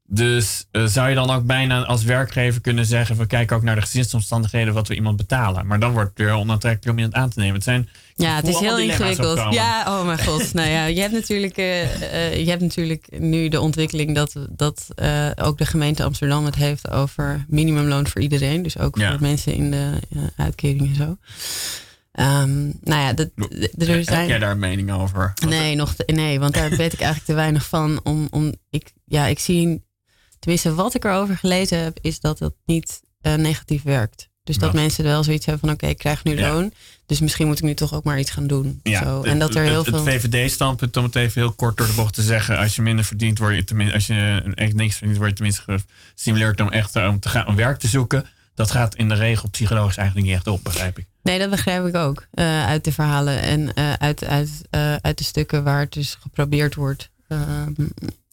Dus 0.09 0.67
eh, 0.71 0.85
zou 0.85 1.09
je 1.09 1.15
dan 1.15 1.31
ook 1.31 1.45
bijna 1.47 1.85
als 1.85 2.03
werkgever 2.05 2.61
kunnen 2.61 2.87
zeggen... 2.87 3.17
we 3.17 3.27
kijken 3.27 3.57
ook 3.57 3.63
naar 3.63 3.75
de 3.75 3.81
gezinsomstandigheden 3.81 4.75
wat 4.75 4.89
we 4.89 4.95
iemand 4.95 5.17
betalen. 5.17 5.67
Maar 5.67 5.81
dan 5.81 5.93
wordt 5.93 6.09
het 6.09 6.19
weer 6.19 6.33
onaantrekkelijk 6.33 6.91
om 6.91 7.05
iemand 7.05 7.15
aan 7.15 7.31
te 7.31 7.39
nemen. 7.39 7.55
Het 7.55 7.65
zijn, 7.65 7.89
Ja, 8.15 8.37
het 8.37 8.49
is 8.49 8.59
heel 8.59 8.79
ingewikkeld. 8.79 9.55
Ja, 9.55 9.85
oh 9.99 10.05
mijn 10.07 10.25
god. 10.25 10.53
nou 10.55 10.69
ja, 10.69 10.85
je 10.85 11.01
hebt 11.01 11.13
natuurlijk, 11.13 11.57
eh, 11.57 11.83
eh, 12.27 12.39
je 12.45 12.51
hebt 12.51 12.63
natuurlijk 12.63 13.07
nu 13.19 13.49
de 13.49 13.61
ontwikkeling 13.61 14.15
dat, 14.15 14.33
dat 14.51 14.87
ook 15.37 15.59
de 15.59 15.67
gemeente 15.67 16.05
Amsterdam 16.05 16.45
het 16.45 16.55
heeft 16.55 16.91
over 16.91 17.45
minimumloon 17.49 18.07
voor 18.07 18.21
iedereen. 18.21 18.63
Dus 18.63 18.79
ook 18.79 18.99
Ja. 18.99 19.11
voor 19.11 19.21
mensen 19.21 19.55
in 19.55 19.71
de 19.71 19.93
eh, 20.11 20.23
uitkering 20.37 20.89
en 20.89 20.95
zo. 20.95 21.17
Ehm, 22.13 22.65
nou 22.65 23.01
ja, 23.03 23.13
dat, 23.13 23.29
er 23.79 23.89
Heb 23.89 24.05
zijn. 24.05 24.29
jij 24.29 24.39
daar 24.39 24.51
een 24.51 24.59
mening 24.59 24.93
over? 24.93 25.33
Nee, 25.49 25.75
nog 25.75 25.95
nee, 26.07 26.41
want 26.41 26.55
daar 26.55 26.71
weet 26.71 26.93
ik 26.93 27.01
eigenlijk 27.01 27.25
te 27.25 27.35
weinig 27.35 27.67
van. 27.67 28.01
Om, 28.03 28.29
om, 28.31 28.55
ik, 28.71 28.93
ja, 29.05 29.27
ik 29.27 29.39
zie, 29.39 29.83
tenminste 30.39 30.75
wat 30.75 30.95
ik 30.95 31.05
erover 31.05 31.37
gelezen 31.37 31.79
heb, 31.83 31.99
is 32.01 32.21
dat 32.21 32.39
het 32.39 32.55
niet 32.65 33.01
eh, 33.21 33.35
negatief 33.35 33.83
werkt. 33.83 34.29
Dus 34.45 34.59
dat 34.59 34.73
mensen 34.73 35.05
wel 35.05 35.25
zoiets 35.25 35.47
hebben 35.47 35.65
van 35.69 35.75
oké, 35.77 35.87
ik 35.87 35.99
krijg 35.99 36.25
nu 36.25 36.39
Ja. 36.39 36.53
loon. 36.53 36.73
Dus 37.07 37.21
misschien 37.21 37.47
moet 37.47 37.59
ik 37.59 37.65
nu 37.65 37.75
toch 37.75 37.95
ook 37.95 38.05
maar 38.05 38.19
iets 38.19 38.31
gaan 38.31 38.47
doen. 38.47 38.81
Ja, 38.83 39.03
zo. 39.05 39.17
het- 39.17 39.27
En 39.27 39.39
dat 39.39 39.55
er 39.55 39.63
heel 39.65 39.85
het, 39.85 39.89
veel. 39.89 40.05
Het 40.05 40.23
VVD-standpunt, 40.23 40.97
om 40.97 41.05
het 41.05 41.15
even 41.17 41.41
heel 41.43 41.53
kort 41.53 41.77
door 41.77 41.87
de 41.87 41.93
bocht 41.93 42.15
te 42.15 42.23
zeggen. 42.23 42.59
Als 42.59 42.77
je 42.77 42.83
minder 42.83 43.05
verdient, 43.05 43.39
word 43.39 43.55
je 43.55 43.65
tenminste, 43.65 43.95
als 43.95 44.07
je 44.07 44.53
echt 44.55 44.75
niks 44.75 44.97
verdient, 44.97 45.17
word 45.19 45.29
je 45.31 45.35
tenminste 45.37 45.63
gestimuleerd 46.15 46.61
om 46.61 46.69
echt 46.71 46.97
eh, 46.97 47.09
om 47.09 47.21
te 47.21 47.29
gaan 47.29 47.47
om 47.47 47.57
werk 47.57 47.79
te 47.79 47.89
zoeken. 47.89 48.27
Dat 48.55 48.71
gaat 48.71 48.95
in 48.95 49.09
de 49.09 49.15
regel 49.15 49.49
psychologisch 49.51 49.97
eigenlijk 49.97 50.29
niet 50.29 50.37
echt 50.37 50.47
op, 50.47 50.65
begrijp 50.65 50.99
ik. 50.99 51.07
Nee, 51.23 51.39
dat 51.39 51.51
begrijp 51.51 51.87
ik 51.87 51.95
ook. 51.97 52.27
eh, 52.31 52.67
uit 52.67 52.85
de 52.85 52.93
verhalen 52.93 53.41
en 53.43 53.77
uit, 54.01 54.25
uit, 54.25 54.51
uit 55.01 55.19
de 55.19 55.25
stukken 55.25 55.65
waar 55.65 55.81
het 55.81 55.93
dus 55.93 56.17
geprobeerd 56.21 56.75
wordt. 56.75 57.11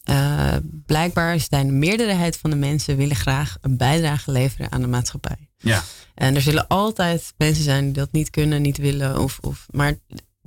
Eh, 0.03 0.55
blijkbaar 0.85 1.39
zijn 1.39 1.67
de 1.67 1.73
meerderheid 1.73 2.37
van 2.37 2.49
de 2.49 2.55
mensen 2.55 2.97
willen 2.97 3.15
graag 3.15 3.57
een 3.61 3.77
bijdrage 3.77 4.31
leveren 4.31 4.71
aan 4.71 4.81
de 4.81 4.87
maatschappij. 4.87 5.49
Ja. 5.57 5.83
En 6.15 6.35
er 6.35 6.41
zullen 6.41 6.67
altijd 6.67 7.33
mensen 7.37 7.63
zijn 7.63 7.83
die 7.83 7.93
dat 7.93 8.11
niet 8.11 8.29
kunnen, 8.29 8.61
niet 8.61 8.77
willen. 8.77 9.19
Of, 9.19 9.37
of, 9.41 9.65
maar 9.69 9.93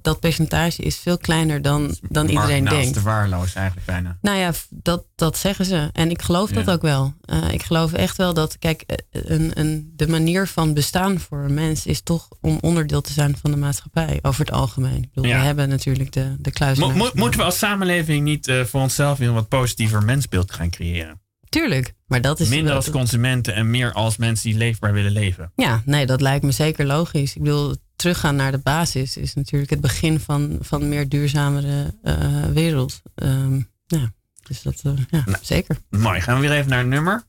dat 0.06 0.20
percentage 0.20 0.82
is 0.82 0.96
veel 0.96 1.18
kleiner 1.18 1.62
dan, 1.62 1.96
dan 2.08 2.28
iedereen 2.28 2.64
denkt. 2.64 2.92
te 2.92 3.02
waarloos 3.02 3.54
eigenlijk 3.54 3.86
bijna. 3.86 4.18
Nou 4.20 4.38
ja, 4.38 4.52
dat, 4.70 5.04
dat 5.14 5.36
zeggen 5.38 5.64
ze. 5.64 5.88
En 5.92 6.10
ik 6.10 6.22
geloof 6.22 6.50
dat 6.50 6.70
ook 6.70 6.82
wel. 6.82 7.14
Eh, 7.24 7.52
ik 7.52 7.62
geloof 7.62 7.92
echt 7.92 8.16
wel 8.16 8.34
dat, 8.34 8.58
kijk, 8.58 8.82
eh, 8.82 8.96
een, 9.10 9.50
een, 9.54 9.92
de 9.96 10.08
manier 10.08 10.46
van 10.46 10.74
bestaan 10.74 11.18
voor 11.20 11.38
een 11.44 11.54
mens 11.54 11.86
is 11.86 12.00
toch 12.00 12.28
om 12.40 12.58
onderdeel 12.60 13.00
te 13.00 13.12
zijn 13.12 13.36
van 13.40 13.50
de 13.50 13.56
maatschappij. 13.56 14.18
Over 14.22 14.40
het 14.40 14.52
algemeen. 14.54 15.02
Ik 15.02 15.12
bedoel, 15.14 15.30
Ja. 15.30 15.38
we 15.38 15.44
hebben 15.44 15.68
natuurlijk 15.68 16.12
de, 16.12 16.36
de 16.38 16.72
Mo- 16.76 16.90
mo- 16.92 17.10
moeten 17.14 17.40
we 17.40 17.46
als 17.46 17.58
samenleving 17.58 18.24
niet 18.24 18.48
eh, 18.48 18.64
voor 18.64 18.80
onszelf 18.80 19.20
een 19.20 19.32
wat 19.34 19.48
positiever 19.48 20.02
mensbeeld 20.02 20.52
gaan 20.52 20.70
creëren? 20.70 21.20
Tuurlijk. 21.48 21.94
Maar 22.06 22.20
dat 22.20 22.40
is. 22.40 22.48
Minder 22.48 22.74
als 22.74 22.90
consumenten 22.90 23.54
en 23.54 23.70
meer 23.70 23.92
als 23.92 24.16
mensen 24.16 24.48
die 24.50 24.58
leefbaar 24.58 24.92
willen 24.92 25.12
leven. 25.12 25.52
Ja, 25.56 25.82
nee, 25.84 26.06
dat 26.06 26.20
lijkt 26.20 26.44
me 26.44 26.50
zeker 26.52 26.86
logisch. 26.86 27.36
Ik 27.36 27.42
bedoel, 27.42 27.74
teruggaan 27.96 28.36
naar 28.36 28.52
de 28.52 28.58
basis 28.58 29.16
is 29.16 29.34
natuurlijk 29.34 29.70
het 29.70 29.80
begin 29.80 30.20
van, 30.20 30.58
van 30.60 30.82
een 30.82 30.88
meer 30.88 31.08
duurzamere 31.08 31.94
eh, 32.02 32.44
wereld. 32.44 33.02
Ehm, 33.14 33.60
ja, 33.86 34.12
dus 34.42 34.62
dat, 34.62 34.80
eh, 34.84 34.92
ja, 35.10 35.22
Nou. 35.26 35.38
zeker. 35.42 35.76
Mooi, 35.90 36.20
gaan 36.20 36.40
we 36.40 36.48
weer 36.48 36.56
even 36.58 36.70
naar 36.70 36.80
een 36.80 36.88
nummer. 36.88 37.22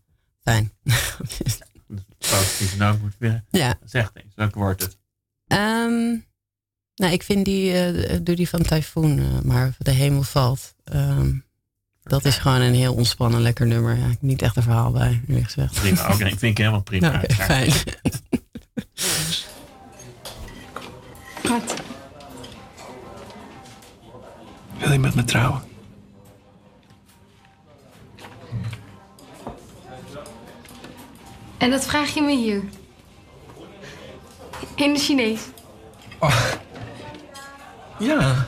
Fijn. 0.43 0.71
Positieve 2.17 2.77
noot 2.77 3.01
moet 3.01 3.15
weer. 3.19 3.43
ja. 3.49 3.77
Zeg 3.85 4.11
eens, 4.13 4.33
welke 4.35 4.59
wordt 4.59 4.81
het? 4.81 4.97
Ehm, 5.47 6.15
nou, 6.95 7.11
ik 7.13 7.23
vind 7.23 7.45
die, 7.45 7.73
eh, 7.73 8.17
doe 8.21 8.35
die 8.35 8.49
van 8.49 8.61
Typhoon, 8.61 9.41
maar 9.47 9.75
de 9.77 9.91
hemel 9.91 10.23
valt. 10.23 10.75
Ehm, 10.83 11.33
dat 12.03 12.25
is 12.25 12.37
gewoon 12.37 12.61
een 12.61 12.73
heel 12.73 12.93
ontspannen, 12.93 13.41
lekker 13.41 13.67
nummer. 13.67 13.97
Ja, 13.97 14.09
niet 14.19 14.41
echt 14.41 14.55
een 14.55 14.63
verhaal 14.63 14.91
bij, 14.91 15.21
eerlijk 15.27 15.45
gezegd. 15.45 15.73
Prima, 15.79 16.01
oké, 16.13 16.25
ik 16.25 16.39
vind 16.39 16.41
ik 16.51 16.57
helemaal 16.57 16.81
prima. 16.81 17.11
Uiteraard. 17.21 17.73
fijn. 17.73 17.73
Wat? 21.47 21.75
Wil 24.77 24.91
je 24.91 24.99
met 24.99 25.15
me 25.15 25.23
trouwen? 25.23 25.61
En 31.57 31.69
dat 31.69 31.85
vraag 31.85 32.13
je 32.13 32.21
me 32.21 32.35
hier. 32.35 32.63
In 34.75 34.93
de 34.93 34.99
Chinees. 34.99 35.41
Ja. 37.99 38.46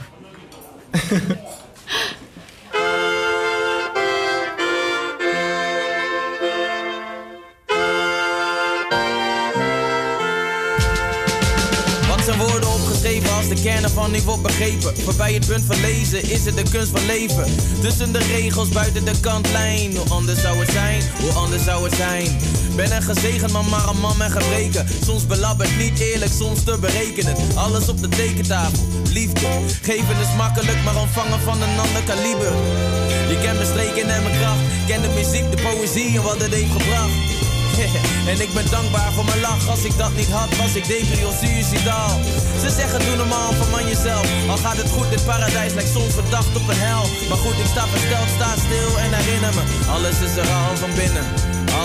Wordt 14.29 14.43
begrepen? 14.43 15.03
Voorbij 15.03 15.33
het 15.33 15.47
punt 15.47 15.63
van 15.65 15.81
lezen 15.81 16.29
is 16.29 16.45
het 16.45 16.57
de 16.57 16.63
kunst 16.71 16.91
van 16.91 17.05
leven. 17.05 17.45
Tussen 17.81 18.11
de 18.11 18.19
regels, 18.19 18.69
buiten 18.69 19.05
de 19.05 19.19
kantlijn. 19.19 19.97
Hoe 19.97 20.09
anders 20.09 20.41
zou 20.41 20.59
het 20.59 20.69
zijn? 20.69 21.01
Hoe 21.19 21.31
anders 21.31 21.63
zou 21.63 21.83
het 21.83 21.95
zijn? 21.95 22.37
Ben 22.75 22.95
een 22.95 23.01
gezegend 23.01 23.51
man, 23.51 23.69
maar 23.69 23.87
een 23.89 23.99
man 23.99 24.17
met 24.17 24.31
gebreken. 24.31 24.87
Soms 25.05 25.27
belabberd, 25.27 25.77
niet 25.77 25.99
eerlijk, 25.99 26.31
soms 26.31 26.63
te 26.63 26.77
berekenen. 26.79 27.35
Alles 27.55 27.89
op 27.89 28.01
de 28.01 28.09
tekentafel, 28.09 28.87
liefde. 29.13 29.47
Geven 29.81 30.19
is 30.19 30.35
makkelijk, 30.37 30.83
maar 30.83 30.97
ontvangen 30.97 31.39
van 31.39 31.61
een 31.61 31.79
ander 31.79 32.03
kaliber. 32.05 32.53
Je 33.29 33.37
kent 33.41 33.57
mijn 33.57 33.67
streken 33.67 34.09
en 34.09 34.23
mijn 34.23 34.39
kracht. 34.39 34.61
Ken 34.87 35.01
de 35.01 35.09
muziek, 35.15 35.51
de 35.51 35.61
poëzie 35.61 36.17
en 36.17 36.23
wat 36.23 36.41
het 36.41 36.53
heeft 36.53 36.71
gebracht. 36.71 37.17
en 38.31 38.41
ik 38.41 38.53
ben 38.53 38.69
dankbaar 38.69 39.11
voor 39.11 39.25
mijn 39.25 39.39
lach. 39.39 39.69
Als 39.69 39.83
ik 39.83 39.97
dat 39.97 40.15
niet 40.15 40.31
had, 40.31 40.57
was 40.57 40.75
ik 40.75 40.87
depri 40.87 41.25
of 41.25 41.37
suicidaal. 41.41 42.19
Ze 42.69 42.75
zeggen 42.75 43.05
doe 43.05 43.15
normaal, 43.15 43.51
verman 43.53 43.85
jezelf. 43.85 44.49
Al 44.49 44.57
gaat 44.57 44.77
het 44.77 44.89
goed, 44.89 45.09
dit 45.09 45.25
paradijs 45.25 45.73
lijkt 45.73 45.89
soms 45.89 46.13
verdacht 46.13 46.55
op 46.55 46.67
een 46.69 46.77
hel. 46.77 47.03
Maar 47.29 47.37
goed, 47.37 47.57
ik 47.59 47.65
sta 47.65 47.87
versteld, 47.87 48.27
sta 48.35 48.49
stil 48.65 48.97
en 48.97 49.13
herinner 49.13 49.53
me. 49.53 49.63
Alles 49.91 50.21
is 50.21 50.37
er 50.37 50.47
al 50.47 50.75
van 50.75 50.89
binnen. 50.95 51.23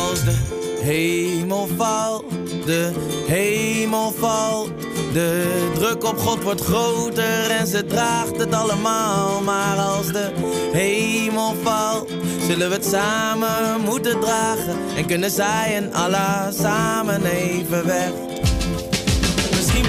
Als 0.02 0.24
de 0.24 0.34
hemel 0.82 1.68
valt, 1.76 2.24
de 2.66 2.92
hemel 3.26 4.12
valt. 4.18 4.70
De 5.12 5.70
druk 5.74 6.04
op 6.04 6.18
God 6.18 6.42
wordt 6.42 6.60
groter 6.60 7.50
en 7.50 7.66
ze 7.66 7.84
draagt 7.86 8.36
het 8.36 8.54
allemaal. 8.54 9.40
Maar 9.40 9.78
als 9.78 10.06
de 10.06 10.32
hemel 10.72 11.54
valt, 11.62 12.10
zullen 12.46 12.68
we 12.68 12.74
het 12.74 12.86
samen 12.86 13.80
moeten 13.80 14.20
dragen. 14.20 14.76
En 14.96 15.06
kunnen 15.06 15.30
zij 15.30 15.74
en 15.76 15.92
Allah 15.92 16.52
samen 16.52 17.24
even 17.24 17.86
weg. 17.86 18.33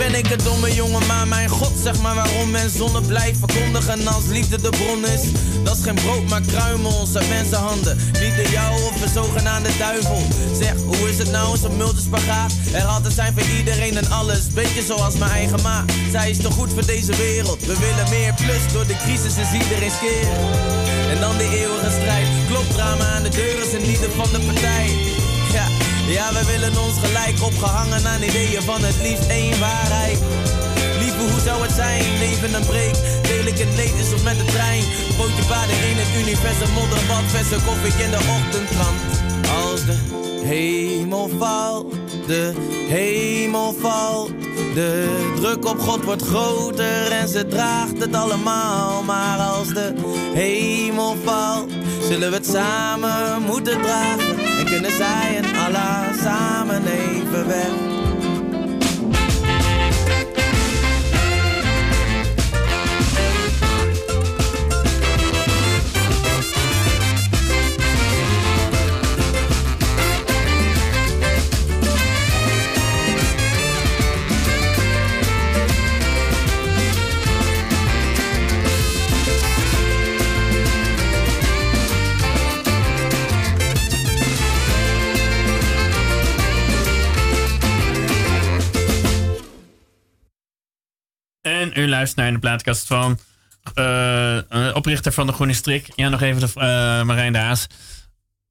Ben 0.05 0.15
ik 0.15 0.31
een 0.31 0.43
domme 0.43 0.73
jongen, 0.73 1.05
maar 1.07 1.27
mijn 1.27 1.49
god, 1.49 1.71
zeg 1.83 2.01
maar 2.01 2.15
waarom 2.15 2.49
men 2.49 2.69
zonne 2.69 3.01
blijft 3.01 3.39
verkondigen 3.39 4.07
als 4.07 4.25
liefde 4.25 4.61
de 4.61 4.69
bron 4.69 5.05
is. 5.05 5.21
Dat 5.63 5.77
is 5.77 5.83
geen 5.83 5.95
brood, 5.95 6.29
maar 6.29 6.41
kruimels 6.41 7.15
uit 7.15 7.29
mensenhanden. 7.29 7.97
Niet 7.97 8.35
de 8.35 8.47
jou 8.51 8.73
of 8.83 9.01
een 9.01 9.13
zogenaamde 9.13 9.69
duivel. 9.77 10.21
Zeg, 10.53 10.73
hoe 10.85 11.09
is 11.09 11.17
het 11.17 11.31
nou, 11.31 11.57
zo'n 11.57 11.77
multispagaat? 11.77 12.53
Er 12.73 12.83
altijd 12.83 13.13
zijn 13.13 13.33
voor 13.33 13.57
iedereen 13.57 13.97
en 13.97 14.09
alles, 14.09 14.47
beetje 14.53 14.83
zoals 14.83 15.15
mijn 15.17 15.31
eigen 15.31 15.61
ma. 15.61 15.85
Zij 16.11 16.29
is 16.29 16.37
toch 16.37 16.53
goed 16.53 16.73
voor 16.73 16.85
deze 16.85 17.15
wereld. 17.15 17.65
We 17.65 17.77
willen 17.79 18.09
meer 18.09 18.33
plus, 18.33 18.73
door 18.73 18.87
de 18.87 18.97
crisis 18.97 19.37
is 19.37 19.51
iedereen 19.61 19.91
skeer. 19.91 20.27
En 21.09 21.19
dan 21.19 21.37
de 21.37 21.49
eeuwige 21.59 21.89
strijd. 21.89 22.27
Klopdrama 22.47 23.05
aan 23.15 23.23
de 23.23 23.29
deur 23.29 23.57
is 23.65 23.73
een 23.73 23.85
lieder 23.85 24.11
van 24.11 24.29
de 24.31 24.39
partij. 24.39 25.24
Opgehangen 27.41 28.07
aan 28.07 28.23
ideeën 28.23 28.61
van 28.61 28.83
het 28.83 28.97
liefst 29.01 29.27
één 29.27 29.59
waarheid. 29.59 30.19
Lieve, 30.99 31.17
hoe 31.31 31.41
zou 31.45 31.61
het 31.61 31.71
zijn? 31.71 32.03
Leven 32.19 32.53
een 32.53 32.65
break, 32.65 32.95
deel 33.21 33.45
ik 33.45 33.57
het 33.57 33.75
leed 33.75 33.95
is 34.03 34.13
of 34.13 34.23
met 34.23 34.37
de 34.37 34.45
trein. 34.45 34.83
Broodje 35.17 35.45
baden 35.49 35.79
in 35.89 35.97
het 35.97 36.11
universum, 36.21 36.71
modderbad, 36.73 37.23
verse 37.27 37.57
koffie 37.65 38.03
in 38.03 38.11
de 38.11 38.21
ochtendkrant. 38.37 39.01
Als 39.63 39.85
de 39.85 39.97
hemel 40.45 41.29
valt, 41.37 41.93
de 42.27 42.53
hemel 42.87 43.73
valt. 43.81 44.31
De 44.73 45.31
druk 45.35 45.65
op 45.65 45.79
God 45.79 46.03
wordt 46.03 46.21
groter 46.21 47.11
en 47.11 47.27
ze 47.27 47.47
draagt 47.47 47.97
het 47.99 48.15
allemaal. 48.15 49.03
Maar 49.03 49.39
als 49.39 49.67
de 49.67 49.93
hemel 50.33 51.15
valt, 51.23 51.71
zullen 52.07 52.29
we 52.29 52.35
het 52.35 52.47
samen 52.47 53.41
moeten 53.41 53.81
dragen. 53.81 54.39
En 54.59 54.65
kunnen 54.65 54.91
zij 54.91 55.41
en 55.41 55.54
Allah 55.65 56.13
samen 56.13 56.85
even 56.85 57.47
weg. 57.47 57.94
U 91.77 91.87
luistert 91.89 92.19
naar 92.19 92.31
de 92.31 92.39
plaatkast 92.39 92.87
van 92.87 93.19
eh, 93.73 94.71
oprichter 94.73 95.11
van 95.11 95.27
de 95.27 95.33
Groene 95.33 95.53
Strik. 95.53 95.87
Ja, 95.95 96.09
nog 96.09 96.21
even 96.21 96.39
de, 96.41 96.47
eh, 96.55 97.03
Marijn 97.03 97.33
Daas. 97.33 97.67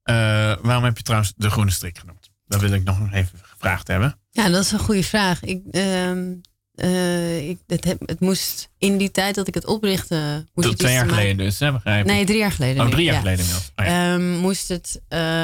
Eh, 0.03 0.15
waarom 0.61 0.83
heb 0.83 0.97
je 0.97 1.03
trouwens 1.03 1.33
de 1.37 1.49
Groene 1.49 1.71
Strik 1.71 1.97
genoemd? 1.97 2.29
Dat 2.47 2.61
wil 2.61 2.71
ik 2.71 2.83
nog 2.83 2.97
even 3.11 3.39
gevraagd 3.41 3.87
hebben. 3.87 4.17
Ja, 4.31 4.49
dat 4.49 4.63
is 4.63 4.71
een 4.71 4.79
goede 4.79 5.03
vraag. 5.03 5.43
Ik, 5.43 5.61
ehm, 5.71 6.33
eh, 6.75 7.49
ik, 7.49 7.57
het, 7.67 7.83
heb- 7.83 8.01
het 8.05 8.19
moest 8.19 8.69
in 8.77 8.97
die 8.97 9.11
tijd 9.11 9.35
dat 9.35 9.47
ik 9.47 9.53
het 9.53 9.65
oprichtte. 9.65 10.45
Moest 10.53 10.77
twee 10.77 10.93
jaar 10.93 11.09
geleden 11.09 11.37
dus, 11.37 11.59
hè, 11.59 11.71
begrijp 11.71 12.05
ik. 12.05 12.11
Nee, 12.11 12.25
drie 12.25 12.37
jaar 12.37 12.51
geleden. 12.51 12.85
Oh, 12.85 12.91
drie 12.91 13.03
jaar 13.03 13.13
ja. 13.13 13.19
geleden 13.19 13.39
inmiddels. 13.39 13.71
Oh, 13.75 13.85
ja. 13.85 14.13
Ehm, 14.13 14.35
moest 14.37 14.67
het 14.67 15.01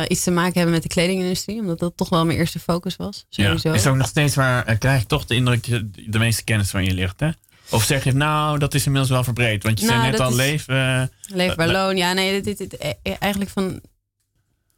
iets 0.07 0.23
te 0.23 0.31
maken 0.31 0.53
hebben 0.53 0.73
met 0.73 0.83
de 0.83 0.89
kledingindustrie, 0.89 1.59
omdat 1.59 1.79
dat 1.79 1.97
toch 1.97 2.09
wel 2.09 2.25
mijn 2.25 2.37
eerste 2.37 2.59
focus 2.59 2.95
was. 2.95 3.25
Ja. 3.29 3.43
Sowieso. 3.45 3.71
Is 3.71 3.87
ook 3.87 3.95
nog 3.95 4.07
steeds 4.07 4.35
waar, 4.35 4.77
krijg 4.77 5.01
ik 5.01 5.07
toch 5.07 5.25
de 5.25 5.35
indruk 5.35 5.69
dat 5.69 5.83
de 6.07 6.19
meeste 6.19 6.43
kennis 6.43 6.69
van 6.69 6.83
je 6.83 6.93
ligt, 6.93 7.19
hè? 7.19 7.29
Of 7.71 7.83
zeg 7.83 8.03
je, 8.03 8.11
nou, 8.13 8.59
dat 8.59 8.73
is 8.73 8.85
inmiddels 8.85 9.11
wel 9.11 9.23
verbreed. 9.23 9.63
Want 9.63 9.79
je 9.79 9.85
Nou, 9.85 9.99
zei 9.99 10.11
net 10.11 10.19
al, 10.19 10.35
leef... 10.35 10.67
eh, 10.67 11.01
Leefbaar 11.33 11.67
eh, 11.67 11.73
loon, 11.73 11.97
ja, 11.97 12.13
nee, 12.13 12.41
dit, 12.41 12.57
dit, 12.57 12.69
dit- 12.69 12.77
eh, 13.03 13.13
eigenlijk 13.19 13.51
van. 13.51 13.81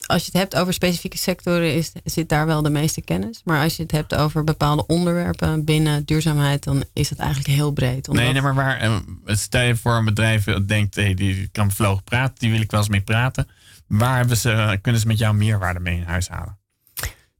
Als 0.05 0.21
je 0.21 0.29
het 0.31 0.41
hebt 0.41 0.55
over 0.55 0.73
specifieke 0.73 1.17
sectoren, 1.17 1.73
is, 1.75 1.91
zit 2.03 2.29
daar 2.29 2.45
wel 2.45 2.61
de 2.61 2.69
meeste 2.69 3.01
kennis. 3.01 3.41
Maar 3.43 3.63
als 3.63 3.75
je 3.75 3.81
het 3.83 3.91
hebt 3.91 4.15
over 4.15 4.43
bepaalde 4.43 4.85
onderwerpen 4.85 5.63
binnen 5.65 6.05
duurzaamheid, 6.05 6.63
dan 6.63 6.83
is 6.93 7.09
het 7.09 7.19
eigenlijk 7.19 7.49
heel 7.49 7.71
breed. 7.71 8.07
Omdat, 8.07 8.23
Nee, 8.23 8.33
nee, 8.33 8.41
maar 8.41 8.55
waar, 8.55 8.79
eh, 8.79 8.95
stel 9.25 9.61
je 9.61 9.75
voor 9.75 9.93
een 9.95 10.05
bedrijf 10.05 10.43
dat 10.43 10.67
denkt, 10.67 10.95
hey, 10.95 11.13
die 11.13 11.47
kan 11.51 11.67
bevlogen 11.67 12.03
praten, 12.03 12.35
die 12.39 12.51
wil 12.51 12.61
ik 12.61 12.71
wel 12.71 12.79
eens 12.79 12.89
mee 12.89 13.01
praten. 13.01 13.47
Waar 13.87 14.17
hebben 14.17 14.37
ze, 14.37 14.79
kunnen 14.81 15.01
ze 15.01 15.07
met 15.07 15.17
jou 15.17 15.35
meerwaarde 15.35 15.79
mee 15.79 15.95
in 15.97 16.03
huis 16.03 16.27
halen? 16.27 16.57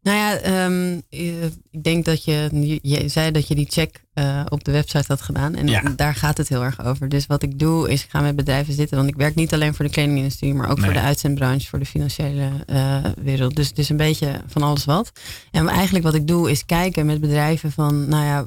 Nou 0.03 0.17
ja, 0.17 0.35
ehm, 0.37 0.99
eh, 1.09 1.43
ik 1.71 1.83
denk 1.83 2.05
dat 2.05 2.23
je, 2.23 2.49
je, 2.81 3.07
zei 3.07 3.31
dat 3.31 3.47
je 3.47 3.55
die 3.55 3.67
check 3.69 4.03
eh, 4.13 4.45
op 4.49 4.63
de 4.63 4.71
website 4.71 5.05
had 5.07 5.21
gedaan. 5.21 5.55
En 5.55 5.67
Ja. 5.67 5.81
daar 5.95 6.15
gaat 6.15 6.37
het 6.37 6.49
heel 6.49 6.63
erg 6.63 6.85
over. 6.85 7.09
Dus 7.09 7.25
wat 7.25 7.43
ik 7.43 7.59
doe, 7.59 7.89
is 7.91 8.03
ik 8.03 8.09
ga 8.09 8.21
met 8.21 8.35
bedrijven 8.35 8.73
zitten. 8.73 8.97
Want 8.97 9.09
ik 9.09 9.15
werk 9.15 9.35
niet 9.35 9.53
alleen 9.53 9.73
voor 9.73 9.85
de 9.85 9.91
kledingindustrie, 9.91 10.53
maar 10.53 10.69
ook 10.69 10.79
voor 10.79 10.93
de 10.93 10.99
uitzendbranche, 10.99 11.67
voor 11.67 11.79
de 11.79 11.85
financiële 11.85 12.49
eh, 12.65 13.05
wereld. 13.21 13.55
Dus 13.55 13.67
het 13.67 13.77
is 13.77 13.89
een 13.89 13.97
beetje 13.97 14.41
van 14.47 14.61
alles 14.61 14.85
wat. 14.85 15.11
En 15.51 15.67
eigenlijk 15.67 16.05
wat 16.05 16.13
ik 16.13 16.27
doe, 16.27 16.51
is 16.51 16.65
kijken 16.65 17.05
met 17.05 17.21
bedrijven 17.21 17.71
van, 17.71 18.07
nou 18.09 18.25
ja, 18.25 18.45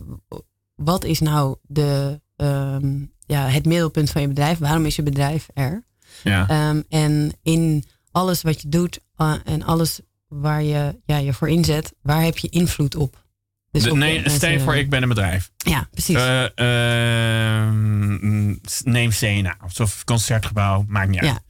wat 0.75 1.05
is 1.05 1.21
nou 1.21 1.57
de, 1.63 2.21
ehm, 2.37 3.05
ja, 3.27 3.47
het 3.49 3.67
middelpunt 3.67 4.11
van 4.11 4.23
je 4.23 4.29
bedrijf? 4.29 4.59
Waarom 4.59 4.87
is 4.87 4.97
je 4.97 5.03
bedrijf 5.03 5.49
er? 5.55 5.85
Ja. 6.23 6.49
Ehm, 6.49 6.83
en 6.89 7.33
in 7.43 7.85
alles 8.11 8.43
wat 8.43 8.63
je 8.63 8.69
doet 8.69 9.01
en 9.45 9.63
alles 9.63 10.01
waar 10.41 10.63
je 10.63 10.97
ja, 11.07 11.17
je 11.17 11.33
voor 11.33 11.49
inzet, 11.49 11.93
waar 12.03 12.23
heb 12.23 12.39
je 12.39 12.49
invloed 12.49 12.95
op? 12.97 13.25
Dus 13.71 13.83
De- 13.83 13.91
op 13.91 13.97
nee, 13.97 14.23
stel 14.31 14.51
je 14.51 14.61
voor, 14.61 14.77
ik 14.77 14.91
ben 14.91 15.03
een 15.03 15.09
bedrijf. 15.09 15.51
Ja, 15.57 15.89
precies. 15.91 16.15
Eh, 16.17 16.45
ehm, 16.59 18.55
neem 18.85 19.11
CNA 19.11 19.57
of 19.83 20.05
concertgebouw, 20.05 20.85
maakt 20.89 21.09
niet 21.09 21.21
uit. 21.21 21.41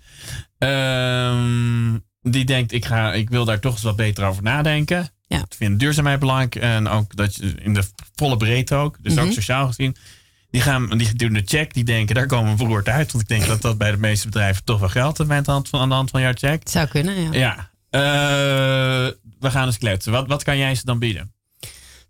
Ehm, 0.58 1.98
die 2.22 2.44
denkt, 2.44 2.72
ik, 2.72 2.84
ga, 2.84 3.12
ik 3.12 3.30
wil 3.30 3.44
daar 3.44 3.60
toch 3.60 3.72
eens 3.72 3.82
wat 3.82 3.96
beter 3.96 4.24
over 4.24 4.42
nadenken. 4.42 5.08
Ja. 5.26 5.38
Ik 5.38 5.54
vind 5.56 5.78
duurzaamheid 5.80 6.18
belangrijk 6.20 6.54
en 6.54 6.88
ook 6.88 7.16
dat 7.16 7.34
je 7.34 7.54
in 7.62 7.74
de 7.74 7.82
volle 8.14 8.36
breedte 8.36 8.74
ook, 8.74 8.96
dus 9.02 9.14
Mhm. 9.14 9.24
ook 9.24 9.32
sociaal 9.32 9.66
gezien. 9.66 9.96
Die, 10.50 10.60
gaan, 10.60 10.88
die 10.98 11.14
doen 11.14 11.32
de 11.32 11.42
check, 11.44 11.74
die 11.74 11.84
denken, 11.84 12.14
daar 12.14 12.26
komen 12.26 12.50
we 12.56 12.56
beroerd 12.64 12.88
uit. 12.88 13.12
Want 13.12 13.22
ik 13.24 13.28
denk 13.30 13.46
dat 13.46 13.62
dat 13.62 13.78
bij 13.78 13.90
de 13.90 13.96
meeste 13.96 14.26
bedrijven 14.26 14.64
toch 14.64 14.80
wel 14.80 14.88
geldt 14.88 15.20
aan 15.20 15.42
de 15.42 15.50
hand 15.50 15.68
van, 15.68 15.80
aan 15.80 15.88
de 15.88 15.94
hand 15.94 16.10
van 16.10 16.20
jouw 16.20 16.32
check. 16.32 16.58
Het 16.58 16.70
zou 16.70 16.86
kunnen, 16.88 17.20
ja. 17.22 17.28
Ja, 17.32 17.56
Eh, 17.56 17.64
we 19.40 19.50
gaan 19.50 19.66
eens 19.66 19.78
kletsen. 19.78 20.12
Wat, 20.12 20.26
wat 20.26 20.42
kan 20.42 20.58
jij 20.58 20.74
ze 20.74 20.84
dan 20.84 20.98
bieden? 20.98 21.34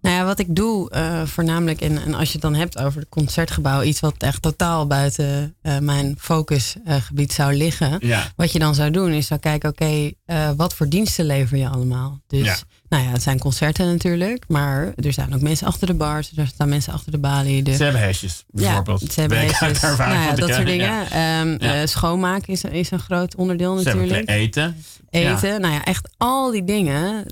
Nou 0.01 0.17
ja, 0.19 0.25
wat 0.25 0.39
ik 0.39 0.55
doe 0.57 0.91
eh, 0.91 1.23
voornamelijk, 1.23 1.81
en, 1.81 2.03
en 2.03 2.15
als 2.15 2.27
je 2.27 2.33
het 2.33 2.43
dan 2.43 2.55
hebt 2.55 2.79
over 2.79 3.01
het 3.01 3.09
concertgebouw, 3.09 3.83
iets 3.83 4.01
wat 4.01 4.15
echt 4.19 4.43
totaal 4.43 4.87
buiten 4.87 5.55
eh, 5.63 5.79
mijn 5.79 6.17
focusgebied 6.19 7.33
zou 7.33 7.55
liggen. 7.55 7.97
Ja. 8.01 8.33
Wat 8.37 8.53
je 8.53 8.59
dan 8.59 8.75
zou 8.75 8.91
doen, 8.91 9.13
is 9.13 9.27
zou 9.27 9.41
kijken, 9.41 9.69
oké, 9.69 10.11
eh, 10.25 10.51
wat 10.57 10.75
voor 10.75 10.89
diensten 10.89 11.25
lever 11.25 11.59
je 11.59 11.69
allemaal? 11.69 12.21
Dus, 12.27 12.45
Ja. 12.45 12.57
Nou 12.89 13.03
ja, 13.05 13.11
het 13.11 13.23
zijn 13.23 13.39
concerten 13.39 13.87
natuurlijk, 13.87 14.45
maar 14.49 14.93
er 14.97 15.13
zijn 15.13 15.35
ook 15.35 15.41
mensen 15.41 15.67
achter 15.67 15.87
de 15.87 15.95
bars, 15.95 16.33
er 16.37 16.47
staan 16.47 16.69
mensen 16.69 16.93
achter 16.93 17.13
de 17.13 17.19
balie. 17.19 17.63
De, 17.63 17.75
Ze 17.75 17.83
hebben 17.85 18.03
hesjes, 18.03 18.45
bijvoorbeeld. 18.51 19.01
Ja, 19.01 19.11
ze 19.11 19.21
hebben 19.21 19.39
hesjes. 19.39 19.81
Nou 19.81 19.97
ja, 20.13 20.35
dat 20.35 20.55
soort 20.55 20.67
dingen. 20.67 20.87
ja. 20.87 21.05
Ehm, 21.41 21.65
Ja. 21.65 21.81
eh, 21.81 21.87
schoonmaak 21.87 22.47
is, 22.47 22.65
is 22.65 22.91
een 22.91 22.99
groot 23.01 23.35
onderdeel 23.35 23.79
Ze 23.79 23.85
natuurlijk. 23.85 24.29
eten. 24.29 24.77
Eten, 25.11 25.61
nou 25.61 25.75
ja, 25.75 25.85
echt 25.85 26.09
al 26.17 26.51
die 26.51 26.65
dingen, 26.65 27.27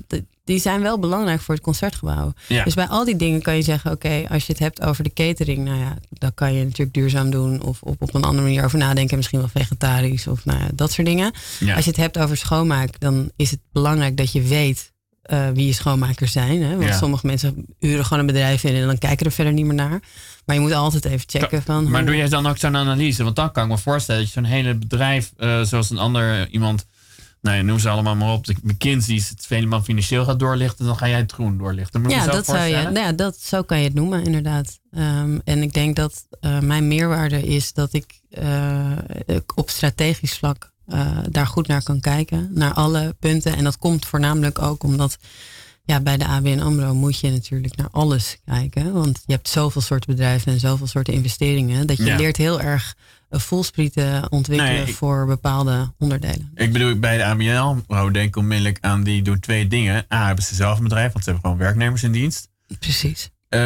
die 0.45 0.59
zijn 0.61 0.81
wel 0.81 0.99
belangrijk 0.99 1.41
voor 1.41 1.55
het 1.55 1.63
concertgebouw. 1.63 2.33
Ja. 2.49 2.65
Dus 2.65 2.75
bij 2.75 2.87
al 2.87 3.05
die 3.05 3.17
dingen 3.17 3.43
kan 3.43 3.57
je 3.57 3.63
zeggen, 3.63 3.91
oké, 3.93 4.25
als 4.31 4.47
je 4.47 4.53
het 4.53 4.61
hebt 4.61 4.83
over 4.83 5.05
de 5.05 5.13
catering, 5.13 5.65
nou 5.65 5.79
ja, 5.79 5.97
dan 6.11 6.35
kan 6.35 6.55
je 6.55 6.65
natuurlijk 6.65 6.93
duurzaam 6.95 7.31
doen 7.31 7.63
of 7.63 7.83
op, 7.83 8.03
op 8.03 8.15
een 8.15 8.23
andere 8.25 8.43
manier 8.43 8.65
over 8.65 8.79
nadenken, 8.79 9.17
misschien 9.17 9.39
wel 9.39 9.49
vegetarisch 9.49 10.27
of 10.27 10.45
nou 10.45 10.59
ja, 10.59 10.67
dat 10.75 10.93
soort 10.93 11.07
dingen. 11.07 11.33
Als 11.75 11.85
je 11.85 11.91
het 11.91 11.97
hebt 12.01 12.19
over 12.19 12.37
schoonmaak, 12.37 13.01
dan 13.01 13.31
is 13.37 13.51
het 13.51 13.61
belangrijk 13.73 14.17
dat 14.17 14.33
je 14.33 14.43
weet 14.43 14.93
eh, 15.25 15.49
wie 15.51 15.67
je 15.67 15.73
schoonmakers 15.73 16.33
zijn. 16.33 16.63
Hè? 16.63 16.77
Want 16.77 16.89
Ja. 16.89 16.97
sommige 16.97 17.27
mensen 17.27 17.67
huren 17.79 18.05
gewoon 18.05 18.19
een 18.19 18.27
bedrijf 18.27 18.65
in 18.65 18.75
en 18.75 18.87
dan 18.87 18.99
kijken 18.99 19.27
er 19.27 19.33
verder 19.33 19.53
niet 19.53 19.65
meer 19.65 19.75
naar. 19.75 20.01
Maar 20.45 20.57
je 20.57 20.63
moet 20.63 20.73
altijd 20.73 21.05
even 21.05 21.25
checken 21.29 21.63
van. 21.63 21.85
Maar 21.91 22.01
hoe- 22.01 22.11
doe 22.11 22.17
jij 22.19 22.29
dan 22.29 22.47
ook 22.47 22.57
zo'n 22.59 22.77
analyse? 22.77 23.25
Want 23.25 23.37
dan 23.37 23.53
kan 23.53 23.65
ik 23.65 23.71
me 23.71 23.79
voorstellen 23.79 24.21
dat 24.21 24.33
je 24.33 24.41
zo'n 24.41 24.51
hele 24.51 24.75
bedrijf, 24.75 25.33
eh, 25.37 25.63
zoals 25.63 25.91
een 25.91 25.99
ander 25.99 26.49
iemand, 26.49 26.87
nou 27.41 27.57
ja, 27.57 27.63
noem 27.63 27.79
ze 27.79 27.89
allemaal 27.89 28.17
maar 28.17 28.33
op, 28.33 28.47
de 28.47 28.55
McKinsey's, 28.63 29.29
het 29.29 29.47
helemaal 29.49 29.83
financieel 29.83 30.25
gaat 30.25 30.39
doorlichten, 30.39 30.87
dan 30.87 30.97
ga 30.97 31.09
jij 31.09 31.19
het 31.19 31.33
groen 31.33 31.59
doorlichten. 31.59 32.01
Moet 32.03 32.11
Ja, 32.11 32.27
dat 32.27 32.47
zou 32.47 32.65
je, 32.65 32.75
nou 32.83 32.99
ja, 32.99 33.13
dat, 33.13 33.37
zo 33.41 33.63
kan 33.63 33.79
je 33.79 33.85
het 33.85 33.95
noemen, 33.95 34.25
inderdaad. 34.25 34.79
Ehm, 34.93 35.39
en 35.45 35.63
ik 35.63 35.73
denk 35.73 35.97
dat 35.97 36.27
eh, 36.41 36.59
mijn 36.59 36.89
meerwaarde 36.89 37.43
is 37.47 37.73
dat 37.73 37.93
ik 37.93 38.21
eh, 38.31 38.91
ik 39.27 39.57
op 39.57 39.71
strategisch 39.71 40.35
vlak 40.39 40.73
eh, 40.87 41.19
daar 41.31 41.47
goed 41.47 41.67
naar 41.67 41.83
kan 41.83 42.01
kijken, 42.01 42.49
naar 42.53 42.73
alle 42.73 43.17
punten. 43.21 43.57
En 43.57 43.65
dat 43.65 43.79
komt 43.79 44.07
voornamelijk 44.07 44.63
ook 44.63 44.83
omdat 44.83 45.17
ja, 45.85 46.01
bij 46.01 46.17
de 46.17 46.27
ABN 46.27 46.61
AMRO 46.61 46.95
moet 46.95 47.19
je 47.19 47.31
natuurlijk 47.31 47.77
naar 47.77 47.89
alles 47.91 48.39
kijken. 48.45 48.93
Want 48.93 49.23
je 49.27 49.33
hebt 49.33 49.49
zoveel 49.49 49.81
soorten 49.81 50.11
bedrijven 50.15 50.53
en 50.53 50.61
zoveel 50.61 50.87
soorten 50.87 51.13
investeringen. 51.15 51.87
Dat 51.87 51.97
je 51.97 52.05
Ja. 52.05 52.17
leert 52.17 52.37
heel 52.37 52.61
erg 52.61 52.95
een 53.29 53.41
voelsprieten 53.41 54.31
ontwikkelen 54.33 54.73
Nee, 54.75 54.85
ik- 54.87 54.95
voor 54.95 55.27
bepaalde 55.27 55.93
onderdelen. 55.99 56.51
Ik 56.55 56.73
bedoel, 56.73 56.99
bij 56.99 57.17
de 57.17 57.25
ABN 57.25 57.57
AMRO 57.57 58.11
denk 58.11 58.29
ik 58.29 58.37
onmiddellijk 58.37 58.79
aan 58.81 59.03
die 59.03 59.23
doen 59.23 59.41
twee 59.41 59.67
dingen. 59.67 60.07
A, 60.13 60.27
hebben 60.27 60.45
ze 60.45 60.55
zelf 60.55 60.77
een 60.79 60.83
bedrijf, 60.85 61.13
want 61.13 61.25
ze 61.25 61.31
hebben 61.31 61.51
gewoon 61.51 61.65
werknemers 61.67 62.03
in 62.03 62.13
dienst. 62.13 62.49
Precies. 62.79 63.31
Eh, 63.49 63.61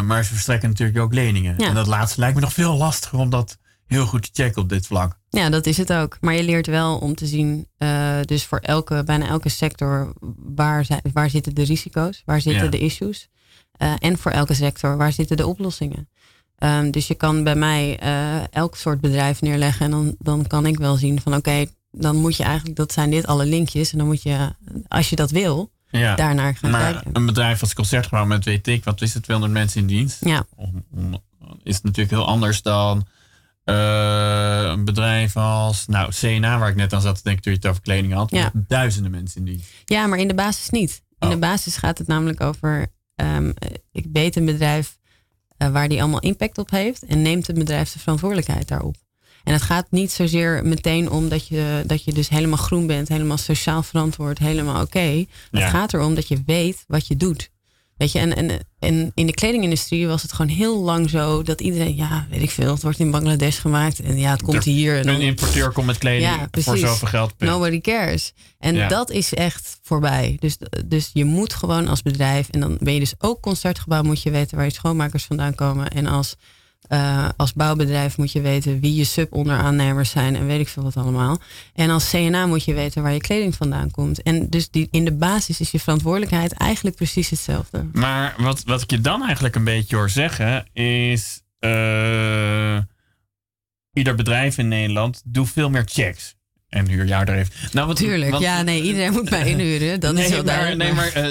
maar 0.00 0.24
ze 0.24 0.32
verstrekken 0.32 0.68
natuurlijk 0.68 0.98
ook 0.98 1.14
leningen. 1.14 1.54
Ja. 1.58 1.68
En 1.68 1.74
dat 1.74 1.86
laatste 1.86 2.20
lijkt 2.20 2.34
me 2.34 2.40
nog 2.40 2.52
veel 2.52 2.76
lastiger 2.76 3.18
om 3.18 3.30
dat 3.30 3.58
heel 3.92 4.06
goed 4.06 4.22
te 4.22 4.42
checken 4.42 4.62
op 4.62 4.68
dit 4.68 4.86
vlak. 4.86 5.18
Ja, 5.30 5.50
dat 5.50 5.66
is 5.66 5.76
het 5.76 5.92
ook. 5.92 6.16
Maar 6.20 6.34
je 6.34 6.42
leert 6.42 6.66
wel 6.66 6.96
om 6.98 7.14
te 7.14 7.26
zien, 7.26 7.66
eh, 7.78 8.18
dus 8.24 8.44
voor 8.44 8.58
elke, 8.58 9.02
bijna 9.04 9.26
elke 9.28 9.48
sector, 9.48 10.12
waar, 10.54 10.84
zijn, 10.84 11.00
waar 11.12 11.30
zitten 11.30 11.54
de 11.54 11.62
risico's, 11.64 12.22
waar 12.24 12.40
zitten 12.40 12.64
Ja. 12.64 12.70
de 12.70 12.78
issues. 12.78 13.28
Eh, 13.72 13.92
en 13.98 14.18
voor 14.18 14.30
elke 14.30 14.54
sector, 14.54 14.96
waar 14.96 15.12
zitten 15.12 15.36
de 15.36 15.46
oplossingen. 15.46 16.08
Ehm, 16.58 16.90
dus 16.90 17.06
je 17.06 17.14
kan 17.14 17.44
bij 17.44 17.54
mij 17.56 17.98
eh, 17.98 18.46
elk 18.50 18.76
soort 18.76 19.00
bedrijf 19.00 19.40
neerleggen 19.40 19.84
en 19.84 19.90
dan, 19.90 20.16
dan 20.18 20.46
kan 20.46 20.66
ik 20.66 20.78
wel 20.78 20.96
zien 20.96 21.20
van 21.20 21.34
oké, 21.34 21.66
dan 21.90 22.16
moet 22.16 22.36
je 22.36 22.42
eigenlijk, 22.42 22.76
dat 22.76 22.92
zijn 22.92 23.10
dit 23.10 23.26
alle 23.26 23.46
linkjes. 23.46 23.92
En 23.92 23.98
dan 23.98 24.06
moet 24.06 24.22
je, 24.22 24.54
als 24.88 25.10
je 25.10 25.16
dat 25.16 25.30
wil, 25.30 25.70
Ja. 25.90 26.14
daarnaar 26.14 26.56
gaan 26.56 26.70
maar 26.70 26.92
kijken. 26.92 27.10
een 27.12 27.26
bedrijf 27.26 27.60
als 27.60 27.74
Concertgebouw 27.74 28.24
met 28.24 28.44
weet 28.44 28.66
ik, 28.68 28.84
wat 28.84 29.00
is 29.00 29.14
het, 29.14 29.22
200 29.22 29.58
mensen 29.58 29.80
in 29.80 29.86
dienst? 29.86 30.24
Ja. 30.24 30.44
Om- 30.56 30.84
om- 30.94 31.20
is 31.62 31.80
natuurlijk 31.82 32.10
heel 32.10 32.26
anders 32.26 32.62
dan 32.62 33.06
eh, 33.64 34.62
een 34.70 34.84
bedrijf 34.84 35.36
als, 35.36 35.86
nou, 35.86 36.10
CNA, 36.20 36.58
waar 36.58 36.68
ik 36.68 36.76
net 36.76 36.92
aan 36.92 37.00
zat 37.00 37.16
te 37.16 37.22
denken 37.22 37.42
toen 37.42 37.52
je 37.52 37.58
het 37.58 37.68
over 37.68 37.82
kleding 37.82 38.12
had. 38.12 38.30
Ja. 38.30 38.50
Duizenden 38.54 39.10
mensen 39.10 39.38
in 39.38 39.44
dienst. 39.46 39.68
Ja, 39.84 40.06
maar 40.06 40.18
in 40.18 40.28
de 40.28 40.34
basis 40.34 40.70
niet. 40.70 41.02
In 41.18 41.26
Oh. 41.28 41.34
de 41.34 41.38
basis 41.38 41.76
gaat 41.76 41.98
het 41.98 42.06
namelijk 42.06 42.40
over, 42.40 42.86
ehm, 43.14 43.52
ik 43.92 44.06
weet 44.12 44.36
een 44.36 44.44
bedrijf 44.44 44.98
eh, 45.56 45.68
waar 45.68 45.88
die 45.88 46.00
allemaal 46.00 46.20
impact 46.20 46.58
op 46.58 46.70
heeft 46.70 47.02
en 47.04 47.22
neemt 47.22 47.46
het 47.46 47.58
bedrijf 47.58 47.92
de 47.92 47.98
verantwoordelijkheid 47.98 48.68
daarop. 48.68 48.96
En 49.44 49.52
het 49.52 49.62
gaat 49.62 49.86
niet 49.90 50.12
zozeer 50.12 50.64
meteen 50.66 51.10
om 51.10 51.28
dat 51.28 51.48
je, 51.48 51.82
dat 51.86 52.04
je 52.04 52.12
dus 52.12 52.28
helemaal 52.28 52.56
groen 52.58 52.86
bent, 52.86 53.08
helemaal 53.08 53.36
sociaal 53.38 53.82
verantwoord, 53.82 54.38
helemaal 54.38 54.82
oké. 54.82 54.98
Het 54.98 55.26
Ja. 55.50 55.68
gaat 55.68 55.94
erom 55.94 56.14
dat 56.14 56.28
je 56.28 56.42
weet 56.46 56.84
wat 56.86 57.06
je 57.06 57.16
doet. 57.16 57.50
Weet 57.96 58.12
je, 58.12 58.18
en, 58.18 58.36
en, 58.36 58.58
en 58.78 59.12
in 59.14 59.26
de 59.26 59.32
kledingindustrie 59.34 60.06
was 60.06 60.22
het 60.22 60.32
gewoon 60.32 60.50
heel 60.50 60.78
lang 60.82 61.10
zo 61.10 61.42
dat 61.42 61.60
iedereen, 61.60 61.96
ja, 61.96 62.26
weet 62.30 62.42
ik 62.42 62.50
veel, 62.50 62.72
het 62.72 62.82
wordt 62.82 62.98
in 62.98 63.10
Bangladesh 63.10 63.60
gemaakt 63.60 64.00
en 64.00 64.18
ja, 64.18 64.30
het 64.30 64.42
komt 64.42 64.56
Er- 64.56 64.62
hier. 64.62 64.98
En 64.98 65.08
Een 65.08 65.20
importeur 65.20 65.72
komt 65.72 65.86
met 65.86 65.98
kleding 65.98 66.22
Ja, 66.24 66.48
voor 66.62 66.76
zoveel 66.78 67.08
geld. 67.08 67.36
punt. 67.36 67.50
Nobody 67.50 67.80
cares. 67.80 68.32
En 68.58 68.74
Ja. 68.74 68.88
dat 68.88 69.10
is 69.10 69.34
echt 69.34 69.78
voorbij. 69.82 70.36
Dus, 70.40 70.56
dus 70.86 71.10
je 71.12 71.24
moet 71.24 71.54
gewoon 71.54 71.88
als 71.88 72.02
bedrijf, 72.02 72.48
en 72.48 72.60
dan 72.60 72.76
ben 72.80 72.94
je 72.94 73.00
dus 73.00 73.14
ook 73.18 73.40
concertgebouw, 73.40 74.02
moet 74.02 74.22
je 74.22 74.30
weten 74.30 74.56
waar 74.56 74.66
je 74.66 74.72
schoonmakers 74.72 75.24
vandaan 75.24 75.54
komen. 75.54 75.90
En 75.90 76.06
als, 76.06 76.36
eh, 76.92 77.28
als 77.36 77.52
bouwbedrijf 77.52 78.16
moet 78.16 78.32
je 78.32 78.40
weten 78.40 78.80
wie 78.80 78.94
je 78.94 79.04
subonderaannemers 79.04 80.10
zijn 80.10 80.36
en 80.36 80.46
weet 80.46 80.60
ik 80.60 80.68
veel 80.68 80.82
wat 80.82 80.96
allemaal. 80.96 81.40
En 81.74 81.90
als 81.90 82.10
CNA 82.10 82.46
moet 82.46 82.64
je 82.64 82.74
weten 82.74 83.02
waar 83.02 83.12
je 83.12 83.20
kleding 83.20 83.54
vandaan 83.54 83.90
komt. 83.90 84.22
En 84.22 84.48
dus 84.48 84.70
die, 84.70 84.88
in 84.90 85.04
de 85.04 85.12
basis 85.12 85.60
is 85.60 85.70
je 85.70 85.80
verantwoordelijkheid 85.80 86.52
eigenlijk 86.52 86.96
precies 86.96 87.30
hetzelfde. 87.30 87.86
Maar 87.92 88.34
wat, 88.38 88.62
wat 88.64 88.82
ik 88.82 88.90
je 88.90 89.00
dan 89.00 89.24
eigenlijk 89.24 89.54
een 89.56 89.64
beetje 89.64 89.96
hoor 89.96 90.10
zeggen 90.10 90.64
is... 90.72 91.42
eh, 91.58 92.78
ieder 93.92 94.14
bedrijf 94.14 94.58
in 94.58 94.68
Nederland 94.68 95.22
doet 95.24 95.50
veel 95.50 95.70
meer 95.70 95.84
checks. 95.86 96.34
En 96.68 96.88
huur 96.88 97.06
jou 97.06 97.24
er 97.24 97.34
even. 97.38 97.52
Nou, 97.72 97.86
wat, 97.86 97.96
Tuurlijk, 97.96 98.30
wat- 98.30 98.40
ja, 98.40 98.62
nee, 98.62 98.82
iedereen 98.82 99.12
moet 99.12 99.30
mij 99.30 99.48
inhuren. 99.48 100.00
Dat 100.00 100.14
nee, 100.14 100.24
is 100.24 100.30
wel 100.30 100.44
maar, 100.44 100.54
duidelijk. 100.56 100.94
nee, 100.94 101.22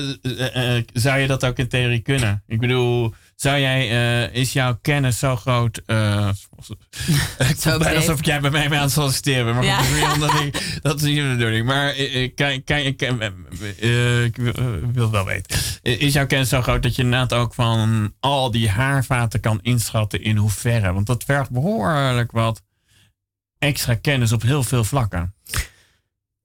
maar 0.42 0.52
eh, 0.52 0.84
zou 0.94 1.20
je 1.20 1.28
dat 1.28 1.46
ook 1.46 1.58
in 1.58 1.68
theorie 1.68 2.00
kunnen? 2.00 2.44
Ik 2.48 2.60
bedoel, 2.60 3.14
zou 3.42 3.60
jij, 3.60 3.90
eh, 3.90 4.36
is 4.42 4.54
jouw 4.54 4.78
kennis 4.82 5.20
zo 5.20 5.36
groot? 5.36 5.82
bijna 5.86 7.78
breed. 7.78 7.96
alsof 7.96 8.26
jij 8.26 8.40
bij 8.40 8.50
mij 8.50 8.70
mee 8.70 8.78
aan 8.78 8.84
het 8.84 8.94
solliciteren 8.94 9.46
bent. 9.46 9.56
Maar 9.56 9.66
Ja. 9.66 9.78
goed, 9.78 10.62
dat 10.82 10.96
is 10.96 11.02
niet 11.02 11.16
de 11.16 11.30
bedoeling. 11.30 11.66
Maar 11.66 11.90
eh, 11.90 12.22
ik, 12.22 12.40
ik 12.40 14.36
wil, 14.36 14.54
het 14.94 15.10
wel 15.10 15.26
weten. 15.26 15.60
Is 15.82 16.14
jouw 16.14 16.26
kennis 16.26 16.50
zo 16.50 16.62
groot 16.62 16.84
dat 16.84 16.96
je 16.96 17.02
inderdaad 17.02 17.34
ook 17.34 17.54
van 17.54 18.14
al 18.20 18.52
die 18.52 18.70
haarvaten 18.70 19.40
kan 19.40 19.60
inschatten 19.62 20.24
in 20.24 20.38
hoeverre? 20.38 20.94
Want 20.94 21.06
dat 21.06 21.24
vergt 21.24 21.50
behoorlijk 21.50 22.32
wat 22.32 22.62
extra 23.60 23.96
kennis 23.96 24.32
op 24.32 24.42
heel 24.42 24.64
veel 24.64 24.84
vlakken. 24.84 25.34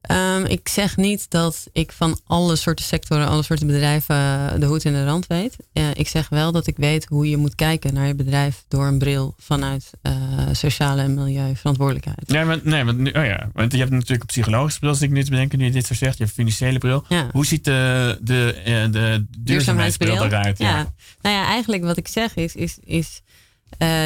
Ehm, 0.06 0.44
ik 0.44 0.68
zeg 0.68 0.96
niet 0.96 1.30
dat 1.30 1.66
ik 1.72 1.92
van 1.92 2.20
alle 2.26 2.56
soorten 2.56 2.84
sectoren, 2.84 3.26
alle 3.28 3.42
soorten 3.42 3.66
bedrijven 3.66 4.16
eh, 4.16 4.60
de 4.60 4.66
hoed 4.66 4.84
en 4.84 4.92
de 4.92 5.04
rand 5.04 5.26
weet. 5.26 5.56
Eh, 5.72 5.84
ik 5.94 6.08
zeg 6.08 6.28
wel 6.28 6.52
dat 6.52 6.66
ik 6.66 6.76
weet 6.76 7.04
hoe 7.08 7.28
je 7.30 7.36
moet 7.36 7.54
kijken 7.54 7.94
naar 7.94 8.06
je 8.06 8.14
bedrijf 8.14 8.64
door 8.68 8.86
een 8.86 8.98
bril 8.98 9.34
vanuit 9.38 9.90
eh, 10.02 10.12
sociale 10.52 11.02
en 11.02 11.14
milieuverantwoordelijkheid. 11.14 12.28
Nee, 12.28 12.44
maar, 12.44 12.58
nee 12.62 12.84
want, 12.84 12.98
oh 12.98 13.24
ja, 13.24 13.50
want 13.52 13.72
je 13.72 13.78
hebt 13.78 13.90
natuurlijk 13.90 14.20
een 14.20 14.26
psychologische 14.26 14.78
bril, 14.78 14.90
als 14.90 15.02
ik 15.02 15.10
nu 15.10 15.24
te 15.24 15.30
bedenken, 15.30 15.58
nu 15.58 15.64
je 15.64 15.70
dit 15.70 15.86
zo 15.86 15.94
zegt. 15.94 16.18
Je 16.18 16.24
hebt 16.24 16.38
een 16.38 16.44
financiële 16.44 16.78
bril. 16.78 17.04
Ja. 17.08 17.28
Hoe 17.32 17.46
ziet 17.46 17.64
de, 17.64 18.18
de, 18.22 18.54
de 18.90 19.24
duurzaamheidsbril 19.38 20.24
eruit? 20.24 20.58
Ja. 20.58 20.92
Nou 21.22 21.36
ja, 21.36 21.46
eigenlijk 21.46 21.84
wat 21.84 21.96
ik 21.96 22.08
zeg 22.08 22.34
is, 22.34 22.54
is, 22.54 22.78
is 22.84 23.22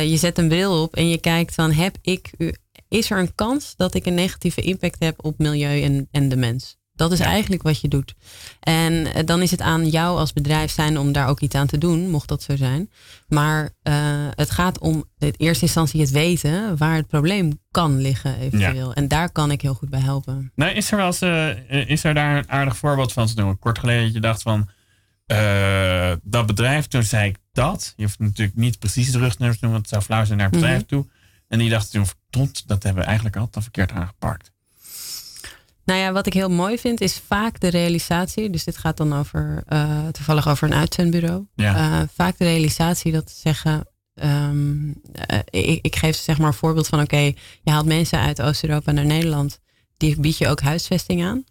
je 0.08 0.16
zet 0.16 0.38
een 0.38 0.48
bril 0.48 0.82
op 0.82 0.96
en 0.96 1.08
je 1.08 1.18
kijkt 1.18 1.54
van 1.54 1.72
heb 1.72 1.96
ik, 2.02 2.30
u- 2.38 2.54
is 2.90 3.10
er 3.10 3.18
een 3.18 3.34
kans 3.34 3.76
dat 3.76 3.94
ik 3.94 4.06
een 4.06 4.14
negatieve 4.14 4.60
impact 4.60 4.96
heb 4.98 5.24
op 5.24 5.38
milieu 5.38 5.82
en, 5.82 6.08
en 6.10 6.28
de 6.28 6.36
mens? 6.36 6.78
Dat 6.94 7.12
is 7.12 7.20
eigenlijk 7.20 7.62
wat 7.62 7.80
je 7.80 7.88
doet. 7.88 8.14
En 8.60 9.14
eh, 9.14 9.24
dan 9.26 9.42
is 9.42 9.50
het 9.50 9.60
aan 9.60 9.88
jou 9.88 10.18
als 10.18 10.32
bedrijf 10.32 10.70
zijn 10.70 10.98
om 10.98 11.12
daar 11.12 11.28
ook 11.28 11.40
iets 11.40 11.54
aan 11.54 11.66
te 11.66 11.78
doen, 11.78 12.10
mocht 12.10 12.28
dat 12.28 12.42
zo 12.42 12.56
zijn. 12.56 12.90
Maar 13.28 13.70
eh, 13.82 13.94
het 14.34 14.50
gaat 14.50 14.78
om 14.78 15.04
in 15.18 15.34
eerste 15.36 15.64
instantie 15.64 16.00
het 16.00 16.10
weten 16.10 16.76
waar 16.76 16.94
het 16.96 17.06
probleem 17.06 17.58
kan 17.70 18.00
liggen 18.00 18.38
eventueel. 18.38 18.94
En 18.94 19.08
daar 19.08 19.30
kan 19.32 19.50
ik 19.50 19.60
heel 19.62 19.74
goed 19.74 19.88
bij 19.90 20.00
helpen. 20.00 20.52
Nou, 20.54 20.72
is 20.72 20.90
er, 20.90 20.96
wel 20.96 21.06
eens, 21.06 21.20
eh, 21.20 21.88
is 21.88 22.04
er 22.04 22.14
daar 22.14 22.36
een 22.36 22.50
aardig 22.50 22.76
voorbeeld 22.76 23.12
van 23.12 23.26
te 23.26 23.32
noemen? 23.36 23.58
Kort 23.58 23.78
geleden 23.78 24.04
dat 24.04 24.12
je 24.12 24.20
dacht 24.20 24.42
van, 24.42 24.68
dat 26.22 26.46
bedrijf, 26.46 26.86
toen 26.86 27.02
zei 27.02 27.28
ik 27.28 27.36
dat. 27.52 27.92
Je 27.96 28.02
hoeft 28.04 28.18
natuurlijk 28.18 28.56
niet 28.56 28.78
precies 28.78 29.12
de 29.12 29.18
rugnummers 29.18 29.58
te 29.58 29.64
noemen, 29.64 29.80
want 29.80 29.80
het 29.80 29.88
zou 29.88 30.02
flauw 30.02 30.24
zijn 30.24 30.38
naar 30.38 30.46
het 30.46 30.56
bedrijf 30.56 30.78
Mhm. 30.78 30.86
toe. 30.88 31.06
En 31.48 31.58
die 31.58 31.70
dacht 31.70 31.90
toen, 31.90 32.04
dat 32.66 32.82
hebben 32.82 33.02
we 33.02 33.08
eigenlijk 33.08 33.36
altijd 33.36 33.56
al 33.56 33.62
verkeerd 33.62 33.92
aangepakt. 33.92 34.50
Nou 35.84 36.00
ja, 36.02 36.12
wat 36.12 36.26
ik 36.26 36.32
heel 36.32 36.50
mooi 36.50 36.78
vind 36.78 37.00
is 37.00 37.20
vaak 37.26 37.60
de 37.60 37.68
realisatie. 37.68 38.50
Dus 38.50 38.64
dit 38.64 38.76
gaat 38.76 38.96
dan 38.96 39.12
over 39.12 39.62
eh, 39.66 40.06
toevallig 40.08 40.48
over 40.48 40.68
een 40.68 40.74
uitzendbureau. 40.74 41.46
Ja. 41.54 42.00
Eh, 42.00 42.08
vaak 42.14 42.38
de 42.38 42.44
realisatie 42.44 43.12
dat 43.12 43.30
ze 43.30 43.36
zeggen. 43.40 43.88
ehm, 44.14 44.92
eh, 45.12 45.38
ik, 45.50 45.84
ik 45.84 45.96
geef 45.96 46.16
zeg 46.16 46.38
maar 46.38 46.46
een 46.46 46.54
voorbeeld 46.54 46.86
van: 46.88 47.00
oké, 47.00 47.18
je 47.62 47.70
haalt 47.70 47.86
mensen 47.86 48.18
uit 48.18 48.42
Oost-Europa 48.42 48.92
naar 48.92 49.06
Nederland. 49.06 49.60
Die 49.96 50.20
bied 50.20 50.38
je 50.38 50.48
ook 50.48 50.60
huisvesting 50.60 51.24
aan. 51.24 51.44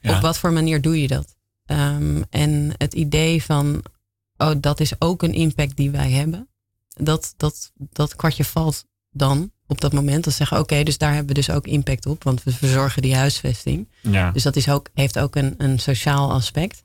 Ja. 0.00 0.16
Op 0.16 0.22
wat 0.22 0.38
voor 0.38 0.52
manier 0.52 0.80
doe 0.80 1.00
je 1.00 1.08
dat? 1.08 1.36
Ehm, 1.66 2.22
en 2.30 2.74
het 2.76 2.94
idee 2.94 3.42
van 3.42 3.82
oh, 4.36 4.52
dat 4.58 4.80
is 4.80 4.92
ook 4.98 5.22
een 5.22 5.34
impact 5.34 5.76
die 5.76 5.90
wij 5.90 6.10
hebben. 6.10 6.48
Dat, 6.88 7.34
dat, 7.36 7.72
dat 7.74 8.16
kwartje 8.16 8.44
valt 8.44 8.84
dan 9.10 9.52
op 9.68 9.80
dat 9.80 9.92
moment. 9.92 10.24
Dan 10.24 10.32
zeggen, 10.32 10.58
oké, 10.58 10.82
dus 10.82 10.98
daar 10.98 11.10
hebben 11.14 11.28
we 11.28 11.34
dus 11.34 11.50
ook 11.50 11.66
impact 11.66 12.06
op. 12.06 12.24
Want 12.24 12.42
we 12.42 12.52
verzorgen 12.52 13.02
die 13.02 13.14
huisvesting. 13.14 13.88
Ja. 14.00 14.30
Dus 14.30 14.42
dat 14.42 14.56
is 14.56 14.68
ook, 14.68 14.88
heeft 14.94 15.18
ook 15.18 15.36
een, 15.36 15.54
een 15.58 15.78
sociaal 15.78 16.32
aspect. 16.32 16.82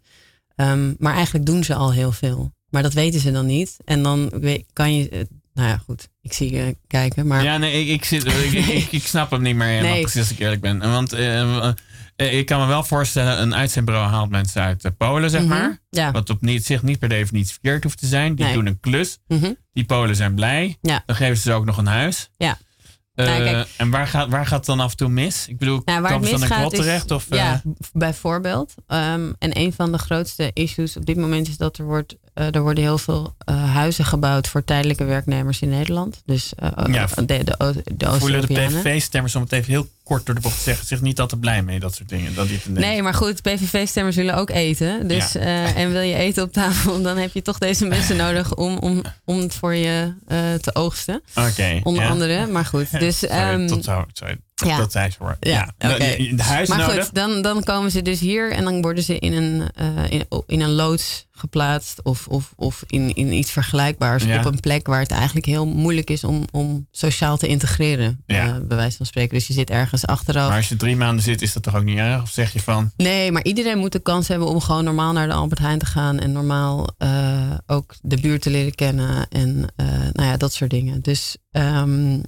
Ehm, 0.55 0.93
maar 0.99 1.13
eigenlijk 1.15 1.45
doen 1.45 1.63
ze 1.63 1.75
al 1.75 1.93
heel 1.93 2.11
veel. 2.11 2.51
Maar 2.69 2.81
dat 2.83 2.93
weten 2.93 3.19
ze 3.19 3.31
dan 3.31 3.45
niet. 3.45 3.77
En 3.85 4.03
dan 4.03 4.31
kan 4.73 4.95
je... 4.97 5.09
eh, 5.09 5.19
Nou 5.53 5.67
ja, 5.67 5.77
goed. 5.77 6.09
Ik 6.21 6.33
zie 6.33 6.51
je 6.53 6.77
kijken. 6.87 7.27
Maar 7.27 7.43
Ja, 7.43 7.57
nee, 7.57 7.81
ik, 7.81 7.87
ik, 7.89 8.05
zit, 8.05 8.25
ik, 8.25 8.51
ik, 8.53 8.91
ik 8.91 9.03
snap 9.07 9.31
hem 9.31 9.41
niet 9.41 9.55
meer 9.55 9.67
helemaal 9.67 9.91
Nee. 9.91 10.01
precies 10.01 10.19
als 10.21 10.31
ik 10.31 10.39
eerlijk 10.39 10.61
ben. 10.61 10.79
Want 10.79 11.13
eh, 11.13 11.67
eh, 12.15 12.37
ik 12.37 12.45
kan 12.45 12.59
me 12.59 12.65
wel 12.65 12.83
voorstellen, 12.83 13.41
een 13.41 13.55
uitzendbureau 13.55 14.09
haalt 14.09 14.29
mensen 14.29 14.61
uit 14.61 14.97
Polen, 14.97 15.29
zeg 15.29 15.41
Mhm, 15.41 15.49
maar. 15.49 15.79
ja. 15.89 16.11
Wat 16.11 16.29
op 16.29 16.41
niet, 16.41 16.65
zich 16.65 16.81
niet 16.83 16.99
per 16.99 17.09
definitie 17.09 17.51
verkeerd 17.51 17.83
hoeft 17.83 17.97
te 17.99 18.07
zijn. 18.07 18.35
Die 18.35 18.45
Nee. 18.45 18.53
doen 18.53 18.65
een 18.65 18.79
klus. 18.79 19.17
Mhm. 19.27 19.51
Die 19.73 19.83
Polen 19.85 20.15
zijn 20.15 20.35
blij. 20.35 20.77
Ja. 20.81 21.03
Dan 21.05 21.15
geven 21.15 21.35
ze 21.35 21.41
ze 21.41 21.53
ook 21.53 21.65
nog 21.65 21.77
een 21.77 21.85
huis. 21.87 22.29
Ja. 22.37 22.57
Eh, 23.15 23.25
Nou, 23.25 23.43
kijk. 23.43 23.67
en 23.77 23.89
waar 23.89 24.07
gaat, 24.07 24.29
waar 24.29 24.45
gaat 24.45 24.57
het 24.57 24.65
dan 24.65 24.79
af 24.79 24.91
en 24.91 24.97
toe 24.97 25.09
mis? 25.09 25.47
Ik 25.47 25.57
bedoel, 25.57 25.81
Nou, 25.85 26.01
waar 26.01 26.11
het 26.11 26.21
dan 26.21 26.39
misgaat 26.39 26.59
klot 26.59 26.75
terecht? 26.75 27.11
Of, 27.11 27.29
eh, 27.29 27.53
bijvoorbeeld. 27.93 28.73
Ehm, 28.87 29.31
en 29.39 29.57
een 29.59 29.73
van 29.73 29.91
de 29.91 29.97
grootste 29.97 30.51
issues 30.53 30.97
op 30.97 31.05
dit 31.05 31.17
moment 31.17 31.47
is 31.47 31.57
dat 31.57 31.77
er, 31.77 31.85
wordt, 31.85 32.13
eh, 32.13 32.22
er 32.33 32.61
worden 32.61 32.83
heel 32.83 32.97
veel 32.97 33.35
eh, 33.37 33.73
huizen 33.73 34.05
gebouwd 34.05 34.47
voor 34.47 34.63
tijdelijke 34.63 35.03
werknemers 35.03 35.61
in 35.61 35.69
Nederland. 35.69 36.21
Dus 36.25 36.53
eh, 36.55 36.69
Ja, 36.91 37.07
de, 37.15 37.25
de, 37.25 37.43
de, 37.43 37.55
O- 37.57 37.73
de 37.95 38.11
voelen 38.19 38.41
de. 38.41 38.47
PVV-stemmers, 38.53 39.35
om 39.35 39.41
het 39.41 39.51
even 39.51 39.71
heel 39.71 39.87
kort 40.03 40.25
door 40.25 40.35
de 40.35 40.41
bocht 40.41 40.57
te 40.57 40.63
zeggen, 40.63 40.87
zich 40.87 41.01
niet 41.01 41.19
altijd 41.19 41.41
blij 41.41 41.61
mee, 41.63 41.79
dat 41.79 41.95
soort 41.95 42.09
dingen. 42.09 42.35
Dat. 42.35 42.47
Nee, 42.67 43.01
maar 43.01 43.13
goed, 43.13 43.41
PVV-stemmers 43.41 44.15
willen 44.15 44.35
ook 44.35 44.49
eten. 44.49 45.07
Dus, 45.07 45.31
Ja. 45.31 45.39
eh, 45.39 45.77
en 45.77 45.91
wil 45.91 46.01
je 46.01 46.15
eten 46.15 46.43
op 46.43 46.53
tafel, 46.53 47.01
dan 47.01 47.17
heb 47.17 47.33
je 47.33 47.41
toch 47.41 47.57
deze 47.57 47.85
mensen 47.85 48.15
nodig 48.25 48.55
om, 48.55 48.77
om, 48.77 49.01
om 49.25 49.39
het 49.39 49.55
voor 49.55 49.75
je 49.75 50.13
eh, 50.27 50.53
te 50.53 50.75
oogsten. 50.75 51.21
Oké, 51.35 51.79
Onder 51.83 52.03
ja. 52.03 52.09
andere, 52.09 52.47
maar 52.47 52.65
goed. 52.65 52.99
Dus, 52.99 53.19
Sorry, 53.19 53.35
ehm, 53.35 53.67
tot 53.67 53.83
zo, 53.83 54.05
sorry, 54.13 54.37
ja. 54.55 54.77
dat 54.77 54.91
zei 54.91 55.09
ze 55.09 55.17
hoor. 55.19 55.37
Ja, 55.39 55.73
Ja, 55.77 55.91
oké. 55.93 55.97
de, 55.97 56.35
de 56.35 56.65
maar 56.67 56.77
nodig. 56.77 57.05
goed, 57.05 57.15
dan, 57.15 57.41
dan 57.41 57.63
komen 57.63 57.91
ze 57.91 58.01
dus 58.01 58.19
hier 58.19 58.51
en 58.51 58.63
dan 58.63 58.81
worden 58.81 59.03
ze 59.03 59.19
in 59.19 59.33
een, 59.33 59.69
eh, 59.75 59.87
in, 60.09 60.25
in 60.47 60.61
een 60.61 60.71
loods 60.71 61.27
geplaatst 61.35 62.01
of, 62.03 62.27
of, 62.27 62.53
of 62.55 62.83
in, 62.87 63.13
in 63.15 63.33
iets 63.33 63.51
vergelijkbaars 63.51 64.23
Ja. 64.23 64.37
op 64.39 64.45
een 64.45 64.59
plek 64.59 64.87
waar 64.87 64.99
het 64.99 65.11
eigenlijk 65.11 65.45
heel 65.45 65.67
moeilijk 65.67 66.09
is 66.09 66.23
om, 66.23 66.45
om 66.51 66.87
sociaal 66.91 67.37
te 67.37 67.47
integreren, 67.47 68.23
Ja. 68.25 68.45
eh, 68.47 68.53
bij 68.67 68.77
wijze 68.77 68.97
van 68.97 69.05
spreken. 69.05 69.33
Dus 69.37 69.47
je 69.47 69.53
zit 69.53 69.69
ergens 69.69 70.05
achteraf. 70.05 70.47
Maar 70.47 70.57
als 70.57 70.69
je 70.69 70.75
drie 70.75 70.95
maanden 70.95 71.23
zit, 71.23 71.41
is 71.41 71.53
dat 71.53 71.63
toch 71.63 71.75
ook 71.75 71.83
niet 71.83 71.97
erg? 71.97 72.21
Of 72.21 72.29
zeg 72.29 72.53
je 72.53 72.59
van, 72.59 72.91
Nee, 72.97 73.31
maar 73.31 73.43
iedereen 73.43 73.77
moet 73.77 73.91
de 73.91 73.99
kans 73.99 74.27
hebben 74.27 74.47
om 74.47 74.59
gewoon 74.61 74.83
normaal 74.83 75.13
naar 75.13 75.27
de 75.27 75.33
Albert 75.33 75.59
Heijn 75.59 75.79
te 75.79 75.85
gaan 75.85 76.19
en 76.19 76.31
normaal 76.31 76.87
eh, 76.97 77.51
ook 77.67 77.95
de 78.01 78.19
buurt 78.19 78.41
te 78.41 78.49
leren 78.49 78.75
kennen 78.75 79.27
en 79.29 79.65
eh, 79.75 79.85
nou 79.87 80.27
ja, 80.29 80.37
dat 80.37 80.53
soort 80.53 80.69
dingen. 80.71 81.01
Dus, 81.01 81.37
ehm, 81.51 82.19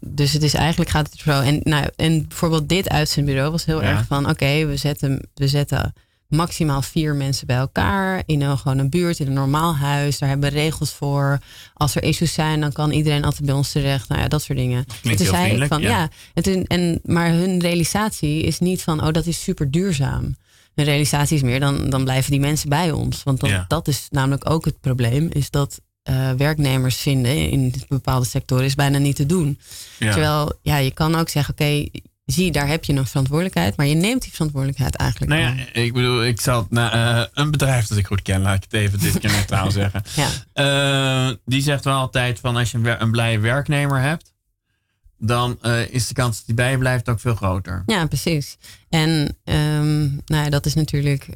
dus 0.00 0.32
het 0.32 0.42
is 0.42 0.54
eigenlijk 0.54 0.90
gaat 0.90 1.10
het 1.12 1.20
zo. 1.20 1.40
En, 1.40 1.60
nou, 1.62 1.86
en 1.96 2.28
bijvoorbeeld 2.28 2.68
dit 2.68 2.88
uitzendbureau 2.88 3.50
was 3.50 3.64
heel 3.64 3.82
Ja. 3.82 3.88
erg 3.88 4.06
van 4.06 4.28
oké, 4.28 4.66
we, 4.66 4.76
zetten, 4.76 5.28
we 5.34 5.48
zetten 5.48 5.94
maximaal 6.28 6.82
vier 6.82 7.14
mensen 7.14 7.46
bij 7.46 7.56
elkaar 7.56 8.22
in 8.26 8.40
een, 8.40 8.58
gewoon 8.58 8.78
een 8.78 8.90
buurt, 8.90 9.18
in 9.20 9.26
een 9.26 9.32
normaal 9.32 9.76
huis. 9.76 10.18
Daar 10.18 10.28
hebben 10.28 10.52
we 10.52 10.58
regels 10.58 10.92
voor. 10.92 11.38
Als 11.74 11.94
er 11.94 12.02
issues 12.02 12.32
zijn, 12.32 12.60
dan 12.60 12.72
kan 12.72 12.90
iedereen 12.90 13.24
altijd 13.24 13.44
bij 13.46 13.54
ons 13.54 13.72
terecht. 13.72 14.08
Nou 14.08 14.20
ja, 14.20 14.28
dat 14.28 14.42
soort 14.42 14.58
dingen. 14.58 14.84
Klinkt 15.00 15.24
toen 15.24 15.34
heel 15.34 15.56
zei 15.56 15.66
van 15.66 15.80
ja. 15.80 15.88
ja, 15.88 16.10
en 16.34 16.42
toen, 16.42 16.64
en, 16.64 17.00
maar 17.04 17.30
hun 17.30 17.60
realisatie 17.60 18.42
is 18.42 18.58
niet 18.58 18.82
van, 18.82 19.06
oh, 19.06 19.12
dat 19.12 19.26
is 19.26 19.42
super 19.42 19.70
duurzaam. 19.70 20.36
Hun 20.74 20.84
realisatie 20.84 21.36
is 21.36 21.42
meer, 21.42 21.60
dan, 21.60 21.90
dan 21.90 22.04
blijven 22.04 22.30
die 22.30 22.40
mensen 22.40 22.68
bij 22.68 22.90
ons. 22.90 23.22
Want 23.22 23.40
dan, 23.40 23.50
Ja. 23.50 23.64
dat 23.68 23.88
is 23.88 24.06
namelijk 24.10 24.50
ook 24.50 24.64
het 24.64 24.80
probleem, 24.80 25.28
is 25.32 25.50
dat 25.50 25.80
eh, 26.02 26.30
werknemers 26.32 26.96
vinden 26.96 27.50
in 27.50 27.74
bepaalde 27.88 28.26
sectoren 28.26 28.64
is 28.64 28.74
bijna 28.74 28.98
niet 28.98 29.16
te 29.16 29.26
doen. 29.26 29.58
Ja. 29.98 30.12
Terwijl, 30.12 30.52
ja, 30.62 30.76
je 30.76 30.90
kan 30.90 31.14
ook 31.14 31.28
zeggen, 31.28 31.54
oké, 31.54 31.88
zie, 32.32 32.52
daar 32.52 32.68
heb 32.68 32.84
je 32.84 32.92
een 32.92 33.06
verantwoordelijkheid, 33.06 33.76
maar 33.76 33.86
je 33.86 33.94
neemt 33.94 34.22
die 34.22 34.32
verantwoordelijkheid 34.32 34.96
eigenlijk 34.96 35.32
nou 35.32 35.42
ja, 35.42 35.64
ik 35.72 35.92
bedoel, 35.92 36.24
ik 36.24 36.40
zal 36.40 36.66
naar 36.70 36.92
eh, 36.92 37.26
een 37.32 37.50
bedrijf 37.50 37.86
dat 37.86 37.98
ik 37.98 38.06
goed 38.06 38.22
ken, 38.22 38.40
laat 38.40 38.56
ik 38.56 38.62
het 38.62 38.72
even 38.72 38.98
dit 38.98 39.18
keer 39.18 39.30
neutraal 39.30 39.70
zeggen. 39.80 40.02
Ja. 40.16 40.28
Eh, 40.52 41.34
die 41.44 41.62
zegt 41.62 41.84
wel 41.84 41.96
altijd 41.96 42.40
van 42.40 42.56
als 42.56 42.70
je 42.70 42.78
een, 42.78 43.02
een 43.02 43.10
blije 43.10 43.38
werknemer 43.38 44.00
hebt, 44.00 44.32
dan 45.18 45.58
eh, 45.62 45.88
is 45.88 46.06
de 46.06 46.14
kans 46.14 46.36
dat 46.36 46.46
die 46.46 46.54
bij 46.54 46.70
je 46.70 46.78
blijft 46.78 47.08
ook 47.08 47.20
veel 47.20 47.34
groter. 47.34 47.82
Ja, 47.86 48.06
precies. 48.06 48.56
En 48.88 49.36
ehm, 49.44 50.00
nou 50.06 50.44
ja, 50.44 50.48
dat 50.48 50.66
is 50.66 50.74
natuurlijk 50.74 51.28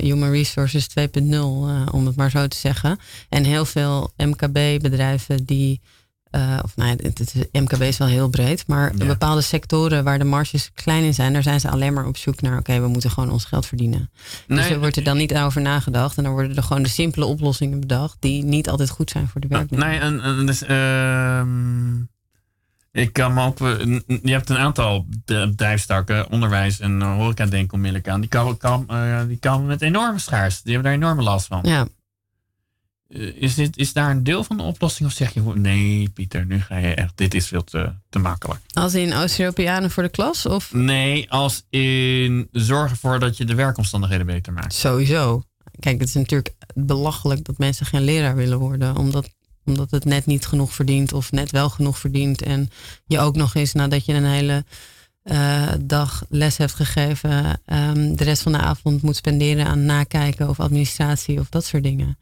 Human 0.00 0.30
Resources 0.30 0.88
2.0, 0.88 1.24
eh, 1.30 1.86
om 1.90 2.06
het 2.06 2.16
maar 2.16 2.30
zo 2.30 2.46
te 2.46 2.56
zeggen. 2.56 2.98
En 3.28 3.44
heel 3.44 3.64
veel 3.64 4.12
MKB-bedrijven 4.16 5.44
die, 5.44 5.80
eh, 6.34 6.58
of 6.62 6.76
nou 6.76 6.90
ja, 6.90 6.96
het, 7.02 7.18
het- 7.18 7.48
MKB 7.52 7.82
is 7.82 7.98
wel 7.98 8.08
heel 8.08 8.28
breed, 8.28 8.64
maar 8.66 8.92
Ja. 8.96 9.06
bepaalde 9.06 9.40
sectoren 9.40 10.04
waar 10.04 10.18
de 10.18 10.24
marges 10.24 10.70
klein 10.74 11.04
in 11.04 11.14
zijn, 11.14 11.32
daar 11.32 11.42
zijn 11.42 11.60
ze 11.60 11.70
alleen 11.70 11.92
maar 11.92 12.06
op 12.06 12.16
zoek 12.16 12.40
naar, 12.40 12.58
oké, 12.58 12.80
we 12.80 12.88
moeten 12.88 13.10
gewoon 13.10 13.30
ons 13.30 13.44
geld 13.44 13.66
verdienen. 13.66 14.10
dus 14.46 14.68
er 14.70 14.78
wordt 14.78 14.96
er 14.96 15.04
dan 15.04 15.16
niet 15.16 15.34
over 15.34 15.60
nagedacht 15.60 16.16
en 16.16 16.22
dan 16.22 16.32
worden 16.32 16.56
er 16.56 16.62
gewoon 16.62 16.82
de 16.82 16.88
simpele 16.88 17.24
oplossingen 17.24 17.80
bedacht 17.80 18.16
die 18.20 18.44
niet 18.44 18.68
altijd 18.68 18.90
goed 18.90 19.10
zijn 19.10 19.28
voor 19.28 19.40
de 19.40 19.46
werknemer. 19.48 19.86
Nee, 19.88 19.98
en, 19.98 20.20
en 20.20 20.46
dus, 20.46 20.62
ehm, 20.62 21.94
ik 22.92 23.12
kan 23.12 23.34
me 23.34 23.44
ook, 23.44 23.60
eh, 23.60 23.78
je 24.22 24.32
hebt 24.32 24.50
een 24.50 24.58
aantal 24.58 25.06
bedrijfstakken, 25.24 26.30
onderwijs 26.30 26.80
en 26.80 27.02
eh, 27.02 27.14
horeca 27.14 27.46
denk 27.46 27.64
ik 27.64 27.72
onmiddellijk 27.72 28.08
aan. 28.08 28.20
Die 28.20 28.28
komen 28.30 28.56
kan, 28.56 28.86
die 29.28 29.38
komen 29.38 29.66
met 29.66 29.82
enorme 29.82 30.18
schaars. 30.18 30.62
Die 30.62 30.72
hebben 30.72 30.92
daar 30.92 31.00
enorme 31.00 31.22
last 31.22 31.46
van. 31.46 31.60
Ja, 31.62 31.86
is, 33.14 33.54
dit, 33.54 33.76
is 33.76 33.92
daar 33.92 34.10
een 34.10 34.24
deel 34.24 34.44
van 34.44 34.56
de 34.56 34.62
oplossing 34.62 35.08
of 35.08 35.14
zeg 35.14 35.34
je 35.34 35.42
nee 35.54 36.08
Pieter, 36.08 36.46
nu 36.46 36.60
ga 36.60 36.76
je 36.76 36.94
echt, 36.94 37.12
dit 37.16 37.34
is 37.34 37.46
veel 37.46 37.64
te, 37.64 37.92
te 38.08 38.18
makkelijk. 38.18 38.60
als 38.72 38.94
in 38.94 39.14
Oost-Europeanen 39.14 39.90
voor 39.90 40.02
de 40.02 40.08
klas 40.08 40.46
of 40.46 40.72
Nee, 40.72 41.30
als 41.30 41.66
in 41.70 42.48
zorgen 42.52 42.90
ervoor 42.90 43.18
dat 43.18 43.36
je 43.36 43.44
de 43.44 43.54
werkomstandigheden 43.54 44.26
beter 44.26 44.52
maakt. 44.52 44.74
Sowieso. 44.74 45.42
Kijk, 45.80 46.00
het 46.00 46.08
is 46.08 46.14
natuurlijk 46.14 46.54
belachelijk 46.74 47.44
dat 47.44 47.58
mensen 47.58 47.86
geen 47.86 48.04
leraar 48.04 48.36
willen 48.36 48.58
worden. 48.58 48.96
Omdat, 48.96 49.28
omdat 49.64 49.90
het 49.90 50.04
net 50.04 50.26
niet 50.26 50.46
genoeg 50.46 50.72
verdient 50.72 51.12
of 51.12 51.32
net 51.32 51.50
wel 51.50 51.70
genoeg 51.70 51.98
verdient. 51.98 52.42
En 52.42 52.70
je 53.06 53.18
ook 53.18 53.36
nog 53.36 53.54
eens 53.54 53.72
nadat 53.72 54.04
je 54.04 54.12
een 54.12 54.24
hele 54.24 54.64
eh, 55.22 55.72
dag 55.80 56.24
les 56.28 56.56
hebt 56.56 56.74
gegeven, 56.74 57.60
ehm, 57.64 58.14
de 58.14 58.24
rest 58.24 58.42
van 58.42 58.52
de 58.52 58.58
avond 58.58 59.02
moet 59.02 59.16
spenderen 59.16 59.66
aan 59.66 59.84
nakijken 59.84 60.48
of 60.48 60.60
administratie 60.60 61.40
of 61.40 61.48
dat 61.48 61.64
soort 61.64 61.82
dingen. 61.82 62.18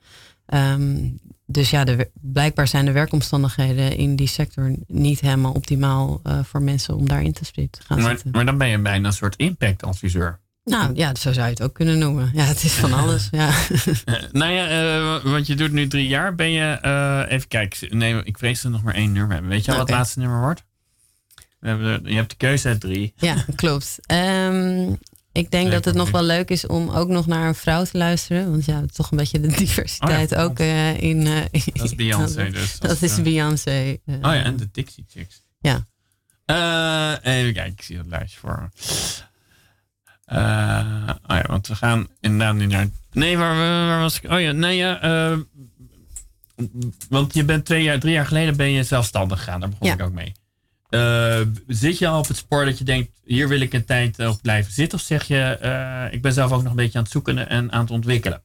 Ehm, 0.53 1.09
dus 1.47 1.71
ja, 1.71 1.85
de, 1.85 2.11
blijkbaar 2.21 2.69
zijn 2.69 2.85
de 2.85 2.93
werkomstandigheden 2.93 3.97
in 3.97 4.17
die 4.17 4.27
sector 4.27 4.75
niet 4.87 5.21
helemaal 5.21 5.53
optimaal 5.53 6.21
eh, 6.23 6.39
voor 6.45 6.63
mensen 6.63 6.97
om 6.97 7.09
daarin 7.09 7.33
te 7.33 7.69
gaan 7.79 8.01
Maar, 8.01 8.11
zitten. 8.11 8.31
maar 8.31 8.45
dan 8.45 8.59
ben 8.59 8.69
je 8.69 8.79
bijna 8.79 9.07
een 9.07 9.13
soort 9.13 9.37
impactadviseur. 9.37 10.41
Nou 10.65 10.95
ja, 10.95 11.15
zo 11.15 11.33
zou 11.33 11.45
je 11.47 11.53
het 11.53 11.63
ook 11.63 11.75
kunnen 11.75 11.99
noemen. 11.99 12.31
Ja, 12.35 12.45
het 12.45 12.63
is 12.63 12.73
van 12.73 12.93
alles. 12.93 13.29
Ja. 13.31 13.51
Eh, 14.05 14.15
nou 14.33 14.53
ja, 14.53 14.67
eh, 14.67 15.25
want 15.33 15.47
je 15.47 15.55
doet 15.55 15.73
nu 15.73 15.87
drie 15.87 16.09
jaar. 16.09 16.35
Ben 16.35 16.51
je, 16.51 16.79
even 17.29 17.49
kijken, 17.49 17.99
nee, 17.99 18.25
ik 18.25 18.39
vrees 18.39 18.63
we 18.63 18.69
nog 18.69 18.83
maar 18.83 18.95
één 18.95 19.13
nummer 19.13 19.33
hebben. 19.33 19.51
Weet 19.51 19.65
je 19.65 19.71
al 19.71 19.77
wat 19.79 19.89
het 19.89 19.97
laatste 19.97 20.19
nummer 20.19 20.41
wordt? 20.41 20.65
We 21.59 21.69
hebben, 21.69 22.01
je 22.05 22.15
hebt 22.15 22.31
de 22.31 22.37
keuze 22.37 22.69
uit 22.69 22.81
drie. 22.81 23.13
Ja, 23.17 23.45
klopt. 23.55 23.99
Ehm, 24.07 24.93
ik 25.33 25.51
denk 25.51 25.71
dat 25.71 25.85
het 25.85 25.95
nog 25.95 26.11
wel 26.11 26.23
leuk 26.23 26.51
is 26.51 26.67
om 26.67 26.91
ook 26.91 27.09
nog 27.09 27.27
naar 27.27 27.49
een 27.49 27.55
vrouw 27.55 27.85
te 27.85 27.99
luisteren. 27.99 28.51
Want 28.51 28.65
ja, 28.65 28.83
toch 28.93 29.11
een 29.11 29.17
beetje 29.17 29.41
de 29.41 29.49
diversiteit 29.65 30.33
Oh 30.33 30.39
ja, 30.39 30.45
ook 30.45 30.59
eh, 30.59 31.01
in... 31.01 31.27
eh, 31.27 31.63
Dat 31.73 31.85
is 31.85 31.95
Beyoncé 31.95 32.51
dus. 32.51 32.79
Dat, 32.79 32.91
Dat 32.91 33.03
is 33.03 33.17
eh, 33.17 33.23
Beyoncé. 33.23 33.97
Oh 34.07 34.15
ja, 34.21 34.43
en 34.43 34.57
de 34.57 34.69
Dixie 34.73 35.05
Chicks. 35.09 35.43
Ja. 35.61 35.87
Even 37.23 37.53
kijken, 37.53 37.73
ik 37.73 37.83
zie 37.83 37.97
dat 37.97 38.07
lijstje 38.07 38.39
voor 38.39 38.71
oh 40.27 40.39
ja, 41.27 41.45
want 41.47 41.67
we 41.67 41.75
gaan 41.77 42.07
inderdaad 42.21 42.55
nu 42.55 42.67
naar... 42.67 42.89
Nee, 43.13 43.39
waar, 43.39 43.57
waar 43.87 44.01
was 44.01 44.21
ik? 44.21 44.31
Oh 44.31 44.41
ja, 44.41 44.53
nee, 44.53 44.77
ja. 44.77 45.37
want 47.09 47.35
je 47.35 47.45
bent 47.45 47.65
twee 47.65 47.83
jaar, 47.83 47.99
drie 47.99 48.13
jaar 48.13 48.27
geleden 48.27 48.57
ben 48.57 48.71
je 48.71 48.83
zelfstandig 48.83 49.39
gegaan. 49.39 49.61
Daar 49.61 49.69
begon 49.69 49.89
Ja. 49.89 49.95
ik 49.95 50.03
ook 50.03 50.13
mee. 50.13 50.33
Eh, 50.93 51.41
zit 51.67 51.99
je 51.99 52.09
al 52.09 52.19
op 52.19 52.29
het 52.29 52.37
spoor 52.37 52.65
dat 52.65 52.79
je 52.79 52.85
denkt, 52.85 53.11
hier 53.25 53.49
wil 53.49 53.61
ik 53.61 53.73
een 53.73 53.85
tijd 53.85 54.19
op 54.19 54.43
blijven 54.43 54.73
zitten? 54.73 54.99
Of 54.99 55.05
zeg 55.05 55.25
je, 55.25 55.41
eh, 55.41 56.13
ik 56.13 56.23
ben 56.23 56.33
zelf 56.33 56.53
ook 56.53 56.63
nog 56.63 56.71
een 56.71 56.77
beetje 56.77 56.99
aan 56.99 57.05
het 57.05 57.13
zoeken 57.13 57.49
en 57.49 57.73
aan 57.73 57.81
het 57.81 57.91
ontwikkelen? 57.91 58.43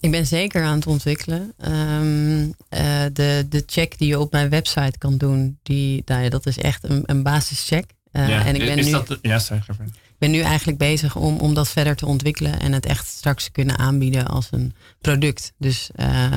Ik 0.00 0.10
ben 0.10 0.26
zeker 0.26 0.62
aan 0.62 0.74
het 0.74 0.86
ontwikkelen. 0.86 1.52
Ehm, 1.58 2.50
eh, 2.68 3.04
de, 3.12 3.46
de 3.48 3.62
check 3.66 3.98
die 3.98 4.08
je 4.08 4.18
op 4.18 4.32
mijn 4.32 4.48
website 4.48 4.98
kan 4.98 5.16
doen, 5.16 5.58
die, 5.62 6.02
nou 6.04 6.22
ja, 6.22 6.28
dat 6.28 6.46
is 6.46 6.58
echt 6.58 6.84
een, 6.84 7.02
een 7.06 7.22
basischeck. 7.22 7.84
Eh, 8.12 8.28
ja, 8.28 8.44
en 8.44 8.54
ik 8.54 8.60
ben 8.60 8.78
is 8.78 8.84
nu, 8.84 8.90
dat, 8.90 9.18
ja, 9.22 9.40
verder. 9.40 9.76
ik 9.86 10.18
ben 10.18 10.30
nu 10.30 10.40
eigenlijk 10.40 10.78
bezig 10.78 11.16
om, 11.16 11.38
om 11.38 11.54
dat 11.54 11.68
verder 11.68 11.96
te 11.96 12.06
ontwikkelen 12.06 12.60
en 12.60 12.72
het 12.72 12.86
echt 12.86 13.06
straks 13.06 13.50
kunnen 13.52 13.78
aanbieden 13.78 14.26
als 14.26 14.48
een 14.50 14.74
product. 15.00 15.52
Dus 15.58 15.90
eh, 15.94 16.36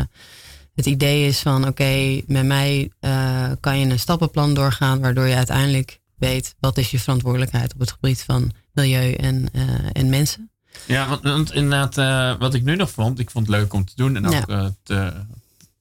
het 0.76 0.86
idee 0.86 1.28
is 1.28 1.39
van 1.39 1.67
oké, 1.67 2.22
met 2.28 2.45
mij 2.45 2.91
eh, 2.99 3.51
kan 3.59 3.80
je 3.80 3.86
een 3.86 3.99
stappenplan 3.99 4.53
doorgaan 4.53 4.99
waardoor 5.01 5.28
je 5.28 5.36
uiteindelijk 5.36 5.99
weet 6.17 6.55
wat 6.59 6.78
is 6.78 6.91
je 6.91 6.99
verantwoordelijkheid 6.99 7.74
op 7.74 7.80
het 7.80 7.91
gebied 7.91 8.24
van 8.24 8.51
milieu 8.74 9.13
en, 9.13 9.49
eh, 9.53 9.63
en 9.91 10.09
mensen. 10.09 10.51
Ja, 10.86 11.09
want, 11.09 11.24
want 11.24 11.53
inderdaad, 11.53 11.97
eh, 11.97 12.39
wat 12.39 12.53
ik 12.53 12.63
nu 12.63 12.76
nog 12.76 12.91
vond, 12.91 13.19
ik 13.19 13.30
vond 13.32 13.47
het 13.47 13.55
leuk 13.55 13.74
om 13.74 13.86
te 13.86 13.93
doen. 13.95 14.15
En 14.15 14.26
ook 14.26 14.34
Ja. 14.34 14.63
het, 14.63 14.76
eh, 14.84 15.07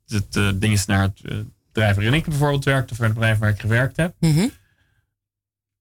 het 0.07 0.37
eh, 0.37 0.51
ding 0.55 0.73
is 0.73 0.87
naar 0.87 1.03
het 1.03 1.45
bedrijf 1.73 1.95
waarin 1.95 2.15
ik 2.15 2.25
bijvoorbeeld 2.25 2.65
werkte, 2.65 2.93
of 2.93 2.99
het 2.99 3.15
bedrijf 3.15 3.39
waar 3.39 3.51
ik 3.51 3.61
gewerkt 3.61 3.97
heb. 3.97 4.15
Mhm. 4.21 4.47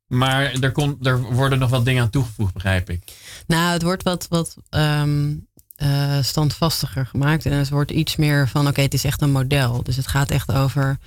Maar 0.07 0.53
er, 0.53 0.71
komt, 0.71 1.05
er 1.05 1.21
worden 1.21 1.59
nog 1.59 1.69
wat 1.69 1.85
dingen 1.85 2.03
aan 2.03 2.09
toegevoegd, 2.09 2.53
begrijp 2.53 2.89
ik. 2.89 3.03
Nou, 3.47 3.71
het 3.73 3.81
wordt 3.81 4.03
wat, 4.03 4.27
wat 4.29 4.55
ehm, 4.69 5.29
eh, 5.29 5.35
standvastiger 6.21 7.05
gemaakt. 7.05 7.45
En 7.45 7.51
het 7.51 7.69
wordt 7.69 7.91
iets 7.91 8.15
meer 8.15 8.47
van, 8.47 8.67
oké, 8.67 8.81
het 8.81 8.93
is 8.93 9.03
echt 9.03 9.21
een 9.21 9.31
model. 9.31 9.83
Dus 9.83 9.95
het 9.95 10.07
gaat 10.07 10.31
echt 10.31 10.53
over, 10.53 10.97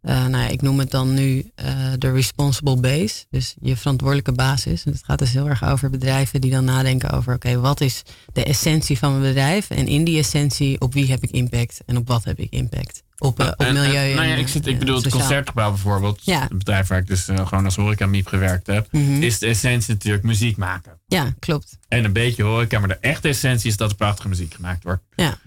eh, 0.00 0.14
nou 0.26 0.42
ja, 0.42 0.48
ik 0.48 0.62
noem 0.62 0.78
het 0.78 0.90
dan 0.90 1.14
nu 1.14 1.50
eh, 1.54 1.66
de 1.98 2.12
responsible 2.12 2.76
base. 2.76 3.24
Dus 3.30 3.54
je 3.60 3.76
verantwoordelijke 3.76 4.32
basis. 4.32 4.84
En 4.84 4.92
het 4.92 5.04
gaat 5.04 5.18
dus 5.18 5.32
heel 5.32 5.48
erg 5.48 5.64
over 5.64 5.90
bedrijven 5.90 6.40
die 6.40 6.50
dan 6.50 6.64
nadenken 6.64 7.10
over, 7.10 7.34
oké, 7.34 7.60
wat 7.60 7.80
is 7.80 8.02
de 8.32 8.44
essentie 8.44 8.98
van 8.98 9.10
mijn 9.10 9.22
bedrijf? 9.32 9.70
En 9.70 9.86
in 9.86 10.04
die 10.04 10.18
essentie, 10.18 10.80
op 10.80 10.92
wie 10.92 11.10
heb 11.10 11.22
ik 11.22 11.30
impact? 11.30 11.80
En 11.86 11.96
op 11.96 12.08
wat 12.08 12.24
heb 12.24 12.38
ik 12.38 12.50
impact? 12.52 13.02
Op, 13.18 13.40
eh, 13.40 13.46
op 13.46 13.54
En- 13.60 13.66
en- 13.66 13.72
milieu 13.74 14.10
en, 14.10 14.16
nou 14.16 14.28
ja, 14.28 14.34
ik, 14.34 14.48
zit, 14.48 14.66
ik 14.66 14.78
bedoel, 14.78 14.96
het 15.02 15.08
concertgebouw 15.08 15.70
bijvoorbeeld, 15.70 16.20
Ja. 16.24 16.40
het 16.40 16.58
bedrijf 16.58 16.86
waar 16.88 16.98
ik 16.98 17.06
dus 17.06 17.24
gewoon 17.24 17.64
als 17.64 17.76
horeca-miep 17.76 18.26
gewerkt 18.26 18.66
heb, 18.66 18.88
Mhm. 18.92 19.22
is 19.22 19.38
de 19.38 19.46
essentie 19.46 19.92
natuurlijk 19.94 20.24
muziek 20.24 20.56
maken. 20.56 20.92
Ja, 21.06 21.34
klopt. 21.38 21.78
En 21.88 22.04
een 22.04 22.12
beetje 22.12 22.42
horeca, 22.42 22.78
maar 22.78 22.88
de 22.88 22.98
echte 23.00 23.28
essentie 23.28 23.70
is 23.70 23.76
dat 23.76 23.90
er 23.90 23.96
prachtige 23.96 24.28
muziek 24.28 24.54
gemaakt 24.54 24.82
wordt. 24.84 25.02
Ja. 25.14 25.38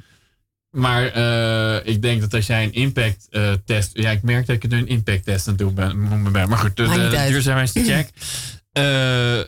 Maar 0.71 1.05
eh, 1.07 1.93
ik 1.93 2.01
denk 2.01 2.21
dat 2.21 2.33
als 2.33 2.47
jij 2.47 2.63
een 2.63 2.73
impact 2.73 3.27
eh, 3.29 3.51
test. 3.65 3.89
Ja, 3.93 4.09
ik 4.09 4.21
merk 4.21 4.45
dat 4.45 4.55
ik 4.55 4.69
nu 4.69 4.77
een 4.77 4.87
impact 4.87 5.23
test 5.23 5.47
aan 5.47 5.53
het 5.53 5.61
doen 5.61 5.73
ben. 6.31 6.49
Maar 6.49 6.57
goed, 6.57 6.75
de, 6.75 6.83
de 6.83 7.25
duurzaamheidscheck. 7.27 8.09
eh, 8.71 8.83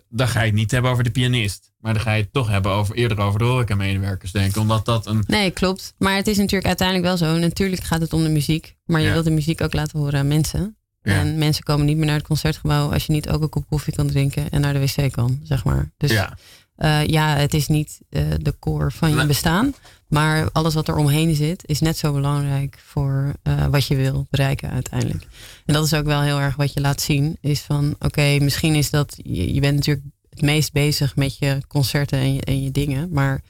dan 0.10 0.28
ga 0.28 0.40
je 0.40 0.46
het 0.46 0.54
niet 0.54 0.72
hebben 0.72 0.92
over 0.92 1.04
de 1.04 1.12
pianist. 1.12 1.72
Maar 1.80 1.94
dan 1.94 2.02
ga 2.02 2.14
je 2.14 2.22
het 2.22 2.34
toch 2.34 2.48
hebben 2.48 2.72
over, 2.72 2.96
eerder 2.96 3.20
over 3.20 3.40
de 3.40 3.46
horeca-medewerkers, 3.46 4.32
denk 4.32 4.50
ik. 4.50 4.58
Omdat 4.58 4.86
dat 4.86 5.06
een. 5.06 5.24
Nee, 5.28 5.52
klopt. 5.52 5.94
Maar 5.98 6.16
het 6.16 6.28
is 6.28 6.38
natuurlijk 6.38 6.66
uiteindelijk 6.68 7.08
wel 7.08 7.18
zo. 7.18 7.38
Natuurlijk 7.38 7.84
gaat 7.84 8.02
het 8.02 8.14
om 8.14 8.24
de 8.24 8.30
muziek. 8.30 8.76
Maar 8.86 9.02
je 9.02 9.08
Ja. 9.08 9.14
wilt 9.14 9.26
de 9.26 9.32
muziek 9.32 9.62
ook 9.62 9.74
laten 9.74 10.00
horen 10.00 10.20
aan 10.20 10.28
mensen. 10.28 10.78
Ja. 11.02 11.14
En 11.14 11.38
mensen 11.38 11.64
komen 11.64 11.86
niet 11.86 11.98
meer 11.98 12.06
naar 12.06 12.18
het 12.18 12.28
concertgebouw 12.28 12.92
als 12.92 13.06
je 13.06 13.12
niet 13.12 13.30
ook 13.30 13.42
een 13.42 13.50
kop 13.50 13.68
koffie 13.70 13.96
kan 13.96 14.08
drinken 14.08 14.50
en 14.50 14.62
naar 14.62 14.74
de 14.74 14.80
wc 14.80 15.12
kan, 15.12 15.40
zeg 15.44 15.64
maar. 15.64 15.92
Dus 15.98 16.12
Ja. 16.12 16.38
ja, 16.78 17.00
ja 17.00 17.36
het 17.36 17.54
is 17.54 17.68
niet 17.68 18.00
de 18.40 18.56
core 18.60 18.92
van 18.92 19.16
je 19.16 19.26
bestaan. 19.26 19.74
Maar 20.14 20.52
alles 20.52 20.74
wat 20.74 20.88
er 20.88 20.96
omheen 20.96 21.36
zit, 21.36 21.64
is 21.66 21.80
net 21.80 21.98
zo 21.98 22.14
belangrijk 22.14 22.80
voor 22.86 23.34
eh, 23.44 23.66
wat 23.66 23.88
je 23.88 23.96
wil 23.96 24.28
bereiken 24.30 24.70
uiteindelijk. 24.70 25.28
En 25.66 25.74
dat 25.74 25.86
is 25.86 25.94
ook 25.94 26.06
wel 26.06 26.22
heel 26.22 26.40
erg 26.40 26.56
wat 26.56 26.74
je 26.74 26.82
laat 26.82 27.02
zien. 27.02 27.38
Is 27.42 27.62
van, 27.62 27.96
oké, 28.00 28.38
misschien 28.40 28.76
is 28.76 28.90
dat, 28.90 29.16
je, 29.24 29.60
bent 29.60 29.76
natuurlijk 29.76 30.06
het 30.30 30.42
meest 30.42 30.72
bezig 30.72 31.16
met 31.16 31.38
je 31.38 31.62
concerten 31.68 32.20
en 32.20 32.34
je, 32.34 32.42
en 32.42 32.64
je 32.64 32.72
dingen. 32.72 33.10
Maar 33.12 33.42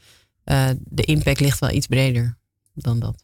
eh, 0.43 0.69
de 0.79 1.03
impact 1.03 1.39
ligt 1.39 1.59
wel 1.59 1.71
iets 1.71 1.87
breder 1.87 2.37
dan 2.73 2.99
dat. 2.99 3.22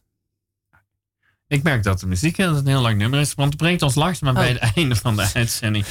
Ik 1.50 1.62
merk 1.62 1.82
dat 1.82 2.00
de 2.00 2.06
muziek 2.06 2.36
dat 2.36 2.48
het 2.54 2.58
een 2.64 2.66
heel 2.70 2.80
lang 2.80 2.98
nummer 2.98 3.20
is. 3.20 3.34
Want 3.34 3.48
het 3.52 3.58
brengt 3.62 3.82
ons 3.82 3.94
langzaam 3.94 4.34
bij 4.34 4.54
Oh. 4.54 4.60
het 4.60 4.72
einde 4.76 4.96
van 4.96 5.16
de 5.16 5.30
uitzending. 5.34 5.84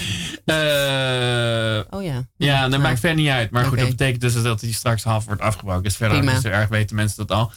Eh, 0.46 1.80
Oh 2.00 2.04
ja. 2.04 2.28
Ja, 2.38 2.70
dat 2.70 2.80
maakt 2.80 3.00
verder 3.00 3.18
niet 3.18 3.30
uit. 3.30 3.52
Maar 3.52 3.66
goed, 3.66 3.78
dat 3.80 3.90
betekent 3.90 4.22
dus 4.22 4.42
dat 4.44 4.62
hij 4.62 4.72
straks 4.72 5.04
half 5.04 5.26
wordt 5.26 5.42
afgebroken. 5.42 5.84
Dus 5.84 5.96
verder 5.96 6.22
niet 6.22 6.42
zo 6.42 6.48
erg 6.48 6.70
weten 6.70 6.96
mensen 6.96 7.28
dat 7.28 7.38
al. 7.38 7.52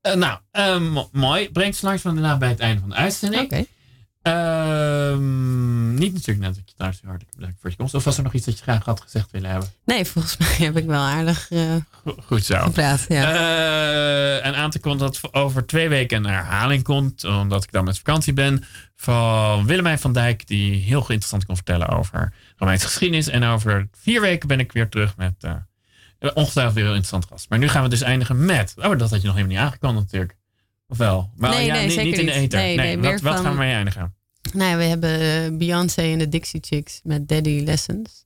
Eh, 0.00 0.14
nou, 0.14 0.38
eh, 0.50 0.78
mo- 0.80 1.08
mooi. 1.12 1.50
Brengt 1.50 1.72
ons 1.72 1.80
langzaam 1.82 2.14
daarna 2.14 2.36
bij 2.36 2.48
het 2.48 2.60
einde 2.60 2.80
van 2.80 2.88
de 2.90 2.94
uitzending. 2.96 3.42
Oké. 3.44 3.64
Ehm, 4.26 5.94
niet 5.94 6.12
natuurlijk 6.12 6.46
net 6.46 6.54
dat 6.54 6.62
je 6.70 6.74
thuis 6.76 6.98
heel 7.00 7.08
hartelijk 7.10 7.36
bedankt 7.36 7.58
voor 7.60 7.70
je 7.70 7.76
komst. 7.76 7.94
Of 7.94 8.04
was 8.04 8.16
er 8.16 8.22
nog 8.22 8.32
iets 8.32 8.46
dat 8.46 8.56
je 8.56 8.62
graag 8.62 8.84
had 8.84 9.00
gezegd 9.00 9.30
willen 9.30 9.50
hebben? 9.50 9.68
Nee, 9.84 10.04
volgens 10.04 10.36
mij 10.38 10.48
heb 10.66 10.76
ik 10.76 10.86
wel 10.86 11.00
aardig 11.00 11.50
eh, 11.50 11.74
Go- 12.04 12.16
Goed 12.26 12.44
zo. 12.44 12.56
gepraat. 12.58 13.04
Ja. 13.08 13.34
Eh, 13.34 14.46
en 14.46 14.54
aan 14.54 14.70
te 14.70 14.78
kondigen 14.78 15.12
dat 15.22 15.34
over 15.34 15.66
twee 15.66 15.88
weken 15.88 16.24
een 16.24 16.30
herhaling 16.32 16.82
komt, 16.82 17.24
omdat 17.24 17.64
ik 17.64 17.72
dan 17.72 17.84
met 17.84 17.96
vakantie 17.96 18.32
ben, 18.32 18.64
van 18.96 19.66
Willemijn 19.66 19.98
van 19.98 20.12
Dijk, 20.12 20.46
die 20.46 20.74
heel 20.80 21.00
interessant 21.00 21.44
kon 21.44 21.54
vertellen 21.56 21.88
over 21.88 22.32
Romeinse 22.56 22.86
geschiedenis. 22.86 23.28
En 23.28 23.44
over 23.44 23.88
vier 23.92 24.20
weken 24.20 24.48
ben 24.48 24.60
ik 24.60 24.72
weer 24.72 24.88
terug 24.88 25.16
met 25.16 25.34
eh, 25.40 25.54
ongetwijfeld 26.34 26.74
weer 26.74 26.84
een 26.84 26.88
interessant 26.88 27.24
gast. 27.26 27.48
Maar 27.48 27.58
nu 27.58 27.68
gaan 27.68 27.82
we 27.82 27.88
dus 27.88 28.02
eindigen 28.02 28.44
met, 28.44 28.74
oh, 28.76 28.98
dat 28.98 29.10
had 29.10 29.20
je 29.20 29.26
nog 29.26 29.36
helemaal 29.36 29.56
niet 29.56 29.66
aangekondigd 29.66 30.04
natuurlijk. 30.04 30.36
Of 30.88 30.98
wel? 30.98 31.30
Maar 31.36 31.50
Nee, 31.50 31.66
ja, 31.66 31.72
nee, 31.74 31.82
niet, 31.84 31.92
zeker 31.92 32.10
niet 32.10 32.18
in 32.20 32.26
de 32.26 32.32
ether. 32.32 32.58
Nee, 32.58 32.76
nee, 32.76 32.98
wat, 32.98 33.20
wat 33.20 33.34
van- 33.34 33.44
gaan 33.44 33.52
we 33.52 33.58
mee 33.58 33.74
eindigen? 33.74 34.14
Nou 34.56 34.70
ja, 34.70 34.76
we 34.76 34.84
hebben 34.84 35.20
eh, 35.20 35.56
Beyoncé 35.58 36.02
en 36.02 36.18
de 36.18 36.28
Dixie 36.28 36.60
Chicks 36.64 37.00
met 37.04 37.28
Daddy 37.28 37.62
Lessons. 37.64 38.24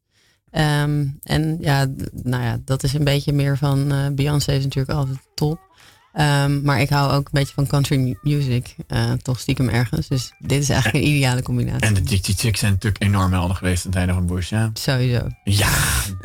Ehm, 0.51 1.07
en 1.23 1.57
ja, 1.61 1.87
nou 2.23 2.43
ja, 2.45 2.59
dat 2.65 2.83
is 2.83 2.93
een 2.93 3.05
beetje 3.05 3.33
meer 3.33 3.57
van. 3.59 3.93
eh, 3.93 4.07
Beyoncé 4.13 4.53
is 4.53 4.63
natuurlijk 4.65 4.99
altijd 4.99 5.19
top. 5.35 5.59
Ehm, 6.13 6.63
maar 6.63 6.81
ik 6.81 6.89
hou 6.89 7.13
ook 7.13 7.25
een 7.25 7.31
beetje 7.33 7.55
van 7.55 7.67
country 7.67 7.97
mu- 7.97 8.19
music. 8.23 8.75
eh, 8.87 9.13
toch 9.13 9.41
stiekem 9.41 9.69
ergens. 9.69 10.09
Dus 10.09 10.33
dit 10.39 10.63
is 10.63 10.69
eigenlijk 10.69 11.05
een 11.05 11.11
ideale 11.11 11.43
combinatie. 11.43 11.87
En 11.87 11.95
de 11.95 12.03
Dixie 12.03 12.35
Chicks 12.37 12.61
zijn 12.61 12.73
natuurlijk 12.73 13.03
enorm 13.03 13.33
helder 13.33 13.57
geweest 13.57 13.85
in 13.85 13.91
tijden 13.91 14.15
van 14.15 14.27
Bush, 14.27 14.49
ja. 14.51 14.71
Sowieso. 14.75 15.29
Ja, 15.45 15.69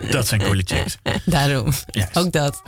dat 0.10 0.28
zijn 0.28 0.41
coole 0.41 0.62
chicks. 0.66 0.97
Daarom. 1.26 1.68
Ook 2.14 2.32
dat. 2.32 2.62